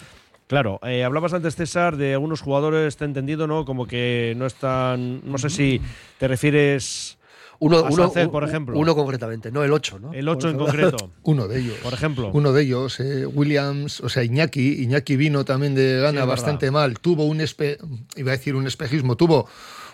Claro, 0.46 0.78
eh, 0.84 1.02
hablabas 1.02 1.34
antes, 1.34 1.56
César, 1.56 1.96
de 1.96 2.12
algunos 2.12 2.42
jugadores, 2.42 2.96
te 2.96 3.04
he 3.04 3.08
entendido, 3.08 3.48
¿no? 3.48 3.64
Como 3.64 3.86
que 3.86 4.34
no 4.36 4.46
están. 4.46 5.20
No 5.28 5.36
sé 5.36 5.50
si 5.50 5.80
te 6.18 6.28
refieres. 6.28 7.18
Uno, 7.60 7.82
uno, 7.90 8.10
por 8.30 8.44
ejemplo. 8.44 8.78
uno 8.78 8.94
concretamente, 8.94 9.52
no 9.52 9.62
el 9.62 9.72
8, 9.72 9.98
¿no? 10.00 10.12
El 10.14 10.28
8 10.28 10.48
en 10.48 10.56
concreto. 10.56 11.10
Uno 11.24 11.46
de 11.46 11.60
ellos. 11.60 11.76
Por 11.82 11.92
ejemplo. 11.92 12.30
Uno 12.32 12.52
de 12.52 12.62
ellos, 12.62 12.98
eh, 13.00 13.26
Williams, 13.26 14.00
o 14.00 14.08
sea, 14.08 14.24
Iñaki. 14.24 14.82
Iñaki 14.82 15.16
vino 15.16 15.44
también 15.44 15.74
de 15.74 16.00
gana 16.00 16.24
bastante 16.24 16.70
mal. 16.70 16.98
Tuvo 16.98 17.26
un, 17.26 17.40
espe- 17.40 17.76
iba 18.16 18.32
a 18.32 18.36
decir 18.36 18.54
un 18.56 18.66
espejismo, 18.66 19.14
tuvo 19.16 19.46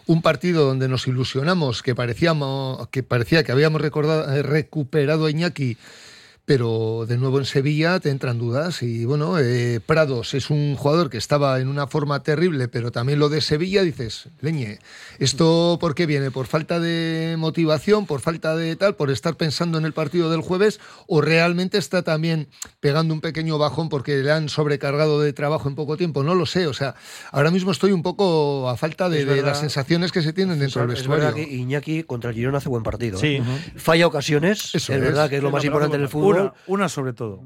un 0.07 0.23
partido 0.23 0.65
donde 0.65 0.87
nos 0.87 1.09
ilusionamos, 1.09 1.83
que, 1.83 1.97
parecíamos, 1.97 2.87
que 2.89 3.03
parecía 3.03 3.43
que 3.43 3.51
habíamos 3.51 3.81
recordado, 3.81 4.33
eh, 4.33 4.43
recuperado 4.45 5.27
a 5.27 5.31
Iñaki, 5.33 5.77
pero 6.47 7.05
de 7.09 7.19
nuevo 7.19 7.41
en 7.41 7.45
Sevilla 7.45 7.99
te 7.99 8.09
entran 8.11 8.39
dudas. 8.39 8.81
Y 8.83 9.05
bueno, 9.05 9.37
eh, 9.39 9.81
Prados 9.85 10.33
es 10.33 10.49
un 10.49 10.77
jugador 10.77 11.11
que 11.11 11.19
estaba 11.19 11.61
en 11.61 11.67
una 11.67 11.89
forma 11.89 12.23
terrible, 12.23 12.69
pero 12.69 12.93
también 12.93 13.19
lo 13.19 13.29
de 13.29 13.41
Sevilla 13.41 13.83
dices, 13.83 14.29
leñe, 14.41 14.79
¿esto 15.19 15.77
por 15.81 15.97
qué 15.97 16.07
viene? 16.07 16.31
¿Por 16.31 16.47
falta 16.47 16.79
de 16.79 17.35
motivación? 17.37 18.07
¿Por 18.07 18.21
falta 18.21 18.55
de 18.55 18.77
tal? 18.77 18.95
¿Por 18.95 19.11
estar 19.11 19.35
pensando 19.37 19.77
en 19.77 19.85
el 19.85 19.93
partido 19.93 20.31
del 20.31 20.41
jueves? 20.41 20.79
¿O 21.09 21.21
realmente 21.21 21.79
está 21.79 22.03
también 22.03 22.47
pegando 22.79 23.13
un 23.13 23.21
pequeño 23.21 23.59
bajón 23.59 23.89
porque 23.89 24.19
le 24.19 24.31
han 24.31 24.49
sobrecargado 24.49 25.21
de 25.21 25.33
trabajo 25.33 25.69
en 25.69 25.75
poco 25.75 25.97
tiempo? 25.97 26.23
No 26.23 26.37
lo 26.37 26.47
sé. 26.47 26.69
O 26.69 26.73
sea, 26.75 26.95
ahora 27.33 27.51
mismo 27.51 27.73
estoy 27.73 27.91
un 27.91 28.05
poco 28.05 28.71
a 28.71 28.77
falta 28.77 29.09
de, 29.09 29.23
Es 29.23 29.43
las 29.45 29.59
sensaciones 29.59 30.13
que 30.13 30.23
se 30.23 30.33
tienen 30.33 30.61
dentro 30.61 30.83
del 30.83 30.93
Es 30.93 30.99
vestuario. 30.99 31.25
verdad 31.25 31.35
que 31.35 31.43
Iñaki 31.43 32.05
contra 32.05 32.31
el 32.31 32.37
Girona 32.37 32.59
hace 32.59 32.69
buen 32.69 32.85
partido. 32.85 33.19
Sí. 33.19 33.39
¿eh? 33.39 33.43
Falla 33.75 34.07
ocasiones, 34.07 34.67
Eso 34.77 34.93
es, 34.93 34.99
es. 34.99 35.01
verdad 35.01 35.29
que 35.29 35.39
es 35.39 35.43
lo 35.43 35.49
Sí, 35.49 35.53
más 35.55 35.65
importante 35.65 35.97
en 35.97 36.03
el 36.03 36.05
una- 36.07 36.13
fútbol. 36.13 36.36
Una, 36.43 36.55
una 36.67 36.89
sobre 36.89 37.13
todo. 37.13 37.43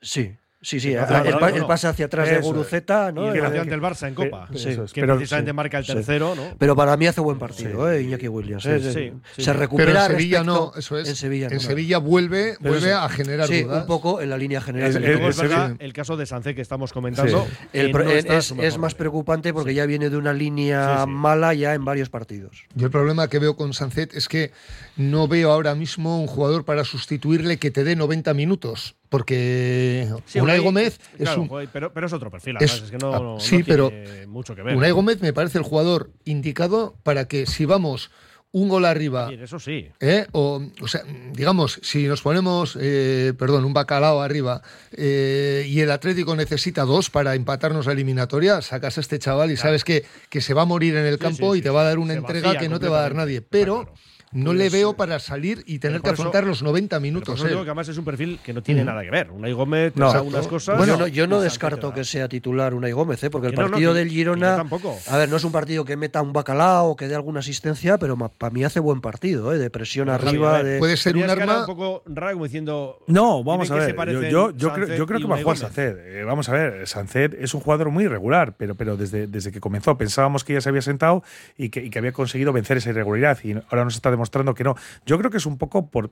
Sí, 0.00 0.36
sí, 0.60 0.80
sí. 0.80 0.92
El, 0.92 0.98
el 1.00 1.06
claro, 1.06 1.46
el 1.48 1.60
no. 1.60 1.66
pase 1.66 1.86
hacia 1.86 2.06
atrás 2.06 2.26
de 2.26 2.32
Eso 2.36 2.40
es. 2.40 2.46
Guruceta, 2.46 3.12
¿no? 3.12 3.24
Y 3.24 3.26
el 3.28 3.32
que 3.34 3.38
Eh, 3.38 3.42
nació 3.42 3.60
ante 3.62 3.74
el 3.74 3.80
Barça 3.80 4.08
en 4.08 4.14
Copa. 4.14 4.48
Sí, 4.54 4.68
Eso 4.70 4.84
es. 4.84 4.92
Que 4.92 5.00
Pero- 5.02 5.16
precisamente 5.16 5.50
sí, 5.50 5.54
marca 5.56 5.78
el 5.78 5.84
sí. 5.84 5.92
tercero, 5.94 6.34
¿no? 6.34 6.42
Pero 6.58 6.74
para 6.76 6.96
mí 6.96 7.06
hace 7.06 7.20
buen 7.20 7.38
partido, 7.38 7.90
¿eh? 7.90 8.02
Iñaki 8.02 8.28
Williams. 8.28 8.62
Sí, 8.62 8.70
¿eh? 8.70 8.80
sí, 8.80 8.92
sí, 8.92 9.12
sí. 9.36 9.42
Se 9.42 9.50
Pero 9.50 9.60
recupera 9.60 10.06
en 10.06 10.10
Sevilla 10.12 10.42
no, 10.44 10.72
eso 10.76 10.98
es. 10.98 11.08
En 11.08 11.16
Sevilla, 11.16 11.46
En 11.48 11.54
no. 11.54 11.60
Sevilla 11.60 11.98
vuelve, 11.98 12.56
Pero 12.60 12.74
vuelve 12.74 12.92
a 12.92 13.08
generar 13.08 13.46
Sí, 13.48 13.62
dudas. 13.62 13.80
un 13.82 13.86
poco 13.86 14.20
en 14.20 14.30
la 14.30 14.36
línea 14.38 14.60
general. 14.60 14.92
Del 14.92 15.02
verdad 15.02 15.76
el 15.78 15.92
caso 15.92 16.16
de 16.16 16.26
Sancet 16.26 16.54
que 16.56 16.62
estamos 16.62 16.92
comentando. 16.92 17.46
El 17.72 17.92
no 17.92 18.62
es, 18.62 18.78
más 18.78 18.94
preocupante 18.94 19.52
porque 19.52 19.74
ya 19.74 19.86
viene 19.86 20.10
de 20.10 20.16
una 20.16 20.32
línea 20.32 20.98
Sí, 20.98 21.04
sí. 21.04 21.10
mala 21.10 21.54
ya 21.54 21.74
en 21.74 21.84
varios 21.84 22.10
partidos. 22.10 22.64
Yo 22.74 22.86
el 22.86 22.92
problema 22.92 23.28
que 23.28 23.38
veo 23.38 23.56
con 23.56 23.72
Sancet 23.72 24.14
es 24.14 24.28
que 24.28 24.52
no 24.96 25.28
veo 25.28 25.50
ahora 25.50 25.74
mismo 25.74 26.20
un 26.20 26.26
jugador 26.26 26.64
para 26.64 26.84
sustituirle 26.84 27.58
que 27.58 27.70
te 27.70 27.84
dé 27.84 27.96
90 27.96 28.34
minutos. 28.34 28.96
Porque 29.08 30.08
Sí, 30.26 30.40
Unai 30.40 30.58
Unai- 30.58 30.62
Gómez 30.64 31.00
es 31.18 31.24
claro, 31.28 31.42
un. 31.42 31.68
pero, 31.72 31.92
pero 31.92 32.06
es 32.06 32.12
otro 32.12 32.30
perfil, 32.30 32.56
es- 32.60 32.82
es 32.82 32.90
que 32.90 32.98
no, 32.98 33.14
ah, 33.14 33.18
no 33.20 33.40
sí, 33.40 33.62
tiene 33.62 33.64
pero 33.64 33.92
mucho 34.28 34.54
que 34.54 34.62
ver. 34.62 34.76
Unai. 34.76 34.90
Gómez 34.90 35.20
me 35.20 35.32
parece 35.32 35.58
el 35.58 35.64
jugador 35.64 36.10
indicado 36.24 36.96
para 37.02 37.26
que 37.26 37.46
si 37.46 37.64
vamos 37.64 38.10
un 38.50 38.68
gol 38.70 38.86
arriba. 38.86 39.30
eso 39.30 39.58
sí. 39.58 39.88
¿eh? 40.00 40.26
O, 40.32 40.62
o, 40.80 40.88
sea, 40.88 41.02
digamos, 41.32 41.80
si 41.82 42.06
nos 42.06 42.22
ponemos, 42.22 42.78
eh, 42.80 43.34
perdón, 43.38 43.66
un 43.66 43.74
bacalao 43.74 44.22
arriba 44.22 44.62
eh, 44.92 45.66
y 45.68 45.80
el 45.80 45.90
Atlético 45.90 46.34
necesita 46.34 46.84
dos 46.84 47.10
para 47.10 47.34
empatarnos 47.34 47.84
la 47.84 47.92
eliminatoria, 47.92 48.62
sacas 48.62 48.96
a 48.96 49.00
este 49.02 49.18
chaval 49.18 49.50
y 49.50 49.58
sabes 49.58 49.84
que, 49.84 50.04
que 50.30 50.40
se 50.40 50.54
va 50.54 50.62
a 50.62 50.64
morir 50.64 50.96
en 50.96 51.04
el 51.04 51.18
campo 51.18 51.52
sí, 51.52 51.58
y 51.60 51.62
te 51.62 51.68
va 51.68 51.82
a 51.82 51.84
dar 51.84 51.98
una 51.98 52.14
entrega 52.14 52.56
que 52.56 52.70
no 52.70 52.80
te 52.80 52.88
va 52.88 53.00
a 53.00 53.02
dar 53.02 53.14
nadie. 53.14 53.42
Pero 53.42 53.92
no 54.32 54.52
le 54.52 54.68
veo 54.70 54.94
para 54.94 55.18
salir 55.18 55.62
y 55.66 55.78
tener 55.78 56.00
que 56.00 56.10
afrontar 56.10 56.44
los 56.44 56.62
90 56.62 56.96
Por 56.96 57.02
minutos. 57.02 57.42
digo 57.48 57.62
que 57.62 57.68
además 57.70 57.88
es 57.88 57.98
un 57.98 58.04
perfil 58.04 58.38
que 58.42 58.52
no 58.52 58.62
tiene 58.62 58.82
Mm. 58.82 58.86
nada 58.86 59.02
que 59.02 59.10
ver. 59.10 59.30
Unai 59.30 59.52
Gómez 59.52 59.92
No. 59.96 60.12
no, 60.12 60.22
unas 60.22 60.46
cosas. 60.46 60.76
Bueno, 60.78 60.94
y 60.94 60.98
no, 60.98 61.06
yo 61.08 61.26
no 61.26 61.40
descarto 61.40 61.92
que 61.92 62.04
sea 62.04 62.28
titular 62.28 62.74
Unai 62.74 62.92
Gómez, 62.92 63.22
¿eh? 63.24 63.30
porque 63.30 63.48
el 63.48 63.52
Que 63.52 63.56
no, 63.56 63.62
no, 63.64 63.70
partido 63.72 63.94
del 63.94 64.08
Girona. 64.08 64.50
yo 64.52 64.56
tampoco. 64.56 64.96
A 65.08 65.16
ver, 65.16 65.28
no 65.28 65.36
es 65.36 65.44
un 65.44 65.52
partido 65.52 65.84
que 65.84 65.96
meta 65.96 66.20
un 66.22 66.32
bacalao 66.32 66.88
o 66.90 66.96
que 66.96 67.08
dé 67.08 67.14
alguna 67.14 67.40
asistencia, 67.40 67.98
pero 67.98 68.16
para 68.16 68.52
mí 68.52 68.64
hace 68.64 68.80
buen 68.80 69.00
partido, 69.00 69.52
¿eh? 69.52 69.58
de 69.58 69.70
presión 69.70 70.08
arriba. 70.08 70.58
a 70.58 70.62
ver, 70.62 70.80
de... 70.80 70.96
tenías 70.96 71.34
cara 71.34 71.60
un 71.60 71.66
poco 71.66 72.02
rara 72.06 72.32
como 72.32 72.44
diciendo. 72.44 72.98
No, 73.06 73.42
vamos 73.44 73.70
a 73.70 73.74
dime 73.74 73.86
que 73.86 73.92
se 73.92 73.96
ver. 73.98 74.30
Yo, 74.30 74.50
yo, 74.50 74.56
yo 74.56 74.72
creo, 74.72 74.88
yo 74.96 75.06
creo 75.06 75.20
que 75.20 75.26
va 75.26 75.36
a 75.36 75.42
jugar. 75.42 75.58
Eh, 75.76 76.22
vamos 76.26 76.48
a 76.48 76.52
ver, 76.52 76.86
Sancet 76.86 77.34
es 77.40 77.54
un 77.54 77.60
jugador 77.60 77.90
muy 77.90 78.04
irregular, 78.04 78.54
pero, 78.56 78.74
pero 78.74 78.96
desde, 78.96 79.26
desde 79.26 79.52
que 79.52 79.60
comenzó 79.60 79.96
pensábamos 79.96 80.44
que 80.44 80.54
ya 80.54 80.60
se 80.60 80.68
había 80.68 80.82
sentado 80.82 81.22
y 81.56 81.70
que, 81.70 81.84
y 81.84 81.90
que 81.90 81.98
había 81.98 82.12
conseguido 82.12 82.52
vencer 82.52 82.76
esa 82.76 82.90
irregularidad 82.90 83.38
y 83.42 83.52
ahora 83.52 83.84
nos 83.84 83.94
está 83.94 84.10
demostrando 84.18 84.54
que 84.54 84.64
no. 84.64 84.74
Yo 85.06 85.16
creo 85.18 85.30
que 85.30 85.38
es 85.38 85.46
un 85.46 85.56
poco 85.56 85.88
por, 85.90 86.10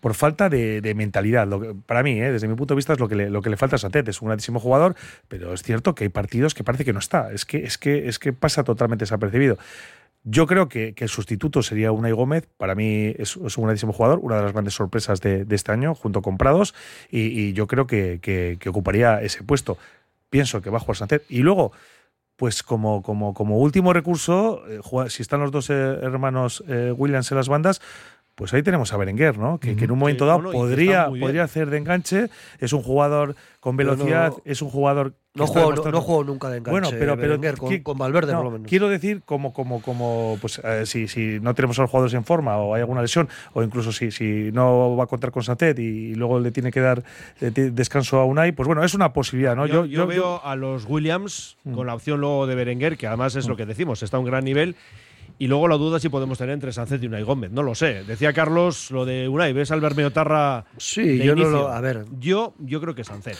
por 0.00 0.14
falta 0.14 0.48
de, 0.48 0.92
mentalidad. 0.94 1.46
Lo 1.48 1.60
que- 1.60 1.74
para 1.74 2.02
mí, 2.02 2.20
eh, 2.20 2.30
desde 2.30 2.46
mi 2.46 2.54
punto 2.54 2.74
de 2.74 2.76
vista, 2.76 2.92
es 2.92 3.00
lo 3.00 3.08
que 3.08 3.16
le, 3.16 3.30
lo 3.30 3.42
que 3.42 3.50
le 3.50 3.56
falta 3.56 3.76
a 3.76 3.78
Sancet. 3.78 4.06
Es 4.08 4.20
un 4.22 4.26
grandísimo 4.28 4.60
jugador, 4.60 4.94
pero 5.28 5.52
es 5.54 5.62
cierto 5.62 5.94
que 5.94 6.04
hay 6.04 6.10
partidos 6.10 6.54
que 6.54 6.62
parece 6.64 6.84
que 6.84 6.92
no 6.92 6.98
está. 6.98 7.32
Es 7.32 7.44
que, 7.44 7.64
es 7.64 7.78
que, 7.78 8.08
es 8.08 8.18
que 8.18 8.32
pasa 8.32 8.62
totalmente 8.64 9.02
desapercibido. 9.02 9.58
Yo 10.24 10.46
creo 10.46 10.68
que, 10.68 10.94
el 10.96 11.08
sustituto 11.08 11.62
sería 11.62 11.92
Unai 11.92 12.12
Gómez. 12.12 12.46
Para 12.56 12.74
mí 12.74 13.14
es, 13.16 13.36
un 13.36 13.64
grandísimo 13.64 13.92
jugador, 13.92 14.18
una 14.20 14.36
de 14.36 14.42
las 14.42 14.52
grandes 14.52 14.74
sorpresas 14.74 15.20
de, 15.20 15.46
este 15.50 15.72
año, 15.72 15.94
junto 15.94 16.22
con 16.22 16.36
Prados, 16.36 16.74
y, 17.10 17.52
yo 17.54 17.66
creo 17.66 17.86
que, 17.86 18.18
que- 18.20 18.68
ocuparía 18.68 19.22
ese 19.22 19.42
puesto. 19.42 19.78
Pienso 20.30 20.60
que 20.60 20.70
va 20.70 20.76
a 20.76 20.80
jugar 20.80 20.96
Sancet. 20.96 21.24
Y 21.30 21.38
luego, 21.38 21.72
pues 22.38 22.62
como, 22.62 23.02
como, 23.02 23.34
como 23.34 23.58
último 23.58 23.92
recurso, 23.92 24.62
eh, 24.68 24.80
si 25.10 25.22
están 25.22 25.40
los 25.40 25.50
dos 25.50 25.70
eh, 25.70 25.74
hermanos 25.74 26.62
eh, 26.68 26.94
Williams 26.96 27.32
en 27.32 27.36
las 27.36 27.48
bandas, 27.48 27.82
pues 28.38 28.54
ahí 28.54 28.62
tenemos 28.62 28.92
a 28.92 28.96
Berenguer, 28.96 29.36
¿no? 29.36 29.58
Que, 29.58 29.74
que 29.74 29.84
en 29.86 29.90
un 29.90 29.98
momento 29.98 30.24
dado 30.24 30.44
que 30.50 30.56
podría, 30.56 31.08
podría 31.08 31.42
hacer 31.42 31.68
de 31.70 31.78
enganche. 31.78 32.30
Es 32.60 32.72
un 32.72 32.82
jugador 32.82 33.34
con 33.58 33.76
velocidad, 33.76 34.28
no- 34.30 34.42
es 34.44 34.62
un 34.62 34.70
jugador. 34.70 35.12
que 35.34 35.40
No 35.40 35.46
juego, 35.48 35.60
no, 35.70 35.74
demostrando- 35.74 35.98
no 35.98 36.04
juego 36.04 36.24
nunca 36.24 36.48
de 36.48 36.58
enganche. 36.58 36.70
Bueno, 36.70 36.88
pero, 36.90 37.16
pero 37.16 37.36
Berenguer, 37.38 37.56
con, 37.58 37.78
con 37.80 37.98
Valverde, 37.98 38.32
por 38.34 38.44
lo 38.44 38.50
menos. 38.52 38.68
Quiero 38.68 38.88
decir, 38.88 39.22
como, 39.24 39.52
como, 39.52 39.82
como 39.82 40.38
pues, 40.40 40.60
eh, 40.64 40.86
si, 40.86 41.08
si 41.08 41.40
no 41.40 41.52
tenemos 41.54 41.78
a 41.80 41.82
los 41.82 41.90
jugadores 41.90 42.14
en 42.14 42.24
forma 42.24 42.56
o 42.58 42.74
hay 42.74 42.80
alguna 42.80 43.02
lesión, 43.02 43.28
o 43.54 43.62
incluso 43.64 43.90
si, 43.92 44.10
si 44.12 44.50
no 44.52 44.96
va 44.96 45.04
a 45.04 45.06
contar 45.08 45.32
con 45.32 45.42
Santet 45.42 45.76
y, 45.80 46.14
luego 46.14 46.38
le 46.38 46.50
tiene 46.52 46.70
que 46.70 46.80
dar 46.80 47.02
eh, 47.40 47.50
descanso 47.50 48.18
a 48.20 48.24
Unai, 48.24 48.52
pues 48.52 48.66
bueno, 48.68 48.84
es 48.84 48.94
una 48.94 49.12
posibilidad, 49.12 49.56
¿no? 49.56 49.66
Yo, 49.66 49.84
yo 49.84 50.06
veo 50.06 50.40
a 50.44 50.54
los 50.56 50.84
Williams 50.86 51.56
Mm. 51.64 51.74
con 51.74 51.86
la 51.88 51.94
opción 51.94 52.20
luego 52.20 52.46
de 52.46 52.54
Berenguer, 52.54 52.96
que 52.96 53.08
además 53.08 53.34
es 53.34 53.48
lo 53.48 53.56
que 53.56 53.66
decimos, 53.66 54.02
está 54.04 54.16
a 54.16 54.20
un 54.20 54.26
gran 54.26 54.44
nivel. 54.44 54.76
Y 55.38 55.46
luego 55.46 55.68
la 55.68 55.76
duda 55.76 56.00
si 56.00 56.08
podemos 56.08 56.36
tener 56.38 56.54
entre 56.54 56.72
Sánchez 56.72 57.02
y 57.02 57.06
Unai 57.06 57.22
Gómez. 57.22 57.50
No 57.52 57.62
lo 57.62 57.74
sé. 57.74 58.02
Decía 58.04 58.32
Carlos 58.32 58.90
lo 58.90 59.04
de 59.04 59.28
Unai. 59.28 59.52
¿Ves 59.52 59.70
al 59.70 59.80
Bermeo 59.80 60.10
Tarra? 60.10 60.64
Sí, 60.78 61.18
de 61.18 61.24
yo 61.26 61.36
no 61.36 61.48
lo- 61.48 61.68
a 61.68 61.80
ver. 61.80 62.04
Yo, 62.18 62.54
yo 62.58 62.80
creo 62.80 62.94
que 62.94 63.04
Sánchez. 63.04 63.38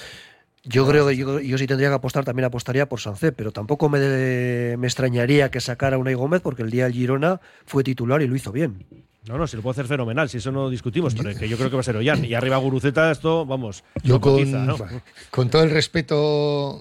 Yo 0.64 0.86
creo 0.86 1.07
que 1.09 1.16
yo, 1.16 1.40
yo 1.40 1.57
si 1.57 1.66
tendría 1.66 1.88
que 1.88 1.94
apostar, 1.94 2.24
también 2.24 2.44
apostaría 2.44 2.88
por 2.88 3.01
Sancet, 3.01 3.34
pero 3.34 3.53
tampoco 3.53 3.88
me, 3.88 4.76
me 4.76 4.86
extrañaría 4.86 5.51
que 5.51 5.61
sacara 5.61 5.96
a 5.96 5.99
Unai 5.99 6.14
Gómez 6.14 6.42
porque 6.42 6.62
el 6.62 6.70
día 6.70 6.84
del 6.84 6.92
Girona 6.92 7.40
fue 7.64 7.82
titular 7.82 8.20
y 8.22 8.26
lo 8.28 8.36
hizo 8.36 8.53
bien. 8.53 8.84
No, 9.26 9.38
no, 9.38 9.46
si 9.46 9.57
lo 9.57 9.62
puede 9.62 9.72
hacer 9.72 9.86
fenomenal, 9.86 10.28
si 10.28 10.38
eso 10.38 10.53
no 10.53 10.68
discutimos, 10.70 11.14
pero 11.14 11.34
que 11.38 11.49
yo 11.49 11.57
creo 11.57 11.68
que 11.70 11.76
va 11.76 11.80
a 11.80 11.84
ser 11.84 11.96
Ollán. 11.96 12.24
Y 12.24 12.34
arriba 12.34 12.57
Guruceta, 12.59 13.11
esto, 13.11 13.44
vamos, 13.46 13.82
Yo 14.03 14.20
con, 14.20 14.34
cotiza, 14.38 14.59
¿no? 14.59 14.76
con 15.30 15.49
todo 15.51 15.62
el 15.62 15.70
respeto 15.70 16.80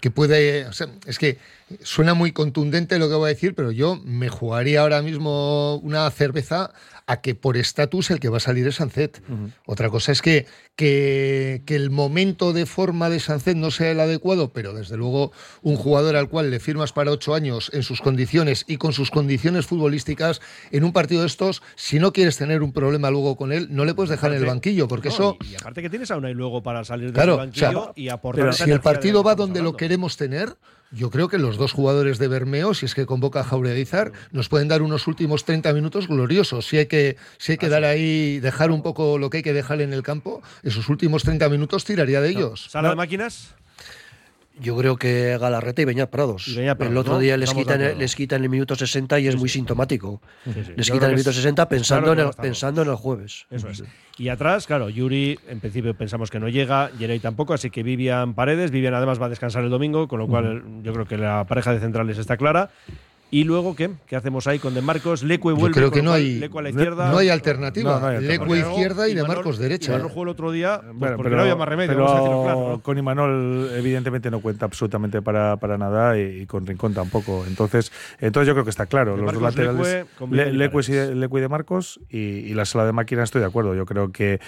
que 0.00 0.10
puede. 0.10 0.66
o 0.66 0.72
sea, 0.72 0.88
es 1.06 1.18
que 1.18 1.38
suena 1.82 2.14
muy 2.14 2.32
contundente 2.32 2.98
lo 2.98 3.08
que 3.08 3.14
voy 3.14 3.26
a 3.26 3.34
decir, 3.34 3.54
pero 3.54 3.72
yo 3.72 4.00
me 4.04 4.28
jugaría 4.28 4.80
ahora 4.80 5.02
mismo 5.02 5.76
una 5.76 6.10
cerveza 6.10 6.72
a 7.06 7.22
que 7.22 7.34
por 7.34 7.56
estatus 7.56 8.10
el 8.10 8.20
que 8.20 8.28
va 8.28 8.36
a 8.36 8.40
salir 8.40 8.66
es 8.66 8.76
Sancet. 8.76 9.22
Otra 9.64 9.88
cosa 9.88 10.12
es 10.12 10.20
que, 10.20 10.46
que, 10.76 11.62
que 11.64 11.74
el 11.74 11.90
momento 11.90 12.52
de 12.52 12.66
forma 12.66 13.08
de 13.08 13.18
Sancet 13.18 13.56
no 13.56 13.70
sea 13.70 13.90
el 13.90 14.00
adecuado, 14.00 14.52
pero 14.52 14.74
desde 14.74 14.98
luego 14.98 15.32
un 15.62 15.76
jugador 15.76 16.16
al 16.16 16.28
cual 16.28 16.50
le 16.50 16.60
firmas 16.60 16.92
para 16.92 17.10
ocho 17.10 17.34
años 17.34 17.70
en 17.72 17.82
sus 17.82 18.02
condiciones 18.02 18.66
y 18.68 18.76
con 18.76 18.92
sus 18.92 19.10
condiciones 19.10 19.64
futbolísticas 19.64 20.42
en 20.70 20.84
un 20.84 20.92
partido 20.92 21.22
de 21.22 21.28
estos, 21.28 21.62
si 21.76 21.98
no 21.98 22.12
quieres 22.12 22.36
tener 22.36 22.62
un 22.62 22.72
problema 22.72 23.10
luego 23.10 23.36
con 23.36 23.52
él, 23.52 23.68
no 23.70 23.86
le 23.86 23.94
puedes 23.94 24.10
dejar 24.10 24.32
en 24.32 24.38
el 24.38 24.44
banquillo, 24.46 24.86
porque 24.86 25.08
no, 25.08 25.14
eso. 25.14 25.36
Y, 25.42 25.52
y 25.52 25.56
aparte 25.56 25.80
que 25.80 25.88
tienes 25.88 26.10
a 26.10 26.18
Unai 26.18 26.34
luego 26.34 26.62
para 26.62 26.84
salir 26.84 27.06
del 27.06 27.14
Claro, 27.14 27.38
banquillo 27.38 27.80
o 27.80 27.84
sea, 27.84 27.92
y 27.96 28.10
aportar 28.10 28.44
pero 28.44 28.52
si 28.52 28.70
el 28.70 28.80
partido 28.80 29.22
va 29.22 29.34
donde 29.34 29.62
lo 29.62 29.78
queremos 29.78 30.18
tener, 30.18 30.56
yo 30.90 31.10
creo 31.10 31.28
que 31.28 31.38
los 31.38 31.56
dos 31.56 31.72
jugadores 31.72 32.18
de 32.18 32.28
Bermeo, 32.28 32.74
si 32.74 32.86
es 32.86 32.94
que 32.94 33.06
convoca 33.06 33.40
a 33.40 33.44
Jaureguizar, 33.44 34.12
nos 34.30 34.48
pueden 34.48 34.68
dar 34.68 34.82
unos 34.82 35.06
últimos 35.06 35.44
30 35.44 35.72
minutos 35.72 36.08
gloriosos. 36.08 36.66
Si 36.66 36.78
hay 36.78 36.86
que, 36.86 37.16
si 37.38 37.52
hay 37.52 37.58
que 37.58 37.68
dar 37.68 37.84
ahí, 37.84 38.40
dejar 38.40 38.70
un 38.70 38.82
poco 38.82 39.18
lo 39.18 39.30
que 39.30 39.38
hay 39.38 39.42
que 39.42 39.52
dejar 39.52 39.80
en 39.80 39.92
el 39.92 40.02
campo, 40.02 40.42
esos 40.62 40.88
últimos 40.88 41.22
30 41.22 41.48
minutos 41.48 41.84
tiraría 41.84 42.20
de 42.20 42.30
ellos. 42.30 42.68
¿Sala 42.70 42.90
de 42.90 42.96
máquinas? 42.96 43.54
Yo 44.60 44.76
creo 44.76 44.96
que 44.96 45.38
Galarreta 45.38 45.82
y 45.82 45.84
Beñat 45.84 46.10
Prados. 46.10 46.44
Prados, 46.54 46.80
el 46.90 46.96
otro 46.96 47.14
¿no? 47.14 47.18
día 47.20 47.36
les 47.36 47.50
Estamos 47.50 47.66
quitan, 47.72 47.98
les 47.98 48.14
quitan 48.16 48.42
el 48.42 48.48
minuto 48.50 48.74
60 48.74 49.20
y 49.20 49.28
es 49.28 49.36
muy 49.36 49.48
sintomático. 49.48 50.20
sí. 50.44 50.72
Les 50.76 50.86
Yo 50.86 50.94
quitan 50.94 51.10
el 51.10 51.16
minuto 51.16 51.30
es- 51.30 51.36
60 51.36 51.68
pensando, 51.68 52.06
claro 52.12 52.20
en, 52.22 52.26
el, 52.28 52.34
pensando 52.34 52.82
en 52.82 52.88
el 52.88 52.94
jueves. 52.96 53.46
Eso 53.50 53.68
es. 53.68 53.84
Y 54.18 54.28
atrás, 54.30 54.66
claro, 54.66 54.88
Yuri 54.88 55.38
en 55.48 55.60
principio 55.60 55.94
pensamos 55.94 56.30
que 56.30 56.40
no 56.40 56.48
llega, 56.48 56.90
Yerey 56.98 57.20
tampoco, 57.20 57.54
así 57.54 57.70
que 57.70 57.84
Vivian 57.84 58.34
Paredes. 58.34 58.72
Vivian 58.72 58.94
además 58.94 59.20
va 59.22 59.26
a 59.26 59.28
descansar 59.28 59.62
el 59.62 59.70
domingo, 59.70 60.08
con 60.08 60.18
lo 60.18 60.26
cual 60.26 60.62
yo 60.82 60.92
creo 60.92 61.06
que 61.06 61.16
la 61.18 61.44
pareja 61.46 61.72
de 61.72 61.78
centrales 61.80 62.18
está 62.18 62.36
clara. 62.36 62.70
¿Y 63.30 63.44
luego 63.44 63.76
qué? 63.76 63.90
¿Qué 64.06 64.16
hacemos 64.16 64.46
ahí 64.46 64.58
con 64.58 64.72
De 64.72 64.80
Marcos? 64.80 65.22
Lecue 65.22 65.52
Yo 65.52 65.60
vuelve. 65.60 65.74
creo 65.74 65.90
que 65.90 66.00
no 66.00 66.12
cual, 66.12 66.20
hay, 66.22 66.38
Lecue 66.38 66.60
a 66.60 66.62
la 66.62 66.70
izquierda. 66.70 67.10
no 67.10 67.18
hay 67.18 67.28
alternativa. 67.28 67.92
No, 67.92 68.00
no 68.00 68.06
hay 68.06 68.16
alternativa. 68.16 68.44
Lecue 68.46 68.60
Porque 68.62 68.72
izquierda 68.72 69.08
y 69.08 69.14
de 69.14 69.22
Imanol- 69.22 69.28
Marcos 69.28 69.58
derecha. 69.58 69.92
Imanol 69.92 70.08
jugó 70.10 70.22
el 70.22 70.28
otro 70.30 70.50
día, 70.50 70.80
pues 70.82 70.96
Bueno, 70.96 71.16
porque 71.18 71.36
no 71.36 71.40
había 71.42 71.56
más 71.56 71.68
remedio, 71.68 71.88
pero 71.92 72.04
vamos 72.04 72.16
a 72.16 72.20
decirlo 72.22 72.42
claro. 72.44 72.68
¿no? 72.70 72.80
con 72.82 72.96
Imanol 72.98 73.70
evidentemente 73.74 74.30
no 74.30 74.40
cuenta 74.40 74.64
absolutamente 74.64 75.20
para, 75.20 75.56
para 75.58 75.76
nada 75.76 76.18
y, 76.18 76.22
y 76.42 76.46
con 76.46 76.66
Rincón 76.66 76.94
tampoco. 76.94 77.44
Entonces, 77.46 77.92
entonces 78.18 78.46
yo 78.48 78.54
creo 78.54 78.64
que 78.64 78.70
está 78.70 78.86
claro. 78.86 79.12
De 79.16 79.22
Los 79.22 79.32
dos 79.34 79.42
Marcos, 79.42 79.56
laterales, 79.56 80.06
Leque, 80.30 80.50
y 80.50 80.56
Leque 80.56 80.78
y 80.88 80.92
de- 80.94 81.14
Leque 81.14 81.36
y 81.36 81.40
de 81.40 81.48
Marcos 81.48 82.00
y, 82.08 82.18
y 82.18 82.54
la 82.54 82.64
sala 82.64 82.86
de 82.86 82.92
máquina 82.92 83.24
estoy 83.24 83.42
de 83.42 83.46
acuerdo. 83.46 83.74
Yo 83.74 83.84
creo 83.84 84.10
que 84.10 84.40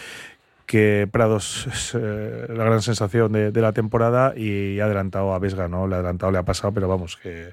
que 0.64 1.08
Prados 1.10 1.66
es 1.66 1.96
eh, 1.96 2.46
la 2.48 2.62
gran 2.62 2.80
sensación 2.80 3.32
de, 3.32 3.50
de 3.50 3.60
la 3.60 3.72
temporada 3.72 4.34
y 4.36 4.78
ha 4.78 4.84
adelantado 4.84 5.34
a 5.34 5.38
Vesga, 5.40 5.66
¿no? 5.66 5.88
Le 5.88 5.96
ha 5.96 5.98
adelantado, 5.98 6.30
le 6.30 6.38
ha 6.38 6.44
pasado, 6.44 6.72
pero 6.72 6.86
vamos, 6.86 7.16
que, 7.20 7.48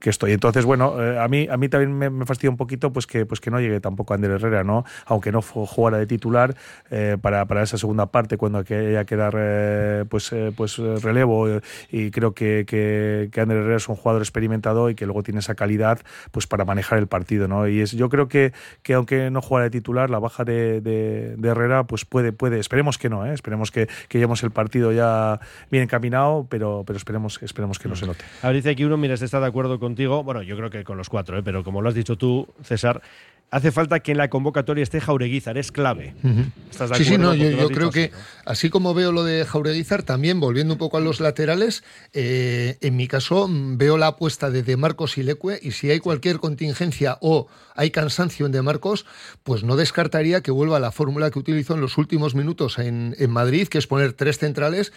que 0.00 0.10
estoy. 0.10 0.32
Entonces, 0.32 0.64
bueno, 0.64 1.00
eh, 1.00 1.18
a 1.20 1.28
mí 1.28 1.46
a 1.50 1.56
mí 1.56 1.68
también 1.68 1.96
me, 1.96 2.10
me 2.10 2.24
fastidia 2.26 2.50
un 2.50 2.56
poquito 2.56 2.92
pues 2.92 3.06
que 3.06 3.26
pues 3.26 3.38
que 3.40 3.50
no 3.50 3.60
llegue 3.60 3.80
tampoco 3.80 4.14
Ander 4.14 4.30
Herrera, 4.32 4.64
¿no? 4.64 4.84
Aunque 5.06 5.30
no 5.30 5.42
jugara 5.42 5.98
de 5.98 6.06
titular 6.06 6.56
eh, 6.90 7.16
para, 7.20 7.44
para 7.46 7.62
esa 7.62 7.76
segunda 7.78 8.06
parte 8.06 8.36
cuando 8.38 8.58
haya 8.58 9.04
que 9.04 9.16
dar 9.16 9.34
eh, 9.38 10.04
pues 10.08 10.32
eh, 10.32 10.52
pues 10.56 10.78
eh, 10.78 10.96
relevo 11.02 11.46
y 11.90 12.10
creo 12.10 12.32
que, 12.32 12.64
que, 12.66 13.28
que 13.30 13.40
Ander 13.40 13.58
Herrera 13.58 13.76
es 13.76 13.88
un 13.88 13.96
jugador 13.96 14.22
experimentado 14.22 14.88
y 14.90 14.94
que 14.94 15.04
luego 15.04 15.22
tiene 15.22 15.40
esa 15.40 15.54
calidad 15.54 16.00
pues 16.30 16.46
para 16.46 16.64
manejar 16.64 16.98
el 16.98 17.06
partido, 17.06 17.46
¿no? 17.46 17.68
Y 17.68 17.80
es, 17.80 17.92
yo 17.92 18.08
creo 18.08 18.26
que, 18.26 18.52
que 18.82 18.94
aunque 18.94 19.30
no 19.30 19.42
jugara 19.42 19.64
de 19.64 19.70
titular, 19.70 20.08
la 20.10 20.18
baja 20.18 20.44
de, 20.44 20.80
de- 20.80 21.36
de 21.36 21.48
Herrera 21.48 21.84
pues 21.84 22.04
puede, 22.06 22.32
puede, 22.32 22.58
esperemos 22.58 22.96
que 22.96 23.10
no, 23.10 23.26
¿eh? 23.26 23.34
esperemos 23.34 23.70
que, 23.70 23.86
que 24.08 24.18
llevemos 24.18 24.42
el 24.42 24.50
partido 24.50 24.92
ya 24.92 25.40
bien 25.70 25.82
encaminado, 25.84 26.46
pero, 26.48 26.84
pero 26.86 26.96
esperemos, 26.96 27.38
esperemos 27.42 27.78
que 27.78 27.88
no 27.88 27.96
se 27.96 28.06
note. 28.06 28.24
A 28.42 28.46
ver, 28.46 28.56
dice 28.56 28.70
aquí 28.70 28.84
uno, 28.84 28.96
mira, 28.96 29.12
este 29.14 29.26
está 29.26 29.40
de 29.40 29.46
acuerdo 29.46 29.78
contigo. 29.90 30.22
Bueno, 30.22 30.42
yo 30.42 30.56
creo 30.56 30.70
que 30.70 30.84
con 30.84 30.96
los 30.96 31.08
cuatro, 31.08 31.36
¿eh? 31.38 31.42
pero 31.42 31.64
como 31.64 31.82
lo 31.82 31.88
has 31.88 31.94
dicho 31.94 32.16
tú, 32.16 32.46
César, 32.62 33.02
hace 33.50 33.72
falta 33.72 33.98
que 33.98 34.12
en 34.12 34.18
la 34.18 34.30
convocatoria 34.30 34.82
esté 34.82 35.00
Jaureguizar, 35.00 35.58
es 35.58 35.72
clave. 35.72 36.14
¿Estás 36.70 36.90
de 36.90 36.96
Sí, 36.96 37.04
sí, 37.04 37.18
no, 37.18 37.34
yo, 37.34 37.68
creo 37.68 37.90
que 37.90 38.04
así, 38.04 38.14
así 38.46 38.70
como 38.70 38.94
veo 38.94 39.10
lo 39.10 39.24
de 39.24 39.44
Jaureguizar, 39.44 40.04
también 40.04 40.38
volviendo 40.38 40.74
un 40.74 40.78
poco 40.78 40.96
a 40.96 41.00
los 41.00 41.18
laterales, 41.18 41.82
eh, 42.12 42.78
en 42.80 42.96
mi 42.96 43.08
caso 43.08 43.48
mm, 43.48 43.78
veo 43.78 43.98
la 43.98 44.08
apuesta 44.08 44.50
de 44.50 44.62
De 44.62 44.76
Marcos 44.76 45.18
y 45.18 45.24
Leque 45.24 45.58
y 45.60 45.72
si 45.72 45.90
hay 45.90 45.98
cualquier 45.98 46.38
contingencia 46.38 47.18
o 47.20 47.48
hay 47.74 47.90
cansancio 47.90 48.46
en 48.46 48.52
De 48.52 48.62
Marcos, 48.62 49.06
pues 49.42 49.64
no 49.64 49.74
descartaría 49.74 50.40
que 50.40 50.52
vuelva 50.52 50.76
a 50.76 50.80
la 50.80 50.92
fórmula 50.92 51.30
que 51.32 51.40
utilizó 51.40 51.74
en 51.74 51.80
los 51.80 51.98
últimos 51.98 52.36
minutos 52.36 52.78
en, 52.78 53.16
en 53.18 53.30
Madrid, 53.30 53.66
que 53.66 53.78
es 53.78 53.88
poner 53.88 54.12
tres 54.12 54.38
centrales 54.38 54.92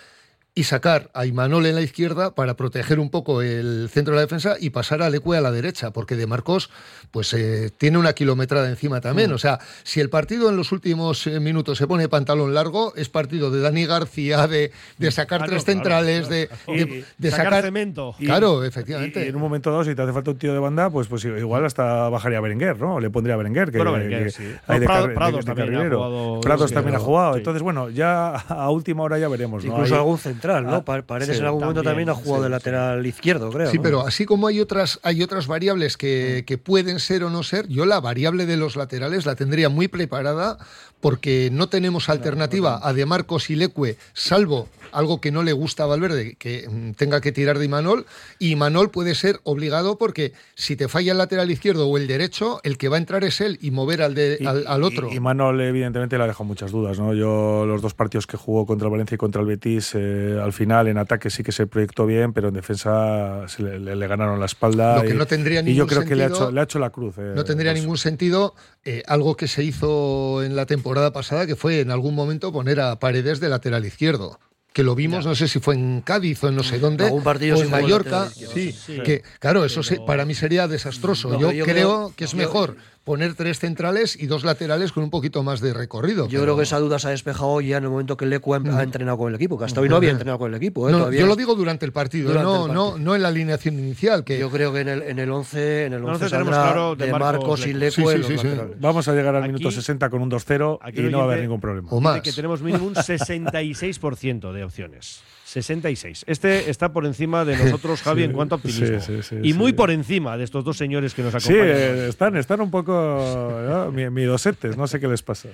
y 0.56 0.66
sacar 0.66 1.10
a 1.16 1.26
Imanol 1.26 1.66
en 1.66 1.74
la 1.74 1.82
izquierda 1.82 2.36
para 2.36 2.54
proteger 2.56 3.00
un 3.00 3.10
poco 3.10 3.42
el 3.42 3.90
centro 3.92 4.14
de 4.14 4.18
la 4.18 4.22
defensa 4.22 4.56
y 4.60 4.70
pasar 4.70 5.02
a 5.02 5.10
Lecue 5.10 5.36
a 5.36 5.42
la 5.42 5.52
derecha, 5.52 5.92
porque 5.92 6.16
De 6.16 6.28
Marcos 6.28 6.70
pues 7.10 7.34
eh, 7.34 7.72
tiene 7.78 7.98
una 7.98 8.14
kilometrada 8.14 8.70
encima 8.70 9.02
también. 9.02 9.32
Mm. 9.32 9.34
O 9.36 9.38
sea, 9.40 9.60
si 9.84 10.00
el 10.00 10.10
partido 10.12 10.50
en 10.50 10.58
los 10.58 10.72
últimos 10.72 11.26
eh, 11.28 11.40
minutos 11.40 11.78
se 11.80 11.88
pone 11.88 12.08
pantalón 12.08 12.54
largo, 12.54 12.94
es 12.96 13.10
partido 13.10 13.50
de 13.52 13.62
Dani 13.62 13.86
García, 13.88 14.48
de, 14.48 14.72
de 15.00 15.12
sacar 15.12 15.40
Claro, 15.40 15.52
tres 15.54 15.66
centrales, 15.66 16.28
claro. 16.28 16.50
de, 16.68 16.86
de- 16.86 17.06
de 17.18 17.32
sacar 17.32 17.46
sacar... 17.46 17.64
cemento. 17.64 18.16
Claro, 18.20 18.64
Y- 18.64 18.68
efectivamente. 18.68 19.26
Y, 19.26 19.30
en 19.30 19.36
un 19.36 19.42
momento 19.42 19.72
dado, 19.72 19.84
si 19.84 19.96
te 19.96 20.02
hace 20.04 20.14
falta 20.14 20.32
un 20.32 20.38
tío 20.38 20.54
de 20.54 20.60
banda, 20.60 20.90
pues, 20.92 21.08
pues 21.08 21.24
igual 21.26 21.66
hasta 21.66 22.10
bajaría 22.10 22.38
a 22.38 22.42
Berenguer, 22.42 22.80
¿no? 22.80 23.00
Le 23.00 23.10
pondría 23.10 23.34
a 23.34 23.38
Berenguer. 23.38 23.72
Que, 23.72 23.78
Bueno, 23.78 23.94
Berenguer, 23.94 24.26
que 24.26 24.32
sí. 24.32 24.44
hay 24.68 24.76
No, 24.76 24.80
de 24.82 24.86
Prado- 24.86 25.08
carri- 25.08 25.14
Prados 25.16 25.34
de- 25.34 25.40
de 25.40 25.46
también 25.46 25.68
ha 25.68 25.72
carrilero. 25.72 25.98
jugado- 25.98 26.42
Prados 26.42 26.72
también 26.74 26.96
ha 26.96 27.00
jugado. 27.00 27.34
sí. 27.34 27.38
Entonces, 27.40 27.62
bueno, 27.64 27.90
ya 27.90 28.30
a 28.36 28.70
última 28.70 29.04
hora 29.04 29.18
ya 29.18 29.28
veremos. 29.28 29.64
¿no? 29.66 29.72
Incluso 29.74 29.96
algún 29.96 30.18
central, 30.44 30.66
¿no? 30.66 30.76
Ah, 30.76 30.86
Pa- 30.86 31.02
Paredes 31.02 31.36
sí, 31.38 31.40
en 31.42 31.46
algún 31.48 31.62
momento 31.62 31.84
también 31.84 32.10
ha 32.10 32.14
jugado 32.16 32.44
de 32.44 32.50
lateral 32.50 33.06
izquierdo, 33.06 33.50
creo. 33.50 33.72
Sí, 33.72 33.78
¿no? 33.78 33.84
pero 33.84 34.06
así 34.06 34.26
como 34.26 34.48
hay 34.48 34.60
otras, 34.60 35.00
hay 35.04 35.24
otras 35.24 35.48
variables 35.48 35.98
que, 35.98 36.44
que 36.46 36.58
pueden 36.58 37.00
ser 37.00 37.24
o 37.24 37.30
no 37.30 37.44
ser, 37.44 37.68
yo 37.68 37.86
la 37.86 38.00
variable 38.00 38.46
de 38.46 38.58
los 38.58 38.76
laterales 38.76 39.26
la 39.26 39.36
tendría 39.36 39.70
muy 39.70 39.88
preparada 39.88 40.58
porque 41.04 41.50
no 41.52 41.68
tenemos 41.70 42.10
alternativa 42.10 42.80
a 42.82 42.94
De 42.94 43.06
Marcos 43.06 43.50
y 43.52 43.56
Leque, 43.56 43.98
salvo 44.14 44.68
algo 44.94 45.20
que 45.20 45.32
no 45.32 45.42
le 45.42 45.54
gusta 45.54 45.84
a 45.84 45.88
Valverde, 45.88 46.36
que 46.36 46.68
mm, 46.70 46.92
tenga 46.92 47.20
que 47.20 47.32
tirar 47.32 47.58
de 47.58 47.66
Imanol, 47.66 48.06
y 48.38 48.52
Imanol 48.52 48.92
puede 48.92 49.16
ser 49.16 49.40
obligado 49.44 49.98
porque 49.98 50.34
si 50.54 50.76
te 50.76 50.88
falla 50.88 51.12
el 51.14 51.18
lateral 51.18 51.50
izquierdo 51.50 51.88
o 51.88 51.98
el 51.98 52.06
derecho, 52.08 52.60
el 52.64 52.78
que 52.78 52.90
va 52.90 52.98
a 52.98 53.00
entrar 53.00 53.24
es 53.24 53.42
él 53.42 53.58
y 53.60 53.72
mover 53.72 54.04
al, 54.04 54.14
de, 54.14 54.38
Y- 54.40 54.46
al, 54.46 54.66
al 54.68 54.84
otro. 54.84 55.10
Y, 55.12 55.16
y 55.16 55.20
Manol, 55.20 55.60
evidentemente, 55.62 56.16
le 56.18 56.24
ha 56.24 56.28
dejado 56.28 56.46
muchas 56.46 56.72
dudas. 56.72 57.00
¿no? 57.00 57.14
Yo, 57.16 57.66
los 57.66 57.82
dos 57.82 57.96
partidos 57.96 58.28
que 58.28 58.38
jugó 58.38 58.66
contra 58.68 58.88
el 58.88 58.92
Valencia 58.92 59.16
y 59.16 59.18
contra 59.18 59.42
el 59.42 59.48
Betis, 59.48 59.92
eh, 59.96 60.40
al 60.42 60.54
final 60.54 60.88
en 60.88 61.00
ataque 61.00 61.30
sí 61.32 61.42
que 61.44 61.52
se 61.52 61.66
proyectó 61.68 62.06
bien, 62.06 62.32
pero 62.32 62.50
en 62.50 62.54
defensa 62.54 63.48
se 63.48 63.64
le, 63.64 63.80
le- 63.80 63.96
le 63.96 64.08
ganaron 64.08 64.40
la 64.40 64.46
espalda. 64.46 64.98
Lo 64.98 65.02
que 65.04 65.10
y, 65.16 65.18
no 65.18 65.26
tendría 65.26 65.62
y 65.62 65.74
yo 65.76 65.88
creo 65.88 66.06
que 66.06 66.16
le 66.16 66.24
ha, 66.26 66.28
hecho, 66.28 66.52
le 66.52 66.60
ha 66.60 66.64
hecho 66.64 66.78
la 66.80 66.92
cruz. 66.92 67.16
eh, 67.18 67.34
No 67.36 67.44
tendría 67.44 67.74
ningún 67.74 67.98
sentido 67.98 68.54
eh, 68.86 69.04
algo 69.08 69.36
que 69.38 69.48
se 69.48 69.64
hizo 69.64 70.44
en 70.44 70.56
la 70.56 70.66
temporada 70.66 71.14
pasada, 71.14 71.48
que 71.48 71.56
fue 71.56 71.80
en 71.82 71.92
algún 71.92 72.16
momento 72.16 72.52
poner 72.52 72.80
a 72.82 73.00
Paredes 73.00 73.40
de 73.40 73.50
lateral 73.50 73.86
izquierdo. 73.86 74.40
Que 74.74 74.82
lo 74.84 74.96
vimos, 74.96 75.24
no 75.28 75.36
sé 75.36 75.48
si 75.48 75.60
fue 75.60 75.76
en 75.76 76.02
Cádiz 76.02 76.44
o 76.44 76.50
en 76.50 76.56
no 76.56 76.64
sé 76.64 76.80
dónde, 76.80 77.06
Algún 77.06 77.22
partido 77.24 77.58
o 77.58 77.62
en 77.62 77.70
Mallorca. 77.70 78.28
Sí, 78.32 78.72
Sí. 78.72 79.00
que 79.06 79.22
claro, 79.40 79.64
eso 79.66 79.84
se- 79.84 80.00
para 80.00 80.26
mí 80.26 80.34
sería 80.34 80.68
desastroso. 80.68 81.30
No, 81.30 81.40
yo, 81.40 81.52
yo 81.52 81.64
creo, 81.66 81.76
creo- 81.76 82.14
que 82.16 82.24
es 82.26 82.32
yo- 82.32 82.38
mejor 82.38 82.76
poner 83.04 83.34
tres 83.36 83.60
centrales 83.60 84.16
y 84.18 84.28
dos 84.28 84.46
laterales 84.46 84.94
con 84.94 85.04
un 85.04 85.10
poquito 85.10 85.44
más 85.44 85.60
de 85.60 85.74
recorrido. 85.74 86.24
Yo 86.28 86.40
pero- 86.40 86.44
creo 86.44 86.58
que 86.58 86.64
esa 86.64 86.80
duda 86.80 87.00
se 87.00 87.08
ha 87.08 87.12
despejado 87.12 87.60
ya 87.60 87.78
en 87.78 87.84
el 87.84 87.90
momento 87.90 88.16
que 88.16 88.26
Lecu 88.26 88.54
ha, 88.54 88.58
ha 88.58 88.84
entrenado 88.84 89.18
con 89.18 89.28
el 89.30 89.36
equipo, 89.36 89.58
que 89.60 89.66
hasta 89.66 89.82
hoy 89.82 89.90
no 89.90 89.98
había 89.98 90.12
entrenado 90.12 90.40
con 90.40 90.50
el 90.52 90.56
equipo. 90.56 90.88
¿eh? 90.88 90.92
No, 90.94 91.00
Todavía- 91.00 91.20
yo 91.20 91.28
lo 91.28 91.36
digo 91.36 91.54
durante 91.56 91.86
el 91.86 91.92
partido, 91.92 92.30
Durante 92.30 92.46
no, 92.50 92.66
el 92.68 92.74
no, 92.74 92.86
partido. 92.90 93.06
no 93.06 93.16
en 93.16 93.22
la 93.22 93.28
alineación 93.28 93.78
inicial. 93.78 94.24
Que 94.24 94.40
Yo 94.40 94.50
creo 94.50 94.72
que 94.72 94.80
en 94.82 94.88
el, 94.88 95.02
en 95.02 95.20
el 95.20 95.30
11, 95.32 95.86
en 95.86 95.94
el 95.94 96.00
En 96.00 96.04
el 96.06 96.10
11 96.12 96.24
11 96.26 96.30
tenemos 96.30 96.56
saldrá 96.56 96.72
claro 96.74 96.96
de 96.96 97.06
de 97.06 97.12
Marcos, 97.12 97.30
Marcos, 97.40 97.68
y 97.68 97.74
Lecu. 97.74 98.10
Sí, 98.10 98.24
sí, 98.24 98.38
sí. 98.38 98.48
Vamos 98.80 99.08
a 99.08 99.14
llegar 99.14 99.36
al 99.36 99.44
Aquí- 99.44 99.52
minuto 99.54 99.70
60 99.72 100.10
con 100.10 100.22
un 100.22 100.30
2-0 100.30 100.80
Aquí 100.82 101.02
y 101.02 101.04
no 101.04 101.18
va 101.18 101.24
a 101.26 101.28
haber 101.28 101.42
ningún 101.42 101.60
problema. 101.60 101.90
O 101.92 102.00
más. 102.00 102.22
que 102.22 102.32
tenemos 102.32 102.62
mínimo 102.62 102.86
un 102.86 102.96
66% 102.96 104.54
de 104.54 104.64
opciones. 104.64 105.22
66. 105.54 106.26
Este 106.28 106.70
está 106.70 106.92
por 106.92 107.06
encima 107.06 107.46
de 107.46 107.56
nosotros, 107.58 108.02
Javi, 108.04 108.24
en 108.24 108.32
cuanto 108.34 108.56
a 108.56 108.58
optimismo. 108.58 109.00
sí, 109.00 109.22
sí, 109.22 109.36
y 109.44 109.52
sí. 109.52 109.58
muy 109.58 109.74
por 109.74 109.92
encima 109.92 110.36
de 110.38 110.44
estos 110.44 110.64
dos 110.66 110.78
señores 110.78 111.14
que 111.14 111.22
nos 111.24 111.32
Sí, 111.44 111.54
acompañan. 111.54 111.78
eh, 111.78 112.08
están, 112.10 112.36
están 112.38 112.62
un 112.62 112.72
poco 112.72 112.92
¿no? 113.68 113.92
mi- 113.92 114.10
miedosetes, 114.10 114.76
no 114.78 114.88
sé 114.88 115.00
qué 115.00 115.08
les 115.08 115.22
pasa. 115.24 115.50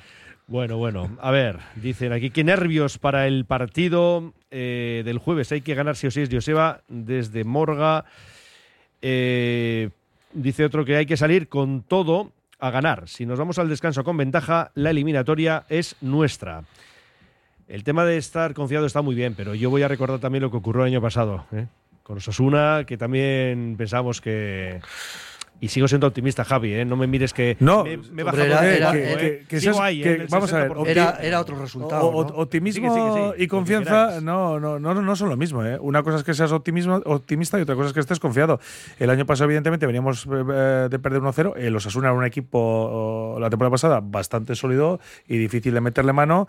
Bueno, 0.47 0.77
bueno, 0.77 1.15
a 1.21 1.29
ver, 1.29 1.59
dicen 1.75 2.11
aquí, 2.11 2.31
qué 2.31 2.43
nervios 2.43 2.97
para 2.97 3.27
el 3.27 3.45
partido 3.45 4.33
eh, 4.49 5.03
del 5.05 5.19
jueves. 5.19 5.51
Hay 5.51 5.61
que 5.61 5.75
ganar 5.75 5.95
sí 5.95 6.07
o 6.07 6.11
sí, 6.11 6.21
es 6.21 6.29
Joseba, 6.31 6.81
desde 6.87 7.43
Morga. 7.43 8.05
Eh, 9.01 9.89
dice 10.33 10.65
otro 10.65 10.85
que 10.85 10.95
hay 10.95 11.05
que 11.05 11.17
salir 11.17 11.47
con 11.49 11.83
todo 11.83 12.31
a 12.59 12.71
ganar. 12.71 13.07
Si 13.07 13.25
nos 13.25 13.39
vamos 13.39 13.59
al 13.59 13.69
descanso 13.69 14.03
con 14.03 14.17
ventaja, 14.17 14.71
la 14.75 14.89
eliminatoria 14.89 15.65
es 15.69 15.95
nuestra. 16.01 16.63
El 17.69 17.83
tema 17.83 18.03
de 18.03 18.17
estar 18.17 18.53
confiado 18.55 18.85
está 18.87 19.01
muy 19.03 19.13
bien, 19.15 19.35
pero 19.37 19.53
yo 19.53 19.69
voy 19.69 19.83
a 19.83 19.87
recordar 19.87 20.19
también 20.19 20.41
lo 20.41 20.49
que 20.51 20.57
ocurrió 20.57 20.81
el 20.83 20.87
año 20.91 21.01
pasado. 21.01 21.45
¿eh? 21.53 21.67
Con 22.03 22.17
Osasuna, 22.17 22.83
que 22.87 22.97
también 22.97 23.75
pensamos 23.77 24.19
que... 24.21 24.81
Y 25.61 25.67
sigo 25.67 25.89
siendo 25.89 26.07
optimista, 26.07 26.45
Javi, 26.45 26.73
¿eh? 26.73 26.85
no 26.85 26.95
me 26.95 27.05
mires 27.05 27.33
que 27.33 27.57
No, 27.59 27.83
me, 27.83 27.97
me 27.97 28.23
baja 28.23 28.45
era- 28.45 28.95
¿eh? 28.95 29.17
que- 29.19 29.45
que 29.45 29.59
Sigo 29.59 29.73
seas- 29.73 29.85
ahí, 29.85 30.01
que- 30.01 30.15
en 30.15 30.21
el 30.21 30.27
vamos 30.27 30.53
a 30.53 30.59
ver, 30.59 30.71
60%. 30.71 30.87
Era, 30.87 31.17
era 31.21 31.41
otro 31.41 31.59
resultado. 31.59 32.01
O- 32.07 32.15
o- 32.15 32.23
¿no? 32.29 32.35
Optimismo 32.37 32.87
Sí, 32.87 32.93
que 32.93 32.97
sí, 32.97 33.05
que 33.05 33.13
sí, 33.13 33.37
lo 33.37 33.43
y 33.43 33.47
confianza 33.49 34.21
no, 34.21 34.57
no, 34.57 34.79
no, 34.79 34.93
no 34.93 35.15
son 35.17 35.27
lo 35.27 35.35
mismo. 35.35 35.63
¿eh? 35.65 35.77
Una 35.81 36.01
cosa 36.01 36.15
es 36.19 36.23
que 36.23 36.33
seas 36.33 36.53
optimismo, 36.53 37.01
optimista 37.05 37.59
y 37.59 37.63
otra 37.63 37.75
cosa 37.75 37.89
es 37.89 37.93
que 37.93 37.99
estés 37.99 38.21
confiado. 38.21 38.61
El 38.99 39.09
año 39.09 39.25
pasado, 39.25 39.45
evidentemente, 39.49 39.85
veníamos 39.85 40.25
eh, 40.31 40.87
de 40.89 40.97
perder 40.99 41.21
1-0. 41.21 41.53
El 41.57 41.75
Osasuna 41.75 42.07
era 42.07 42.17
un 42.17 42.23
equipo 42.23 43.35
la 43.37 43.49
temporada 43.49 43.71
pasada 43.71 43.99
bastante 44.01 44.55
sólido 44.55 45.01
y 45.27 45.37
difícil 45.37 45.73
de 45.73 45.81
meterle 45.81 46.13
mano. 46.13 46.47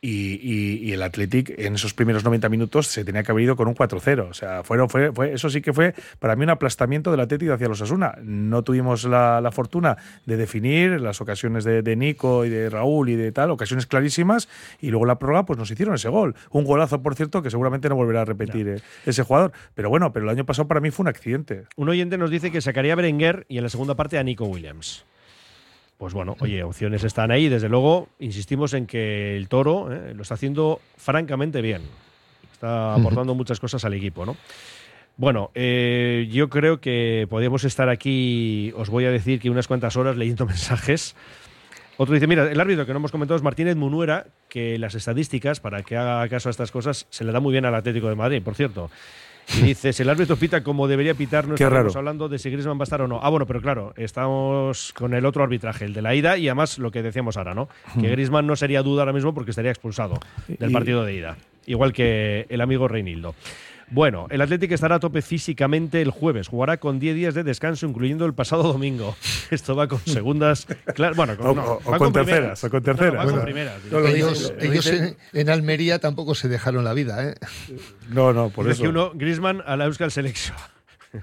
Y, 0.00 0.34
y- 0.40 0.78
y 0.88 0.92
el 0.92 1.02
Athletic 1.02 1.54
en 1.58 1.74
esos 1.74 1.92
primeros 1.92 2.22
90 2.22 2.48
minutos 2.48 2.86
se 2.86 3.04
tenía 3.04 3.24
que 3.24 3.32
haber 3.32 3.42
ido 3.42 3.56
con 3.56 3.66
un 3.66 3.74
4-0. 3.74 4.28
O 4.30 4.32
sea, 4.32 4.62
fueron, 4.62 4.88
fue, 4.88 5.12
fue, 5.12 5.32
eso 5.32 5.50
sí 5.50 5.60
que 5.60 5.72
fue 5.72 5.92
para 6.20 6.36
mí 6.36 6.44
un 6.44 6.50
aplastamiento 6.50 7.10
del 7.10 7.18
Athletic 7.18 7.50
hacia 7.50 7.66
los 7.66 7.80
Asuna. 7.82 8.14
No 8.22 8.62
tuvimos 8.62 9.02
la, 9.04 9.40
la 9.40 9.50
fortuna 9.50 9.96
de 10.24 10.36
definir 10.36 11.00
las 11.00 11.20
ocasiones 11.20 11.64
de, 11.64 11.82
de 11.82 11.96
Nico 11.96 12.44
y 12.44 12.48
de 12.48 12.70
Raúl 12.70 13.08
y 13.08 13.16
de 13.16 13.32
tal, 13.32 13.50
ocasiones 13.50 13.86
clarísimas. 13.86 14.48
Y 14.80 14.90
luego 14.90 15.04
la 15.04 15.18
prórroga 15.18 15.44
pues 15.46 15.58
nos 15.58 15.70
hicieron 15.70 15.96
ese 15.96 16.08
gol. 16.08 16.36
Un 16.50 16.64
golazo, 16.64 17.02
por 17.02 17.16
cierto, 17.16 17.42
que 17.42 17.50
seguramente 17.50 17.88
no 17.88 17.96
volverá 17.96 18.20
a 18.20 18.24
repetir 18.24 18.68
eh, 18.68 18.80
ese 19.04 19.24
jugador. 19.24 19.50
Pero 19.74 19.90
bueno, 19.90 20.12
pero 20.12 20.26
el 20.26 20.30
año 20.30 20.46
pasado 20.46 20.68
para 20.68 20.80
mí 20.80 20.90
fue 20.92 21.02
un 21.02 21.08
accidente. 21.08 21.64
Un 21.76 21.88
oyente 21.88 22.18
nos 22.18 22.30
dice 22.30 22.52
que 22.52 22.60
sacaría 22.60 22.92
a 22.92 22.96
Berenguer 22.96 23.46
y 23.48 23.58
en 23.58 23.64
la 23.64 23.68
segunda 23.68 23.96
parte 23.96 24.16
a 24.16 24.22
Nico 24.22 24.44
Williams. 24.44 25.04
Pues 25.98 26.14
bueno, 26.14 26.36
oye, 26.38 26.62
opciones 26.62 27.02
están 27.02 27.32
ahí. 27.32 27.48
Desde 27.48 27.68
luego, 27.68 28.08
insistimos 28.20 28.72
en 28.72 28.86
que 28.86 29.36
el 29.36 29.48
toro 29.48 29.92
eh, 29.92 30.14
lo 30.14 30.22
está 30.22 30.34
haciendo 30.34 30.80
francamente 30.96 31.60
bien. 31.60 31.82
Está 32.52 32.94
aportando 32.94 33.34
muchas 33.34 33.58
cosas 33.58 33.84
al 33.84 33.94
equipo, 33.94 34.24
¿no? 34.24 34.36
Bueno, 35.16 35.50
eh, 35.56 36.28
yo 36.30 36.48
creo 36.48 36.80
que 36.80 37.26
podemos 37.28 37.64
estar 37.64 37.88
aquí, 37.88 38.72
os 38.76 38.88
voy 38.88 39.04
a 39.04 39.10
decir 39.10 39.40
que 39.40 39.50
unas 39.50 39.66
cuantas 39.66 39.96
horas 39.96 40.16
leyendo 40.16 40.46
mensajes. 40.46 41.16
Otro 41.96 42.14
dice, 42.14 42.28
mira, 42.28 42.48
el 42.48 42.60
árbitro 42.60 42.86
que 42.86 42.92
no 42.92 42.98
hemos 42.98 43.10
comentado 43.10 43.36
es 43.36 43.42
Martínez 43.42 43.74
Munuera, 43.74 44.26
que 44.48 44.78
las 44.78 44.94
estadísticas, 44.94 45.58
para 45.58 45.82
que 45.82 45.96
haga 45.96 46.28
caso 46.28 46.48
a 46.48 46.50
estas 46.50 46.70
cosas, 46.70 47.08
se 47.10 47.24
le 47.24 47.32
da 47.32 47.40
muy 47.40 47.50
bien 47.50 47.64
al 47.64 47.74
Atlético 47.74 48.08
de 48.08 48.14
Madrid, 48.14 48.40
por 48.40 48.54
cierto. 48.54 48.88
Y 49.56 49.62
dice, 49.62 49.92
si 49.94 50.02
el 50.02 50.10
árbitro 50.10 50.36
pita 50.36 50.62
como 50.62 50.86
debería 50.88 51.14
pitar, 51.14 51.48
no 51.48 51.54
Qué 51.54 51.64
estamos 51.64 51.86
raro. 51.86 51.98
hablando 51.98 52.28
de 52.28 52.38
si 52.38 52.50
Griezmann 52.50 52.78
va 52.78 52.82
a 52.82 52.84
estar 52.84 53.00
o 53.00 53.08
no. 53.08 53.18
Ah, 53.22 53.30
bueno, 53.30 53.46
pero 53.46 53.62
claro, 53.62 53.94
estamos 53.96 54.92
con 54.92 55.14
el 55.14 55.24
otro 55.24 55.42
arbitraje, 55.42 55.84
el 55.86 55.94
de 55.94 56.02
la 56.02 56.14
ida, 56.14 56.36
y 56.36 56.48
además 56.48 56.78
lo 56.78 56.90
que 56.90 57.02
decíamos 57.02 57.36
ahora, 57.36 57.54
¿no? 57.54 57.68
Que 58.00 58.08
Griezmann 58.10 58.46
no 58.46 58.56
sería 58.56 58.82
duda 58.82 59.02
ahora 59.02 59.12
mismo 59.14 59.32
porque 59.32 59.50
estaría 59.50 59.70
expulsado 59.70 60.20
del 60.46 60.70
Y- 60.70 60.72
partido 60.72 61.04
de 61.04 61.14
ida. 61.14 61.36
Igual 61.66 61.92
que 61.92 62.46
el 62.48 62.60
amigo 62.62 62.88
Reinildo. 62.88 63.34
Bueno, 63.90 64.26
el 64.30 64.40
Atlético 64.42 64.74
estará 64.74 64.96
a 64.96 65.00
tope 65.00 65.22
físicamente 65.22 66.02
el 66.02 66.10
jueves. 66.10 66.48
Jugará 66.48 66.76
con 66.76 66.98
10 66.98 67.14
días 67.16 67.34
de 67.34 67.42
descanso, 67.42 67.86
incluyendo 67.86 68.26
el 68.26 68.34
pasado 68.34 68.62
domingo. 68.64 69.16
Esto 69.50 69.74
va 69.74 69.88
con 69.88 70.00
segundas. 70.00 70.66
claro, 70.94 71.14
bueno, 71.16 71.36
con, 71.36 71.46
O- 71.46 71.54
no, 71.54 71.72
o- 71.72 71.80
con 71.80 72.12
primeras. 72.12 72.60
terceras, 72.60 72.64
o 72.64 72.70
con 72.70 72.82
No, 72.82 72.92
no, 72.92 72.96
terceras. 72.98 73.24
Bueno, 73.24 73.42
primeras. 73.42 73.84
No, 73.90 74.00
lo 74.00 74.08
ellos 74.08 74.86
en, 74.88 75.16
en 75.32 75.48
Almería 75.50 75.98
tampoco 76.00 76.34
se 76.34 76.48
dejaron 76.48 76.84
la 76.84 76.92
vida, 76.92 77.28
¿eh? 77.30 77.34
No, 78.10 78.32
no, 78.34 78.50
por 78.50 78.68
eso. 78.70 78.82
que 78.82 78.88
uno, 78.88 79.12
Griezmann 79.14 79.62
a 79.64 79.76
la 79.76 79.86
Euskal 79.86 80.10
Selección. 80.10 80.56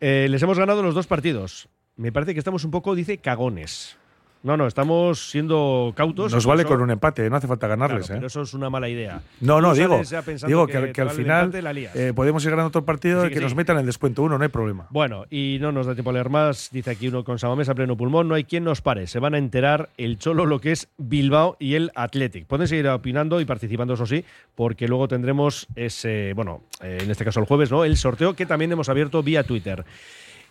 Eh, 0.00 0.26
les 0.28 0.42
hemos 0.42 0.58
ganado 0.58 0.82
los 0.82 0.94
dos 0.94 1.06
partidos. 1.06 1.68
Me 1.96 2.12
parece 2.12 2.34
que 2.34 2.38
estamos 2.38 2.64
un 2.64 2.70
poco, 2.70 2.94
dice, 2.94 3.18
cagones. 3.18 3.96
No, 4.44 4.58
no, 4.58 4.66
estamos 4.66 5.30
siendo 5.30 5.94
cautos. 5.96 6.30
Nos 6.32 6.44
vale 6.44 6.66
con 6.66 6.82
un 6.82 6.90
empate, 6.90 7.30
no 7.30 7.36
hace 7.36 7.46
falta 7.48 7.66
ganarles. 7.66 8.06
Claro, 8.06 8.14
¿eh? 8.14 8.16
pero 8.18 8.26
eso 8.26 8.42
es 8.42 8.52
una 8.52 8.68
mala 8.68 8.90
idea. 8.90 9.22
No, 9.40 9.62
no, 9.62 9.72
digo, 9.74 10.02
digo 10.46 10.66
que, 10.66 10.72
que 10.92 11.00
al- 11.00 11.08
que 11.08 11.14
final 11.14 11.50
eh, 11.94 12.12
podemos 12.14 12.44
ir 12.44 12.50
ganando 12.50 12.68
otro 12.68 12.84
partido 12.84 13.22
Sí, 13.22 13.26
y 13.26 13.30
que 13.30 13.36
que 13.36 13.40
nos 13.40 13.54
metan 13.54 13.78
el 13.78 13.86
descuento 13.86 14.22
uno, 14.22 14.36
no 14.36 14.44
hay 14.44 14.50
problema. 14.50 14.86
Bueno, 14.90 15.24
y 15.30 15.56
no 15.62 15.72
nos 15.72 15.86
da 15.86 15.94
tiempo 15.94 16.10
a 16.10 16.12
leer 16.12 16.28
más. 16.28 16.68
Dice 16.70 16.90
aquí 16.90 17.08
uno 17.08 17.24
con 17.24 17.38
Samamés 17.38 17.70
a 17.70 17.74
pleno 17.74 17.96
pulmón. 17.96 18.28
No 18.28 18.34
hay 18.34 18.44
quien 18.44 18.64
nos 18.64 18.82
pare. 18.82 19.06
Se 19.06 19.18
van 19.18 19.34
a 19.34 19.38
enterar 19.38 19.88
el 19.96 20.18
Cholo 20.18 20.44
lo 20.44 20.60
que 20.60 20.72
es 20.72 20.88
Bilbao 20.98 21.56
y 21.58 21.74
el 21.76 21.90
Athletic. 21.94 22.46
Pueden 22.46 22.68
seguir 22.68 22.86
opinando 22.88 23.40
y 23.40 23.46
participando, 23.46 23.94
eso 23.94 24.04
sí, 24.04 24.26
porque 24.54 24.88
luego 24.88 25.08
tendremos 25.08 25.66
ese, 25.74 26.34
bueno, 26.34 26.60
eh, 26.82 26.98
en 27.00 27.10
este 27.10 27.24
caso 27.24 27.40
el 27.40 27.46
jueves, 27.46 27.70
¿no? 27.70 27.82
El 27.84 27.96
sorteo 27.96 28.34
que 28.36 28.44
también 28.44 28.70
hemos 28.72 28.90
abierto 28.90 29.22
vía 29.22 29.42
Twitter. 29.42 29.86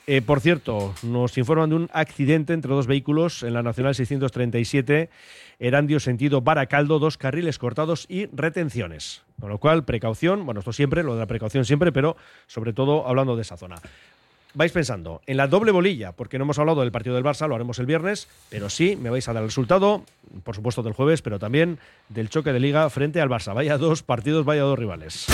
Eh, 0.05 0.21
por 0.21 0.41
cierto, 0.41 0.93
nos 1.03 1.37
informan 1.37 1.69
de 1.69 1.75
un 1.77 1.89
accidente 1.93 2.51
entre 2.53 2.73
dos 2.73 2.87
vehículos 2.87 3.41
en 3.41 3.53
la 3.53 3.63
Nacional 3.63 3.95
637, 3.95 5.09
Erandio 5.59 6.01
sentido 6.01 6.41
Baracaldo, 6.41 6.99
dos 6.99 7.17
carriles 7.17 7.57
cortados 7.57 8.05
y 8.09 8.25
retenciones. 8.27 9.21
Con 9.39 9.49
lo 9.49 9.59
cual, 9.59 9.85
precaución, 9.85 10.45
bueno, 10.45 10.59
esto 10.59 10.73
siempre, 10.73 11.03
lo 11.03 11.13
de 11.13 11.21
la 11.21 11.27
precaución 11.27 11.63
siempre, 11.63 11.93
pero 11.93 12.17
sobre 12.47 12.73
todo 12.73 13.07
hablando 13.07 13.37
de 13.37 13.43
esa 13.43 13.55
zona. 13.55 13.77
vais 14.55 14.73
pensando 14.73 15.21
en 15.25 15.37
la 15.37 15.47
doble 15.47 15.71
bolilla, 15.71 16.11
porque 16.11 16.37
no 16.37 16.43
hemos 16.43 16.59
hablado 16.59 16.81
del 16.81 16.91
partido 16.91 17.15
del 17.15 17.23
Barça, 17.23 17.47
lo 17.47 17.55
haremos 17.55 17.79
el 17.79 17.85
viernes, 17.85 18.27
pero 18.49 18.69
sí 18.69 18.97
me 18.97 19.09
vais 19.09 19.27
a 19.29 19.33
dar 19.33 19.41
el 19.41 19.49
resultado, 19.49 20.03
por 20.43 20.53
supuesto 20.53 20.83
del 20.83 20.93
jueves, 20.93 21.21
pero 21.21 21.39
también 21.39 21.79
del 22.09 22.29
choque 22.29 22.51
de 22.51 22.59
liga 22.59 22.89
frente 22.89 23.21
al 23.21 23.29
Barça. 23.29 23.55
Vaya 23.55 23.77
dos 23.77 24.03
partidos, 24.03 24.43
vaya 24.43 24.63
dos 24.63 24.77
rivales. 24.77 25.27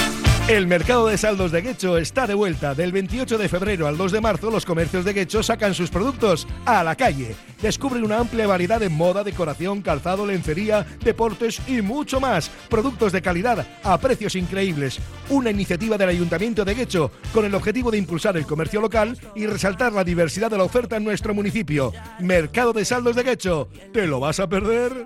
El 0.48 0.66
mercado 0.66 1.08
de 1.08 1.18
saldos 1.18 1.52
de 1.52 1.62
Guecho 1.62 1.98
está 1.98 2.26
de 2.26 2.34
vuelta. 2.34 2.74
Del 2.74 2.92
28 2.92 3.38
de 3.38 3.50
febrero 3.50 3.88
al 3.88 3.98
2 3.98 4.12
de 4.12 4.22
marzo, 4.22 4.50
los 4.50 4.66
comercios 4.66 5.06
de 5.06 5.14
Guecho 5.14 5.44
sacan 5.44 5.76
sus 5.76 5.92
productos 5.92 6.48
a 6.66 6.84
la 6.84 6.96
calle. 6.96 7.36
Descubren 7.62 8.04
una 8.04 8.18
amplia 8.18 8.48
variedad 8.48 8.80
de 8.80 8.90
moda, 8.90 9.24
decoración, 9.24 9.82
calzado, 9.82 10.26
lencería, 10.26 10.86
deportes 11.04 11.62
y 11.68 11.82
mucho 11.82 12.20
más. 12.20 12.50
Productos 12.68 13.12
de 13.12 13.22
calidad 13.22 13.68
a 13.84 13.98
precios 14.00 14.36
increíbles. 14.36 15.00
Una 15.30 15.52
iniciativa 15.52 15.98
del 15.98 16.10
Ayuntamiento 16.10 16.66
de 16.66 16.74
Guecho 16.74 17.12
con 17.32 17.46
el 17.46 17.54
objetivo 17.54 17.92
de 17.92 18.00
impulsar 18.00 18.36
el 18.36 18.48
comercio 18.48 18.82
local 18.82 19.18
y 19.36 19.46
resaltar 19.46 19.94
la 19.94 20.04
diversidad 20.04 20.50
de 20.50 20.58
la 20.58 20.64
oferta 20.64 20.98
en 20.98 21.04
nuestro 21.04 21.36
municipio. 21.36 21.94
Mercado 22.20 22.74
de 22.74 22.86
saldos 22.86 23.16
de 23.16 23.24
Guecho. 23.24 23.70
¿Te 23.94 24.08
lo 24.08 24.20
vas 24.20 24.40
a 24.40 24.50
perder? 24.50 25.06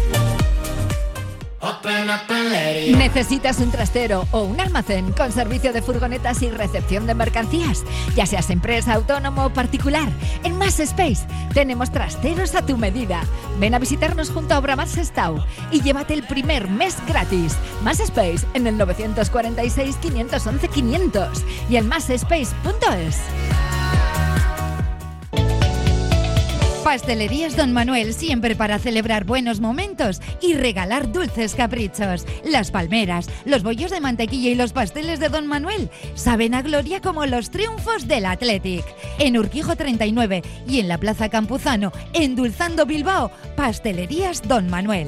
¿Necesitas 2.97 3.59
un 3.59 3.71
trastero 3.71 4.27
o 4.31 4.41
un 4.41 4.59
almacén 4.59 5.11
con 5.11 5.31
servicio 5.31 5.73
de 5.73 5.81
furgonetas 5.81 6.41
y 6.41 6.49
recepción 6.49 7.05
de 7.05 7.13
mercancías? 7.13 7.83
Ya 8.15 8.25
seas 8.25 8.49
empresa, 8.49 8.93
autónomo 8.93 9.45
o 9.45 9.53
particular, 9.53 10.09
en 10.43 10.57
Más 10.57 10.79
Space 10.79 11.25
tenemos 11.53 11.91
trasteros 11.91 12.55
a 12.55 12.65
tu 12.65 12.77
medida. 12.77 13.21
Ven 13.59 13.73
a 13.75 13.79
visitarnos 13.79 14.29
junto 14.31 14.53
a 14.53 14.59
Obramar 14.59 14.87
Sestao 14.87 15.43
y 15.71 15.81
llévate 15.81 16.13
el 16.13 16.23
primer 16.23 16.69
mes 16.69 16.97
gratis. 17.07 17.55
Más 17.83 17.99
Space 17.99 18.45
en 18.53 18.67
el 18.67 18.77
946 18.77 19.97
511 19.97 20.67
500 20.67 21.43
y 21.69 21.75
en 21.75 21.87
másspace.es. 21.87 23.19
Pastelerías 26.83 27.55
Don 27.55 27.73
Manuel 27.73 28.13
siempre 28.13 28.55
para 28.55 28.79
celebrar 28.79 29.23
buenos 29.23 29.59
momentos 29.59 30.19
y 30.41 30.55
regalar 30.55 31.11
dulces 31.11 31.53
caprichos. 31.53 32.25
Las 32.43 32.71
palmeras, 32.71 33.29
los 33.45 33.61
bollos 33.61 33.91
de 33.91 34.01
mantequilla 34.01 34.49
y 34.49 34.55
los 34.55 34.73
pasteles 34.73 35.19
de 35.19 35.29
Don 35.29 35.45
Manuel 35.45 35.91
saben 36.15 36.55
a 36.55 36.63
gloria 36.63 36.99
como 36.99 37.25
los 37.27 37.51
triunfos 37.51 38.07
del 38.07 38.25
Athletic. 38.25 38.83
En 39.19 39.37
Urquijo 39.37 39.75
39 39.75 40.41
y 40.67 40.79
en 40.79 40.87
la 40.87 40.97
Plaza 40.97 41.29
Campuzano, 41.29 41.91
endulzando 42.13 42.87
Bilbao, 42.87 43.31
Pastelerías 43.55 44.41
Don 44.47 44.67
Manuel. 44.67 45.07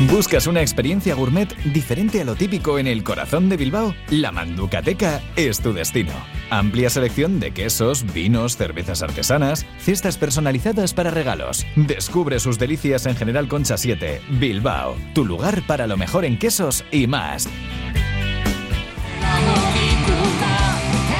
¿Buscas 0.00 0.48
una 0.48 0.60
experiencia 0.60 1.14
gourmet 1.14 1.56
diferente 1.72 2.20
a 2.20 2.24
lo 2.24 2.34
típico 2.34 2.80
en 2.80 2.88
el 2.88 3.04
corazón 3.04 3.48
de 3.48 3.56
Bilbao? 3.56 3.94
La 4.10 4.32
Manducateca 4.32 5.22
es 5.36 5.60
tu 5.60 5.72
destino. 5.72 6.10
Amplia 6.50 6.90
selección 6.90 7.38
de 7.38 7.52
quesos, 7.52 8.04
vinos, 8.12 8.56
cervezas 8.56 9.02
artesanas, 9.02 9.64
cestas 9.78 10.18
personalizadas 10.18 10.94
para 10.94 11.12
regalos. 11.12 11.64
Descubre 11.76 12.40
sus 12.40 12.58
delicias 12.58 13.06
en 13.06 13.14
General 13.14 13.46
Concha 13.46 13.76
7, 13.76 14.20
Bilbao, 14.40 14.96
tu 15.14 15.24
lugar 15.24 15.62
para 15.64 15.86
lo 15.86 15.96
mejor 15.96 16.24
en 16.24 16.40
quesos 16.40 16.84
y 16.90 17.06
más. 17.06 17.48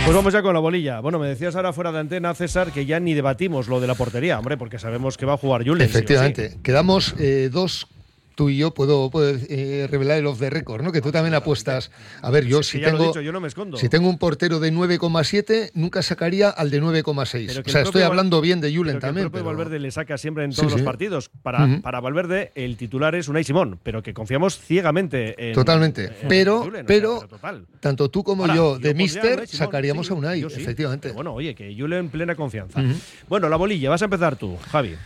Pues 0.05 0.16
vamos 0.16 0.33
ya 0.33 0.43
con 0.43 0.53
la 0.53 0.61
bolilla. 0.61 0.99
Bueno, 0.99 1.20
me 1.20 1.29
decías 1.29 1.55
ahora 1.55 1.72
fuera 1.72 1.93
de 1.93 2.01
antena, 2.01 2.35
César, 2.35 2.72
que 2.72 2.85
ya 2.87 2.99
ni 2.99 3.14
debatimos 3.14 3.68
lo 3.68 3.81
de 3.81 3.87
la 3.87 3.95
portería, 3.95 4.37
hombre, 4.37 4.57
porque 4.57 4.81
sabemos 4.81 5.16
que 5.16 5.27
va 5.27 5.35
a 5.35 5.39
jugar 5.39 5.64
Julen. 5.64 5.87
sí 5.87 5.93
o 5.93 5.93
sí. 5.93 5.99
Efectivamente. 5.99 6.59
Quedamos 6.64 7.14
eh, 7.20 7.49
dos. 7.53 7.87
Tú 8.35 8.51
y 8.51 8.57
yo 8.57 8.74
puedo, 8.74 9.11
puedo, 9.11 9.37
eh, 9.49 9.87
revelar 9.89 10.18
el 10.18 10.26
off 10.26 10.41
the 10.41 10.51
record, 10.51 10.82
¿no? 10.82 10.91
Que 10.91 11.01
tú 11.01 11.12
también 11.12 11.35
apuestas. 11.35 11.93
A 12.20 12.30
ver, 12.32 12.45
yo 12.47 12.64
si 12.64 12.80
tengo. 12.80 13.07
dicho, 13.07 13.20
yo 13.20 13.30
no 13.30 13.41
me 13.41 13.47
escondo. 13.47 13.76
Si 13.76 13.89
tengo 13.89 14.09
un 14.09 14.18
portero 14.18 14.59
de 14.59 14.72
9,7, 14.72 15.70
nunca 15.74 16.03
sacaría 16.03 16.51
al 16.51 16.68
de 16.70 16.82
9,6. 16.82 17.47
Pero 17.47 17.62
O 17.64 17.70
sea, 17.70 17.82
estoy 17.82 18.03
hablando 18.03 18.41
bien 18.41 18.61
de 18.61 18.74
Julen 18.74 18.95
pero 18.95 19.01
que 19.01 19.07
también. 19.07 19.24
El 19.26 19.30
propio 19.30 19.45
pero- 19.45 19.57
Valverde 19.57 19.78
le 19.78 19.91
saca 19.93 20.18
siempre 20.18 20.43
en 20.45 20.51
Sí, 20.53 20.57
todos 20.57 20.72
los 20.72 20.80
sí. 20.80 20.85
partidos. 20.85 21.30
Para, 21.43 21.80
para 21.80 22.01
Valverde, 22.01 22.51
el 22.57 22.76
titular 22.76 23.14
es 23.14 23.28
Unai 23.28 23.45
Simón, 23.45 23.78
pero 23.85 24.03
que 24.03 24.12
confiamos 24.12 24.59
ciegamente 24.59 25.51
en. 25.51 25.55
Totalmente. 25.55 26.07
en 26.07 26.28
pero, 26.28 26.59
Julen, 26.64 26.72
o 26.72 26.76
sea, 26.78 26.85
pero, 26.87 27.20
total. 27.28 27.66
tanto 27.78 28.09
tú 28.11 28.24
como 28.24 28.43
Ahora, 28.45 28.57
yo, 28.57 28.78
de 28.80 28.95
Mister, 28.95 29.35
Unai 29.35 29.47
Simón, 29.47 29.66
sacaríamos 29.66 30.07
sí, 30.09 30.12
a 30.12 30.16
Unai, 30.16 30.43
efectivamente. 30.43 31.09
Pero 31.09 31.14
bueno, 31.14 31.35
oye, 31.35 31.55
que 31.55 31.72
Julen 31.78 32.01
en 32.01 32.09
plena 32.09 32.35
confianza. 32.35 32.82
Bueno, 33.28 33.49
la 33.49 33.55
bolilla, 33.57 33.91
vas 33.91 34.03
a 34.03 34.07
empezar 34.07 34.35
tú, 34.35 34.57
Javi. 34.72 34.97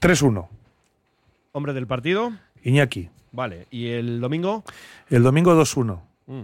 3-1. 0.00 0.48
Hombre 1.56 1.72
del 1.72 1.86
partido. 1.86 2.34
Iñaki. 2.64 3.08
Vale. 3.32 3.66
¿Y 3.70 3.86
el 3.86 4.20
domingo? 4.20 4.62
El 5.08 5.22
domingo 5.22 5.54
2-1. 5.54 6.02
Mm. 6.26 6.42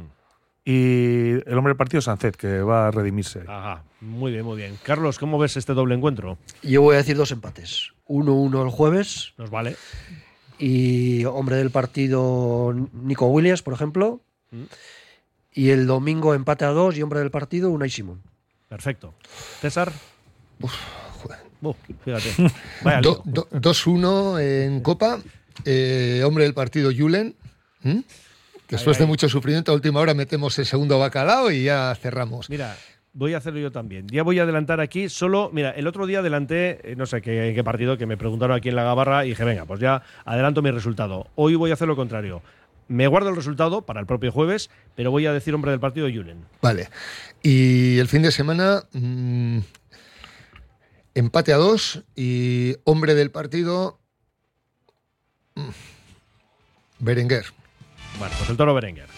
Y 0.64 1.32
el 1.32 1.58
hombre 1.58 1.72
del 1.72 1.76
partido 1.76 2.00
Sancet, 2.00 2.34
que 2.34 2.62
va 2.62 2.88
a 2.88 2.90
redimirse. 2.90 3.42
Ajá. 3.46 3.84
Muy 4.00 4.32
bien, 4.32 4.42
muy 4.42 4.56
bien. 4.56 4.78
Carlos, 4.82 5.18
¿cómo 5.18 5.38
ves 5.38 5.58
este 5.58 5.74
doble 5.74 5.96
encuentro? 5.96 6.38
Yo 6.62 6.80
voy 6.80 6.94
a 6.94 6.96
decir 6.96 7.14
dos 7.18 7.30
empates. 7.30 7.90
1-1 8.08 8.64
el 8.64 8.70
jueves. 8.70 9.34
Nos 9.36 9.50
vale. 9.50 9.76
Y 10.58 11.26
hombre 11.26 11.56
del 11.56 11.68
partido 11.68 12.74
Nico 12.94 13.26
Williams, 13.26 13.60
por 13.60 13.74
ejemplo. 13.74 14.22
Mm. 14.50 14.62
Y 15.52 15.68
el 15.72 15.86
domingo 15.86 16.32
empate 16.32 16.64
a 16.64 16.68
dos 16.68 16.96
y 16.96 17.02
hombre 17.02 17.18
del 17.20 17.30
partido 17.30 17.70
Unai 17.70 17.90
Simón. 17.90 18.22
Perfecto. 18.70 19.12
César. 19.60 19.92
Uf, 20.62 20.72
Uf, 21.62 21.76
fíjate. 22.04 22.28
Vaya 22.82 23.00
Do- 23.00 23.22
lío. 23.24 23.32
do- 23.32 23.48
2-1 23.50 24.40
en 24.40 24.80
Copa. 24.80 25.18
eh, 25.64 26.22
hombre 26.24 26.44
del 26.44 26.54
partido 26.54 26.90
Julen. 26.96 27.34
¿Mm? 27.82 28.00
Después 28.68 28.96
Ahí, 28.96 29.00
de 29.00 29.04
ahí. 29.04 29.08
mucho 29.08 29.28
sufrimiento, 29.28 29.70
a 29.72 29.74
última 29.74 30.00
hora 30.00 30.14
metemos 30.14 30.58
el 30.58 30.66
segundo 30.66 30.98
bacalao 30.98 31.50
y 31.50 31.64
ya 31.64 31.94
cerramos. 32.00 32.48
Mira, 32.48 32.74
voy 33.12 33.34
a 33.34 33.36
hacerlo 33.38 33.60
yo 33.60 33.70
también. 33.70 34.06
Ya 34.08 34.22
voy 34.22 34.38
a 34.38 34.44
adelantar 34.44 34.80
aquí 34.80 35.08
solo. 35.10 35.50
Mira, 35.52 35.70
el 35.70 35.86
otro 35.86 36.06
día 36.06 36.20
adelanté, 36.20 36.80
eh, 36.92 36.96
no 36.96 37.04
sé 37.06 37.20
qué, 37.20 37.52
qué 37.54 37.62
partido, 37.62 37.98
que 37.98 38.06
me 38.06 38.16
preguntaron 38.16 38.56
aquí 38.56 38.70
en 38.70 38.76
la 38.76 38.84
Gabarra 38.84 39.26
y 39.26 39.30
dije, 39.30 39.44
venga, 39.44 39.66
pues 39.66 39.78
ya 39.80 40.02
adelanto 40.24 40.62
mi 40.62 40.70
resultado. 40.70 41.28
Hoy 41.34 41.54
voy 41.54 41.70
a 41.70 41.74
hacer 41.74 41.86
lo 41.86 41.96
contrario. 41.96 42.42
Me 42.88 43.06
guardo 43.06 43.28
el 43.28 43.36
resultado 43.36 43.82
para 43.82 44.00
el 44.00 44.06
propio 44.06 44.32
jueves, 44.32 44.70
pero 44.96 45.10
voy 45.10 45.26
a 45.26 45.32
decir 45.32 45.54
hombre 45.54 45.70
del 45.70 45.80
partido 45.80 46.06
Julen. 46.08 46.38
Vale. 46.62 46.88
Y 47.42 47.98
el 47.98 48.08
fin 48.08 48.22
de 48.22 48.32
semana, 48.32 48.84
mm, 48.92 49.58
empate 51.14 51.52
a 51.52 51.56
dos 51.56 52.02
y 52.16 52.76
hombre 52.84 53.14
del 53.14 53.30
partido, 53.30 54.00
mm, 55.54 55.68
Berenguer. 56.98 57.46
Bueno, 58.18 58.34
pues 58.38 58.50
el 58.50 58.56
toro 58.56 58.74
Berenguer. 58.74 59.08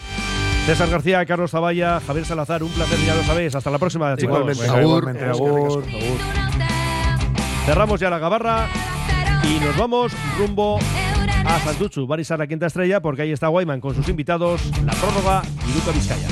César 0.65 0.89
García, 0.89 1.23
Carlos 1.27 1.51
Zavalla, 1.51 1.99
Javier 1.99 2.25
Salazar, 2.25 2.63
un 2.63 2.71
placer, 2.71 2.97
ya 3.05 3.13
lo 3.13 3.23
sabéis. 3.23 3.53
Hasta 3.53 3.69
la 3.69 3.77
próxima, 3.77 4.17
chicos. 4.17 4.39
Igualmente, 4.39 4.65
igualmente, 4.65 5.25
agur, 5.25 5.83
agur. 5.83 5.83
Cerramos 7.65 7.99
ya 7.99 8.09
la 8.09 8.17
gabarra 8.17 8.67
y 9.43 9.59
nos 9.59 9.77
vamos 9.77 10.11
rumbo 10.39 10.79
a 11.45 11.59
Santuchu, 11.59 12.07
Barisar 12.07 12.39
la 12.39 12.47
quinta 12.47 12.65
estrella, 12.65 13.01
porque 13.01 13.21
ahí 13.23 13.31
está 13.31 13.47
Guayman 13.47 13.79
con 13.79 13.93
sus 13.93 14.07
invitados, 14.09 14.61
la 14.83 14.93
prórroga 14.93 15.43
y 15.67 15.73
Luca 15.73 15.91
Vizcaya. 15.91 16.27